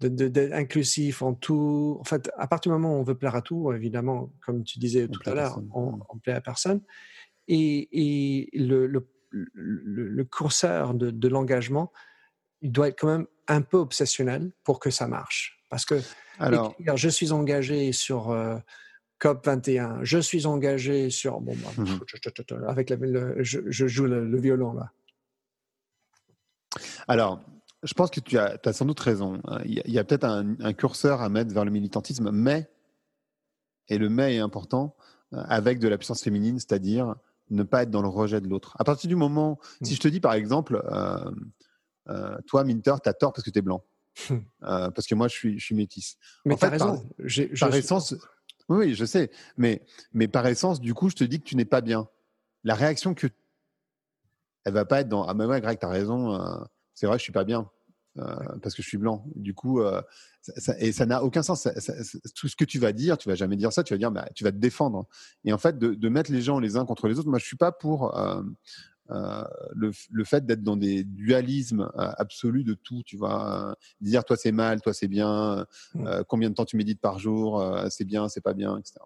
d'être 0.00 0.52
inclusif 0.52 1.22
en 1.22 1.34
tout. 1.34 1.96
En 2.00 2.04
fait, 2.04 2.30
à 2.36 2.46
partir 2.46 2.72
du 2.72 2.78
moment 2.78 2.96
où 2.96 3.00
on 3.00 3.02
veut 3.02 3.16
plaire 3.16 3.34
à 3.34 3.42
tout, 3.42 3.72
évidemment, 3.72 4.32
comme 4.44 4.64
tu 4.64 4.78
disais 4.78 5.08
tout 5.08 5.20
à 5.26 5.34
l'heure, 5.34 5.60
on, 5.72 5.92
ne 5.92 6.20
plaît 6.20 6.34
à 6.34 6.40
personne. 6.40 6.80
Et, 7.48 7.88
et 7.92 8.58
le, 8.58 8.86
le, 8.86 9.08
le, 9.30 10.24
curseur 10.24 10.94
de, 10.94 11.10
de 11.10 11.28
l'engagement, 11.28 11.92
il 12.60 12.72
doit 12.72 12.88
être 12.88 13.00
quand 13.00 13.08
même 13.08 13.26
un 13.48 13.62
peu 13.62 13.78
obsessionnel 13.78 14.52
pour 14.64 14.80
que 14.80 14.90
ça 14.90 15.08
marche. 15.08 15.64
Parce 15.68 15.84
que 15.84 16.00
Alors, 16.38 16.74
je 16.94 17.08
suis 17.08 17.32
engagé 17.32 17.92
sur 17.92 18.30
euh, 18.30 18.56
COP 19.18 19.44
21, 19.44 20.04
je 20.04 20.18
suis 20.18 20.46
engagé 20.46 21.10
sur 21.10 21.40
bon, 21.40 21.56
bah, 21.56 21.82
mmh 21.82 22.66
avec 22.68 22.92
je, 23.42 23.60
je, 23.66 23.86
joue 23.86 24.06
le, 24.06 24.40
violon 24.40 24.74
là. 24.74 24.92
Alors, 27.08 27.42
je 27.82 27.94
pense 27.94 28.10
que 28.10 28.20
tu 28.20 28.38
as, 28.38 28.58
as 28.64 28.72
sans 28.72 28.84
doute 28.84 29.00
raison. 29.00 29.40
Il 29.64 29.82
y 29.86 29.98
a, 29.98 30.04
peut-être 30.04 30.24
un, 30.24 30.72
curseur 30.72 31.22
à 31.22 31.28
mettre 31.28 31.52
vers 31.52 31.64
le 31.64 31.70
militantisme, 31.70 32.30
mais, 32.30 32.68
et 33.88 33.98
le 33.98 34.08
mais 34.08 34.36
est 34.36 34.40
important, 34.40 34.96
euh, 35.34 35.42
avec 35.48 35.78
de 35.78 35.88
la 35.88 35.96
puissance 35.96 36.22
féminine, 36.22 36.58
c'est-à-dire 36.58 37.14
ne 37.50 37.62
pas 37.62 37.84
être 37.84 37.90
dans 37.90 38.02
le 38.02 38.08
rejet 38.08 38.40
de 38.40 38.48
l'autre. 38.48 38.76
À 38.78 38.84
partir 38.84 39.08
du 39.08 39.16
moment, 39.16 39.58
hmm. 39.80 39.84
si 39.84 39.94
je 39.94 40.00
te 40.00 40.08
dis 40.08 40.20
par 40.20 40.34
exemple, 40.34 40.82
euh, 40.90 41.30
euh, 42.08 42.36
toi, 42.46 42.64
Minter, 42.64 42.94
tu 43.02 43.08
as 43.08 43.14
tort 43.14 43.32
parce 43.32 43.44
que 43.44 43.50
tu 43.50 43.58
es 43.58 43.62
blanc. 43.62 43.84
Hmm. 44.28 44.40
parce 44.60 45.06
que 45.06 45.14
moi, 45.14 45.28
je 45.28 45.34
suis, 45.34 45.58
je 45.60 45.64
suis 45.64 45.76
métisse. 45.76 46.16
Mais 46.44 46.56
tu 46.56 46.64
as 46.64 46.70
raison. 46.70 47.08
Par, 47.60 47.74
essence, 47.74 48.16
oui, 48.68 48.94
je 48.94 49.04
sais. 49.04 49.30
Mais, 49.56 49.86
mais 50.12 50.26
par 50.26 50.44
essence, 50.48 50.80
du 50.80 50.92
coup, 50.92 51.08
je 51.08 51.14
te 51.14 51.22
dis 51.22 51.38
que 51.38 51.44
tu 51.44 51.54
n'es 51.54 51.64
pas 51.64 51.80
bien. 51.80 52.08
La 52.64 52.74
réaction 52.74 53.14
que. 53.14 53.28
Elle 54.64 54.72
va 54.72 54.84
pas 54.84 55.00
être 55.00 55.08
dans 55.08 55.24
Ah, 55.24 55.34
mais 55.34 55.44
ouais, 55.44 55.60
Greg, 55.60 55.78
tu 55.78 55.86
as 55.86 55.88
raison 55.88 56.36
c'est 56.98 57.06
vrai, 57.06 57.16
je 57.16 57.22
suis 57.22 57.32
pas 57.32 57.44
bien. 57.44 57.70
Euh, 58.18 58.34
parce 58.60 58.74
que 58.74 58.82
je 58.82 58.88
suis 58.88 58.98
blanc. 58.98 59.24
Du 59.36 59.54
coup, 59.54 59.80
euh, 59.80 60.02
et 60.80 60.90
ça 60.90 61.06
n'a 61.06 61.22
aucun 61.22 61.44
sens. 61.44 61.68
tout 62.34 62.48
ce 62.48 62.56
que 62.56 62.64
tu 62.64 62.80
vas 62.80 62.90
dire, 62.90 63.16
tu 63.16 63.28
vas 63.28 63.36
jamais 63.36 63.54
dire 63.54 63.72
ça. 63.72 63.84
Tu 63.84 63.94
vas 63.94 63.98
dire, 63.98 64.10
bah, 64.10 64.28
tu 64.34 64.42
vas 64.42 64.50
te 64.50 64.56
défendre. 64.56 65.06
Et 65.44 65.52
en 65.52 65.58
fait, 65.58 65.78
de, 65.78 66.08
mettre 66.08 66.32
les 66.32 66.42
gens 66.42 66.58
les 66.58 66.76
uns 66.76 66.84
contre 66.84 67.06
les 67.06 67.20
autres, 67.20 67.28
moi, 67.28 67.38
je 67.38 67.44
suis 67.44 67.56
pas 67.56 67.70
pour 67.70 68.18
euh, 68.18 68.42
le, 69.76 70.24
fait 70.24 70.44
d'être 70.44 70.64
dans 70.64 70.76
des 70.76 71.04
dualismes 71.04 71.88
absolus 71.94 72.64
de 72.64 72.74
tout. 72.74 73.04
Tu 73.06 73.16
vas 73.16 73.76
dire, 74.00 74.24
toi 74.24 74.36
c'est 74.36 74.52
mal, 74.52 74.80
toi 74.80 74.92
c'est 74.92 75.08
bien. 75.08 75.64
Mmh. 75.94 76.22
combien 76.26 76.50
de 76.50 76.54
temps 76.56 76.64
tu 76.64 76.76
médites 76.76 77.00
par 77.00 77.20
jour 77.20 77.64
C'est 77.88 78.04
bien, 78.04 78.28
c'est 78.28 78.40
pas 78.40 78.54
bien, 78.54 78.76
etc. 78.78 78.98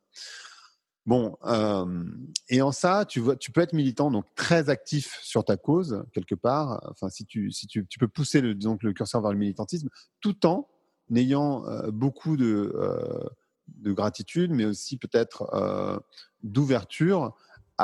Bon, 1.05 1.37
euh, 1.45 2.05
et 2.49 2.63
en 2.63 2.71
ça, 2.71 3.05
tu, 3.05 3.21
peux 3.23 3.61
être 3.61 3.73
militant, 3.73 4.11
donc 4.11 4.25
très 4.37 4.69
actif 4.69 5.19
sur 5.23 5.45
ta 5.45 5.57
cause, 5.57 6.05
quelque 6.13 6.37
part, 6.37 6.81
enfin, 6.91 7.09
si 7.09 7.27
tu, 7.27 7.51
peux 7.99 8.09
pousser 8.09 8.41
le, 8.41 8.55
curseur 8.93 9.21
vers 9.21 9.33
le 9.33 9.39
militantisme, 9.39 9.89
tout 10.21 10.47
en 10.47 10.69
ayant 11.15 11.65
beaucoup 11.89 12.37
de, 12.37 12.73
de 13.67 13.93
gratitude, 13.93 14.53
mais 14.53 14.65
aussi 14.65 14.97
peut-être 14.97 16.01
d'ouverture 16.45 17.35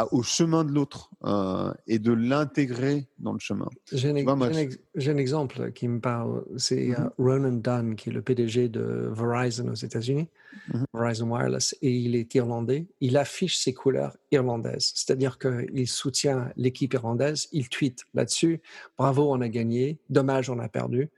au 0.06 0.22
chemin 0.22 0.64
de 0.64 0.72
l'autre 0.72 1.10
euh, 1.24 1.72
et 1.86 1.98
de 1.98 2.12
l'intégrer 2.12 3.08
dans 3.18 3.32
le 3.32 3.38
chemin. 3.38 3.68
J'ai 3.92 4.10
un, 4.10 5.16
exemple 5.16 5.72
qui 5.72 5.88
me 5.88 6.00
parle. 6.00 6.44
C'est 6.56 6.92
euh, 6.92 6.98
mhm. 6.98 7.10
Ronan 7.18 7.52
Dunn, 7.52 7.96
qui 7.96 8.10
est 8.10 8.12
le 8.12 8.22
PDG 8.22 8.68
de 8.68 9.10
Verizon 9.12 9.68
aux 9.68 9.74
États-Unis, 9.74 10.28
mhm. 10.72 10.84
Verizon 10.94 11.30
Wireless, 11.30 11.76
et 11.82 11.90
il 11.90 12.16
est 12.16 12.34
irlandais. 12.34 12.86
Il 13.00 13.16
affiche 13.16 13.58
ses 13.58 13.74
couleurs 13.74 14.16
irlandaises, 14.30 14.92
c'est-à-dire 14.94 15.38
qu'il 15.38 15.88
soutient 15.88 16.50
l'équipe 16.56 16.92
irlandaise. 16.94 17.48
Il 17.52 17.68
tweet 17.68 18.04
là-dessus 18.14 18.60
Bravo, 18.96 19.32
on 19.32 19.40
a 19.40 19.48
gagné. 19.48 19.98
Dommage, 20.10 20.50
on 20.50 20.58
a 20.58 20.68
perdu. 20.68 21.10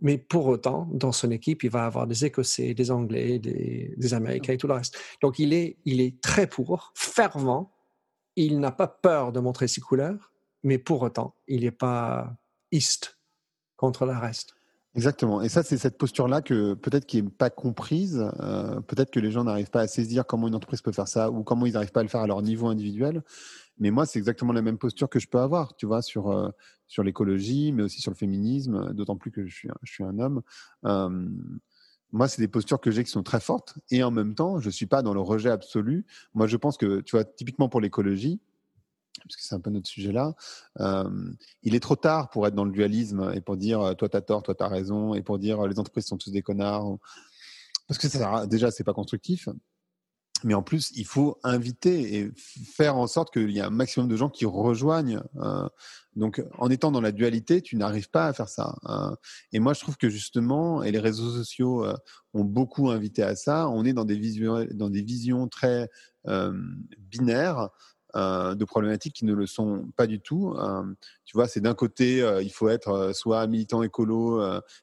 Mais 0.00 0.16
pour 0.16 0.46
autant, 0.46 0.88
dans 0.92 1.12
son 1.12 1.30
équipe, 1.30 1.62
il 1.62 1.70
va 1.70 1.84
avoir 1.84 2.06
des 2.06 2.24
Écossais, 2.24 2.72
des 2.72 2.90
Anglais, 2.90 3.38
des, 3.38 3.94
des 3.96 4.14
Américains 4.14 4.54
et 4.54 4.56
tout 4.56 4.66
le 4.66 4.72
reste. 4.74 4.98
Donc, 5.20 5.38
il 5.38 5.52
est, 5.52 5.76
il 5.84 6.00
est 6.00 6.18
très 6.22 6.46
pour, 6.46 6.92
fervent, 6.94 7.70
il 8.36 8.60
n'a 8.60 8.72
pas 8.72 8.88
peur 8.88 9.32
de 9.32 9.40
montrer 9.40 9.68
ses 9.68 9.80
couleurs, 9.80 10.32
mais 10.62 10.78
pour 10.78 11.02
autant, 11.02 11.34
il 11.48 11.62
n'est 11.62 11.70
pas 11.70 12.36
east 12.70 13.18
contre 13.76 14.06
le 14.06 14.12
reste. 14.12 14.54
Exactement. 14.96 15.40
Et 15.40 15.48
ça, 15.48 15.62
c'est 15.62 15.78
cette 15.78 15.98
posture-là 15.98 16.42
que 16.42 16.74
peut-être 16.74 17.06
qui 17.06 17.22
n'est 17.22 17.30
pas 17.30 17.48
comprise. 17.48 18.28
Euh, 18.40 18.80
peut-être 18.80 19.12
que 19.12 19.20
les 19.20 19.30
gens 19.30 19.44
n'arrivent 19.44 19.70
pas 19.70 19.82
à 19.82 19.86
saisir 19.86 20.26
comment 20.26 20.48
une 20.48 20.54
entreprise 20.56 20.82
peut 20.82 20.90
faire 20.90 21.06
ça 21.06 21.30
ou 21.30 21.44
comment 21.44 21.64
ils 21.66 21.74
n'arrivent 21.74 21.92
pas 21.92 22.00
à 22.00 22.02
le 22.02 22.08
faire 22.08 22.22
à 22.22 22.26
leur 22.26 22.42
niveau 22.42 22.66
individuel. 22.66 23.22
Mais 23.78 23.92
moi, 23.92 24.04
c'est 24.04 24.18
exactement 24.18 24.52
la 24.52 24.62
même 24.62 24.78
posture 24.78 25.08
que 25.08 25.20
je 25.20 25.28
peux 25.28 25.38
avoir, 25.38 25.76
tu 25.76 25.86
vois, 25.86 26.02
sur, 26.02 26.30
euh, 26.30 26.50
sur 26.88 27.04
l'écologie, 27.04 27.70
mais 27.72 27.84
aussi 27.84 28.00
sur 28.00 28.10
le 28.10 28.16
féminisme, 28.16 28.92
d'autant 28.92 29.16
plus 29.16 29.30
que 29.30 29.46
je 29.46 29.54
suis, 29.54 29.68
je 29.82 29.92
suis 29.92 30.04
un 30.04 30.18
homme. 30.18 30.42
Euh, 30.84 31.28
moi, 32.12 32.28
c'est 32.28 32.42
des 32.42 32.48
postures 32.48 32.80
que 32.80 32.90
j'ai 32.90 33.04
qui 33.04 33.10
sont 33.10 33.22
très 33.22 33.40
fortes. 33.40 33.74
Et 33.90 34.02
en 34.02 34.10
même 34.10 34.34
temps, 34.34 34.58
je 34.60 34.66
ne 34.66 34.72
suis 34.72 34.86
pas 34.86 35.02
dans 35.02 35.14
le 35.14 35.20
rejet 35.20 35.50
absolu. 35.50 36.06
Moi, 36.34 36.46
je 36.46 36.56
pense 36.56 36.76
que, 36.76 37.00
tu 37.00 37.16
vois, 37.16 37.24
typiquement 37.24 37.68
pour 37.68 37.80
l'écologie, 37.80 38.40
parce 39.22 39.36
que 39.36 39.42
c'est 39.42 39.54
un 39.54 39.60
peu 39.60 39.70
notre 39.70 39.88
sujet 39.88 40.12
là, 40.12 40.34
euh, 40.80 41.32
il 41.62 41.74
est 41.74 41.80
trop 41.80 41.96
tard 41.96 42.30
pour 42.30 42.46
être 42.46 42.54
dans 42.54 42.64
le 42.64 42.72
dualisme 42.72 43.32
et 43.34 43.40
pour 43.40 43.56
dire 43.56 43.80
euh, 43.80 43.94
toi, 43.94 44.08
tu 44.08 44.16
as 44.16 44.22
tort, 44.22 44.42
toi, 44.42 44.54
tu 44.54 44.62
as 44.62 44.68
raison, 44.68 45.14
et 45.14 45.22
pour 45.22 45.38
dire 45.38 45.66
les 45.66 45.78
entreprises 45.78 46.06
sont 46.06 46.16
tous 46.16 46.30
des 46.30 46.42
connards. 46.42 46.96
Parce 47.86 47.98
que 47.98 48.08
ça, 48.08 48.46
déjà, 48.46 48.70
c'est 48.70 48.84
pas 48.84 48.94
constructif. 48.94 49.48
Mais 50.44 50.54
en 50.54 50.62
plus, 50.62 50.90
il 50.94 51.06
faut 51.06 51.38
inviter 51.42 52.16
et 52.16 52.30
faire 52.36 52.96
en 52.96 53.06
sorte 53.06 53.32
qu'il 53.32 53.50
y 53.50 53.58
ait 53.58 53.62
un 53.62 53.70
maximum 53.70 54.08
de 54.08 54.16
gens 54.16 54.30
qui 54.30 54.44
rejoignent. 54.44 55.20
Euh, 55.36 55.68
donc, 56.16 56.42
en 56.58 56.70
étant 56.70 56.90
dans 56.90 57.00
la 57.00 57.12
dualité, 57.12 57.62
tu 57.62 57.76
n'arrives 57.76 58.10
pas 58.10 58.26
à 58.26 58.32
faire 58.32 58.48
ça. 58.48 58.76
Hein. 58.84 59.16
et 59.52 59.60
moi, 59.60 59.74
je 59.74 59.80
trouve 59.80 59.96
que 59.96 60.08
justement, 60.08 60.82
et 60.82 60.90
les 60.90 60.98
réseaux 60.98 61.30
sociaux 61.30 61.84
euh, 61.84 61.94
ont 62.34 62.44
beaucoup 62.44 62.90
invité 62.90 63.22
à 63.22 63.36
ça, 63.36 63.68
on 63.68 63.84
est 63.84 63.92
dans 63.92 64.04
des 64.04 64.18
visions, 64.18 64.66
dans 64.72 64.90
des 64.90 65.02
visions 65.02 65.48
très 65.48 65.88
euh, 66.26 66.52
binaires 66.98 67.70
euh, 68.16 68.54
de 68.54 68.64
problématiques 68.64 69.14
qui 69.14 69.24
ne 69.24 69.34
le 69.34 69.46
sont 69.46 69.88
pas 69.96 70.06
du 70.06 70.20
tout. 70.20 70.54
Euh, 70.58 70.82
tu 71.24 71.36
vois, 71.36 71.46
c'est 71.46 71.60
d'un 71.60 71.74
côté, 71.74 72.22
euh, 72.22 72.42
il 72.42 72.50
faut 72.50 72.68
être 72.68 73.12
soit 73.14 73.46
militant 73.46 73.82
écolo 73.82 74.42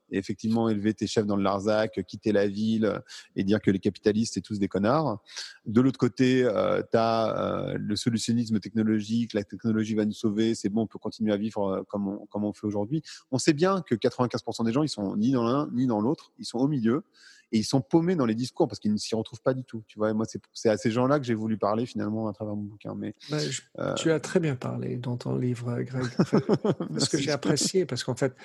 et 0.10 0.18
effectivement 0.18 0.70
élever 0.70 0.94
tes 0.94 1.08
chefs 1.08 1.26
dans 1.26 1.36
le 1.36 1.44
Larzac, 1.44 2.02
quitter 2.08 2.32
la 2.32 2.48
ville 2.48 3.02
et 3.36 3.44
dire 3.44 3.62
que 3.62 3.72
les 3.72 3.80
capitalistes, 3.80 4.36
c'est 4.36 4.42
tous 4.42 4.60
des 4.60 4.68
connards. 4.68 5.22
De 5.66 5.82
l'autre 5.82 6.00
côté, 6.00 6.48
tu 6.92 6.98
as 6.98 7.74
le 7.78 7.96
solutionnisme 7.96 8.60
technologique, 8.60 9.34
la 9.34 9.44
technologie 9.44 9.96
va 9.96 10.06
nous 10.06 10.14
sauver, 10.14 10.56
c'est 10.56 10.70
bon, 10.70 10.82
on 10.82 10.88
peut 10.88 11.00
continuer 11.00 11.34
à 11.34 11.38
vivre 11.38 11.86
comme 11.90 12.08
on, 12.08 12.26
comme 12.28 12.46
on 12.46 12.54
fait 12.54 12.66
aujourd'hui. 12.66 13.02
On 13.32 13.38
sait 13.38 13.54
bien 13.54 13.82
que 13.82 13.96
95% 13.96 14.66
des 14.66 14.72
gens, 14.72 14.84
ils 14.84 14.90
sont 14.90 15.16
ni 15.18 15.32
dans 15.32 15.44
l'un 15.44 15.70
ni 15.74 15.88
dans 15.88 16.02
l'autre, 16.02 16.32
ils 16.40 16.46
sont 16.46 16.60
au 16.60 16.68
milieu 16.68 17.04
et 17.52 17.60
ils 17.60 17.64
sont 17.64 17.82
paumés 17.82 18.16
dans 18.16 18.26
les 18.26 18.36
discours 18.36 18.68
parce 18.68 18.80
qu'ils 18.80 18.92
ne 18.92 18.98
s'y 18.98 19.16
retrouvent 19.16 19.42
pas 19.42 19.54
du 19.54 19.64
tout. 19.64 19.84
Tu 19.88 19.98
vois, 19.98 20.14
moi, 20.14 20.26
c'est 20.54 20.70
à 20.70 20.78
ces 20.78 20.92
gens-là 20.92 21.20
que 21.20 21.26
j'ai 21.26 21.34
voulu 21.34 21.58
parler 21.58 21.86
finalement 21.86 22.28
à 22.28 22.34
travers 22.34 22.56
mon 22.56 22.64
bouquin. 22.64 22.94
Mais 22.96 23.16
bah, 23.30 23.38
euh 23.80 23.94
tu 23.96 24.12
as 24.12 24.20
très 24.20 24.40
bien 24.40 24.56
parlé 24.56 24.98
dans 24.98 25.18
ton 25.18 25.38
livre, 25.38 25.82
Greg. 25.82 26.06
ce 27.00 27.10
que 27.10 27.18
j'ai 27.18 27.32
apprécié, 27.32 27.86
parce 27.86 28.04
qu'en 28.04 28.16
fait, 28.16 28.36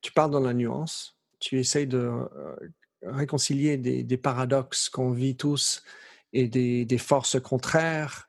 tu 0.00 0.12
parles 0.12 0.30
dans 0.30 0.40
la 0.40 0.54
nuance, 0.54 1.16
tu 1.40 1.58
essayes 1.58 1.88
de 1.88 1.98
euh, 1.98 2.26
réconcilier 3.02 3.76
des, 3.76 4.16
paradoxes 4.16 4.88
qu'on 4.88 5.10
vit 5.10 5.36
tous 5.36 5.82
et 6.32 6.48
des, 6.48 6.84
des 6.84 6.98
forces 6.98 7.40
contraires 7.40 8.28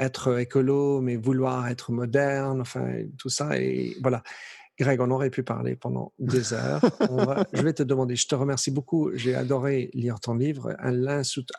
être 0.00 0.38
écolo, 0.38 1.00
mais 1.00 1.16
vouloir 1.16 1.68
être 1.68 1.92
moderne, 1.92 2.60
enfin, 2.60 3.02
tout 3.18 3.28
ça. 3.28 3.58
Et 3.58 3.96
voilà. 4.00 4.22
Greg, 4.80 4.98
on 5.02 5.10
aurait 5.10 5.28
pu 5.28 5.42
parler 5.42 5.76
pendant 5.76 6.14
des 6.18 6.54
heures. 6.54 6.80
je 7.52 7.62
vais 7.62 7.74
te 7.74 7.82
demander, 7.82 8.16
je 8.16 8.26
te 8.26 8.34
remercie 8.34 8.70
beaucoup. 8.70 9.10
J'ai 9.14 9.34
adoré 9.34 9.90
lire 9.92 10.20
ton 10.20 10.34
livre, 10.34 10.74
Un 10.78 11.06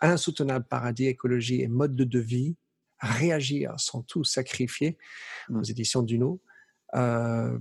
insoutenable 0.02 0.66
paradis, 0.68 1.06
écologie 1.06 1.62
et 1.62 1.68
mode 1.68 1.96
de 1.96 2.20
vie, 2.20 2.56
réagir 3.00 3.76
sans 3.78 4.02
tout 4.02 4.24
sacrifier, 4.24 4.98
aux 5.50 5.60
mm. 5.60 5.70
éditions 5.70 6.02
Duno. 6.02 6.42
Euh, 6.96 7.60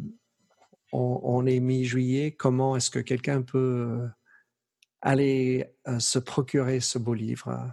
on, 0.92 1.44
est 1.44 1.60
mi-juillet. 1.60 2.32
Comment 2.32 2.74
est-ce 2.76 2.90
que 2.90 2.98
quelqu'un 2.98 3.42
peut 3.42 4.08
aller 5.02 5.74
euh, 5.88 5.98
se 5.98 6.18
procurer 6.18 6.80
ce 6.80 6.98
beau 6.98 7.12
livre 7.12 7.70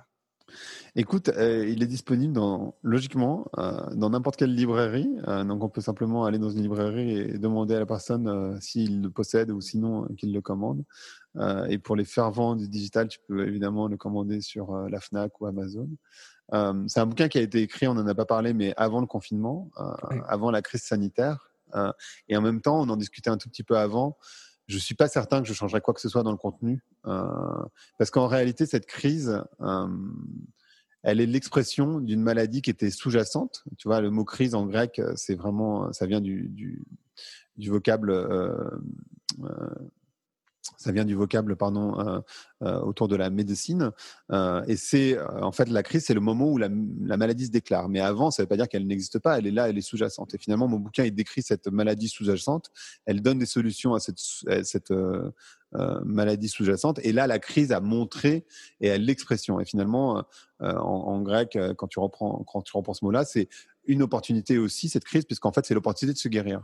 Écoute, 0.95 1.29
euh, 1.29 1.67
il 1.67 1.83
est 1.83 1.87
disponible 1.87 2.33
dans, 2.33 2.75
logiquement 2.81 3.45
euh, 3.57 3.93
dans 3.93 4.09
n'importe 4.09 4.37
quelle 4.37 4.55
librairie. 4.55 5.09
Euh, 5.27 5.43
donc, 5.43 5.63
on 5.63 5.69
peut 5.69 5.81
simplement 5.81 6.25
aller 6.25 6.39
dans 6.39 6.49
une 6.49 6.61
librairie 6.61 7.11
et 7.11 7.37
demander 7.37 7.75
à 7.75 7.79
la 7.79 7.85
personne 7.85 8.59
s'il 8.61 9.01
le 9.01 9.09
possède 9.09 9.51
ou 9.51 9.61
sinon 9.61 10.07
qu'il 10.17 10.33
le 10.33 10.41
commande. 10.41 10.83
et 11.69 11.77
pour 11.77 11.95
les 11.95 12.05
fervents 12.05 12.55
du 12.55 12.67
digital, 12.67 13.07
tu 13.07 13.19
peux 13.27 13.47
évidemment 13.47 13.87
le 13.87 13.97
commander 13.97 14.41
sur 14.41 14.75
la 14.89 14.99
Fnac 14.99 15.39
ou 15.39 15.45
Amazon. 15.45 15.87
c'est 16.87 16.99
un 16.99 17.05
bouquin 17.05 17.27
qui 17.27 17.37
a 17.37 17.41
été 17.41 17.61
écrit, 17.61 17.87
on 17.87 17.93
n'en 17.93 18.07
a 18.07 18.15
pas 18.15 18.25
parlé, 18.25 18.53
mais 18.53 18.73
avant 18.75 19.01
le 19.01 19.07
confinement, 19.07 19.69
avant 20.27 20.49
la 20.49 20.63
crise 20.63 20.81
sanitaire. 20.81 21.51
et 22.27 22.35
en 22.35 22.41
même 22.41 22.61
temps, 22.61 22.79
on 22.81 22.89
en 22.89 22.97
discutait 22.97 23.29
un 23.29 23.37
tout 23.37 23.49
petit 23.49 23.63
peu 23.63 23.77
avant 23.77 24.17
je 24.67 24.77
suis 24.77 24.95
pas 24.95 25.07
certain 25.07 25.41
que 25.41 25.47
je 25.47 25.53
changerais 25.53 25.81
quoi 25.81 25.93
que 25.93 26.01
ce 26.01 26.09
soit 26.09 26.23
dans 26.23 26.31
le 26.31 26.37
contenu, 26.37 26.83
euh, 27.05 27.23
parce 27.97 28.11
qu'en 28.11 28.27
réalité, 28.27 28.65
cette 28.65 28.85
crise, 28.85 29.41
euh, 29.61 29.87
elle 31.03 31.21
est 31.21 31.25
l'expression 31.25 31.99
d'une 31.99 32.21
maladie 32.21 32.61
qui 32.61 32.69
était 32.69 32.91
sous-jacente. 32.91 33.63
Tu 33.77 33.87
vois, 33.87 34.01
le 34.01 34.11
mot 34.11 34.25
crise 34.25 34.55
en 34.55 34.65
grec, 34.65 35.01
c'est 35.15 35.35
vraiment, 35.35 35.91
ça 35.93 36.05
vient 36.05 36.21
du, 36.21 36.49
du, 36.49 36.83
du 37.55 37.69
vocable 37.69 38.11
euh, 38.11 38.69
ça 40.77 40.91
vient 40.91 41.05
du 41.05 41.15
vocable 41.15 41.55
pardon 41.55 41.99
euh, 41.99 42.19
euh, 42.63 42.79
autour 42.81 43.07
de 43.07 43.15
la 43.15 43.29
médecine. 43.29 43.91
Euh, 44.31 44.63
et 44.67 44.75
c'est 44.75 45.17
en 45.19 45.51
fait 45.51 45.69
la 45.69 45.83
crise 45.83 46.05
c'est 46.05 46.13
le 46.13 46.19
moment 46.19 46.51
où 46.51 46.57
la, 46.57 46.69
maladie 46.69 47.45
se 47.45 47.51
déclare. 47.51 47.89
Mais 47.89 47.99
avant 47.99 48.31
ça 48.31 48.41
ne 48.41 48.45
veut 48.45 48.49
pas 48.49 48.57
dire 48.57 48.67
qu'elle 48.67 48.87
n'existe 48.87 49.19
pas. 49.19 49.37
Elle 49.37 49.47
est 49.47 49.51
là 49.51 49.69
elle 49.69 49.77
est 49.77 49.81
sous-jacente. 49.81 50.33
Et 50.33 50.37
finalement 50.37 50.67
mon 50.67 50.79
bouquin 50.79 51.05
il 51.05 51.13
décrit 51.13 51.41
cette 51.41 51.67
maladie 51.67 52.09
sous-jacente. 52.09 52.71
Elle 53.05 53.21
donne 53.21 53.39
des 53.39 53.45
solutions 53.45 53.93
à 53.93 53.99
cette, 53.99 54.19
cette 54.63 54.93
maladie 56.03 56.49
sous-jacente. 56.49 56.99
Et 57.03 57.11
là 57.11 57.27
la 57.27 57.39
crise 57.39 57.71
a 57.71 57.79
montré 57.79 58.45
et 58.81 58.87
elle 58.87 59.05
l'expression. 59.05 59.59
Et 59.59 59.65
finalement 59.65 60.23
en, 60.59 60.67
en, 60.69 61.21
grec 61.21 61.57
quand 61.77 61.87
tu 61.87 61.99
reprends 61.99 62.43
quand 62.47 62.61
tu 62.61 62.75
reprends 62.75 62.93
ce 62.93 63.05
mot 63.05 63.11
là 63.11 63.25
c'est 63.25 63.47
une 63.87 64.01
opportunité 64.01 64.57
aussi, 64.57 64.89
cette 64.89 65.03
crise, 65.03 65.25
puisqu'en 65.25 65.51
fait, 65.51 65.65
c'est 65.65 65.73
l'opportunité 65.73 66.13
de 66.13 66.19
se 66.19 66.27
guérir. 66.27 66.63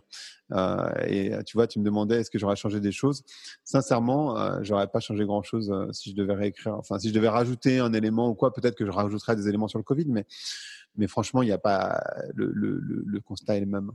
Euh, 0.51 0.89
et 1.07 1.31
tu 1.45 1.57
vois, 1.57 1.67
tu 1.67 1.79
me 1.79 1.85
demandais 1.85 2.21
est-ce 2.21 2.29
que 2.29 2.37
j'aurais 2.37 2.55
changé 2.55 2.79
des 2.79 2.91
choses? 2.91 3.23
Sincèrement, 3.63 4.37
euh, 4.37 4.59
j'aurais 4.61 4.87
pas 4.87 4.99
changé 4.99 5.25
grand-chose 5.25 5.71
euh, 5.71 5.91
si 5.91 6.11
je 6.11 6.15
devais 6.15 6.33
réécrire. 6.33 6.75
Enfin, 6.75 6.99
si 6.99 7.09
je 7.09 7.13
devais 7.13 7.29
rajouter 7.29 7.79
un 7.79 7.93
élément 7.93 8.29
ou 8.29 8.35
quoi, 8.35 8.53
peut-être 8.53 8.75
que 8.75 8.85
je 8.85 8.91
rajouterais 8.91 9.35
des 9.35 9.47
éléments 9.47 9.67
sur 9.67 9.79
le 9.79 9.83
Covid, 9.83 10.05
mais, 10.07 10.25
mais 10.95 11.07
franchement, 11.07 11.41
il 11.41 11.47
n'y 11.47 11.51
a 11.51 11.57
pas. 11.57 12.03
Le, 12.35 12.51
le, 12.53 13.19
constat 13.21 13.57
est 13.57 13.61
le 13.61 13.65
même. 13.65 13.91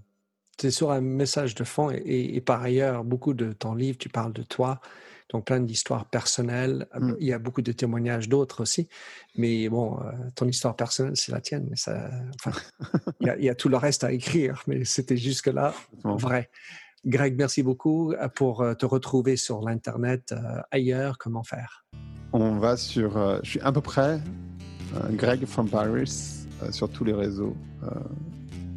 C'est 0.61 0.70
sur 0.70 0.91
un 0.91 1.01
message 1.01 1.55
de 1.55 1.64
fond 1.64 1.91
et, 1.91 2.41
par 2.41 2.62
ailleurs, 2.62 3.05
beaucoup 3.05 3.35
de 3.35 3.53
ton 3.53 3.74
livre, 3.74 3.99
tu 3.99 4.09
parles 4.09 4.33
de 4.33 4.43
toi, 4.43 4.81
donc 5.31 5.45
plein 5.45 5.61
d'histoires 5.61 6.07
personnelles. 6.07 6.87
Mmh. 6.99 7.12
Il 7.20 7.26
y 7.26 7.33
a 7.33 7.39
beaucoup 7.39 7.62
de 7.62 7.72
témoignages 7.72 8.29
d'autres 8.29 8.62
aussi. 8.62 8.89
Mais 9.37 9.68
bon, 9.68 9.99
euh, 10.01 10.12
ton 10.35 10.47
histoire 10.49 10.76
personnelle, 10.76 11.16
c'est 11.16 11.33
la 11.33 11.41
tienne. 11.41 11.66
Mais 11.70 11.76
ça, 11.76 12.11
enfin, 12.35 12.59
il, 13.20 13.45
y 13.45 13.49
a, 13.49 13.55
tout 13.55 13.68
le 13.68 13.76
reste 13.76 14.05
à 14.05 14.12
écrire, 14.12 14.62
mais 14.66 14.85
c'était 14.85 15.16
jusque-là 15.16 15.74
vrai. 16.05 16.51
Greg, 17.05 17.37
merci 17.37 17.62
beaucoup 17.62 18.12
euh, 18.12 18.29
pour 18.29 18.62
euh, 18.62 18.74
te 18.74 18.87
retrouver 18.87 19.37
sur 19.37 19.61
l'Internet 19.62 20.35
ailleurs. 20.70 21.18
Comment 21.18 21.45
faire? 21.45 21.85
On 22.33 22.59
va 22.59 22.76
sur. 22.76 23.41
je 23.43 23.51
suis 23.51 23.61
à 23.61 23.72
peu 23.72 23.81
près 23.81 24.20
Greg 25.12 25.47
from 25.47 25.68
Paris 25.68 26.47
sur 26.70 26.91
tous 26.91 27.05
les 27.05 27.14
réseaux, 27.14 27.57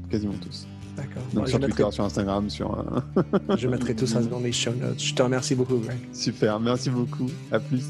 quasiment 0.10 0.38
tous. 0.42 0.68
D'accord. 0.96 1.24
Donc 1.34 1.48
sur 1.48 1.60
Twitter, 1.60 1.86
sur 1.92 2.04
Instagram, 2.04 2.50
sur. 2.50 2.78
Euh, 2.78 3.22
je 3.58 3.68
mettrai 3.68 3.96
tout 3.96 4.08
ça 4.08 4.22
dans 4.22 4.40
les 4.40 4.52
show 4.52 4.72
notes. 4.74 5.00
Je 5.00 5.14
te 5.14 5.22
remercie 5.22 5.56
beaucoup, 5.56 5.78
Greg. 5.78 5.98
Super, 6.14 6.60
merci 6.60 6.90
beaucoup. 6.90 7.28
À 7.52 7.60
plus. 7.60 7.86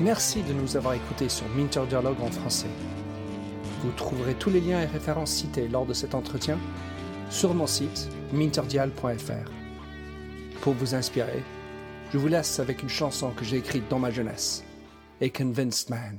Merci 0.00 0.42
de 0.42 0.52
nous 0.52 0.76
avoir 0.76 0.94
écoutés 0.94 1.28
sur 1.28 1.48
Minter 1.56 1.82
Dialogue 1.88 2.20
en 2.20 2.30
français. 2.30 2.68
Vous 3.82 3.90
trouverez 3.92 4.34
tous 4.34 4.50
les 4.50 4.60
liens 4.60 4.80
et 4.82 4.86
références 4.86 5.30
cités 5.30 5.68
lors 5.68 5.86
de 5.86 5.94
cet 5.94 6.14
entretien 6.14 6.58
sur 7.30 7.54
mon 7.54 7.66
site 7.66 8.08
minterdial.fr. 8.32 9.50
Pour 10.60 10.74
vous 10.74 10.94
inspirer, 10.94 11.42
Je 12.12 12.18
vous 12.18 12.28
laisse 12.28 12.60
avec 12.60 12.82
une 12.82 12.88
chanson 12.88 13.30
que 13.30 13.44
j'ai 13.44 13.56
écrite 13.56 13.88
dans 13.88 13.98
ma 13.98 14.10
jeunesse, 14.12 14.64
A 15.20 15.28
Convinced 15.28 15.90
Man. 15.90 16.18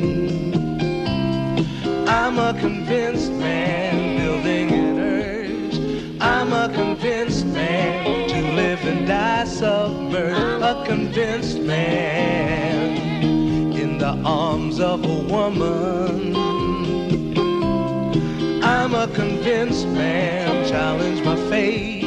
I'm 2.31 2.55
a 2.55 2.57
convinced 2.57 3.29
man 3.33 4.15
building 4.17 4.71
an 4.71 4.99
urge. 4.99 6.21
I'm 6.21 6.53
a 6.53 6.73
convinced 6.73 7.45
man 7.45 8.29
to 8.29 8.41
live 8.53 8.79
and 8.85 9.05
die 9.05 9.43
submerged. 9.43 10.63
A 10.63 10.81
convinced 10.85 11.59
man 11.59 12.95
in 13.73 13.97
the 13.97 14.17
arms 14.23 14.79
of 14.79 15.03
a 15.03 15.19
woman. 15.29 16.33
I'm 18.63 18.95
a 18.95 19.09
convinced 19.09 19.89
man, 19.89 20.65
challenge 20.69 21.21
my 21.25 21.35
fate. 21.49 22.05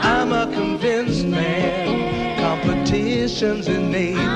I'm 0.00 0.34
a 0.34 0.52
convinced 0.52 1.24
man, 1.24 2.38
competition's 2.38 3.68
innate. 3.68 4.35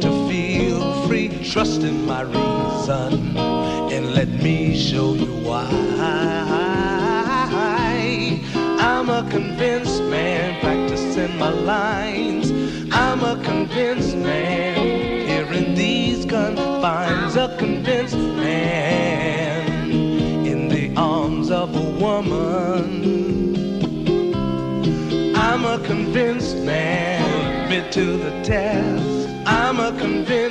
free. 1.11 1.27
Trust 1.51 1.81
in 1.81 2.05
my 2.05 2.21
reason 2.21 3.37
and 3.93 4.13
let 4.13 4.29
me 4.29 4.77
show 4.77 5.13
you 5.13 5.33
why. 5.47 5.67
I'm 8.89 9.09
a 9.09 9.29
convinced 9.29 10.01
man 10.03 10.57
practicing 10.61 11.37
my 11.37 11.49
lines. 11.49 12.47
I'm 12.93 13.21
a 13.33 13.35
convinced 13.43 14.15
man 14.15 14.77
here 15.27 15.51
in 15.51 15.75
these 15.75 16.25
confines. 16.25 17.35
A 17.35 17.57
convinced 17.57 18.23
man 18.47 19.91
in 20.51 20.69
the 20.69 20.93
arms 20.95 21.51
of 21.51 21.75
a 21.75 21.87
woman. 22.05 22.85
I'm 25.35 25.65
a 25.65 25.77
convinced 25.85 26.55
man, 26.59 27.63
admit 27.63 27.91
to 27.97 28.05
the 28.25 28.31
test. 28.43 29.21
I'm 29.45 29.79
a 29.79 29.91
convinced 29.97 30.50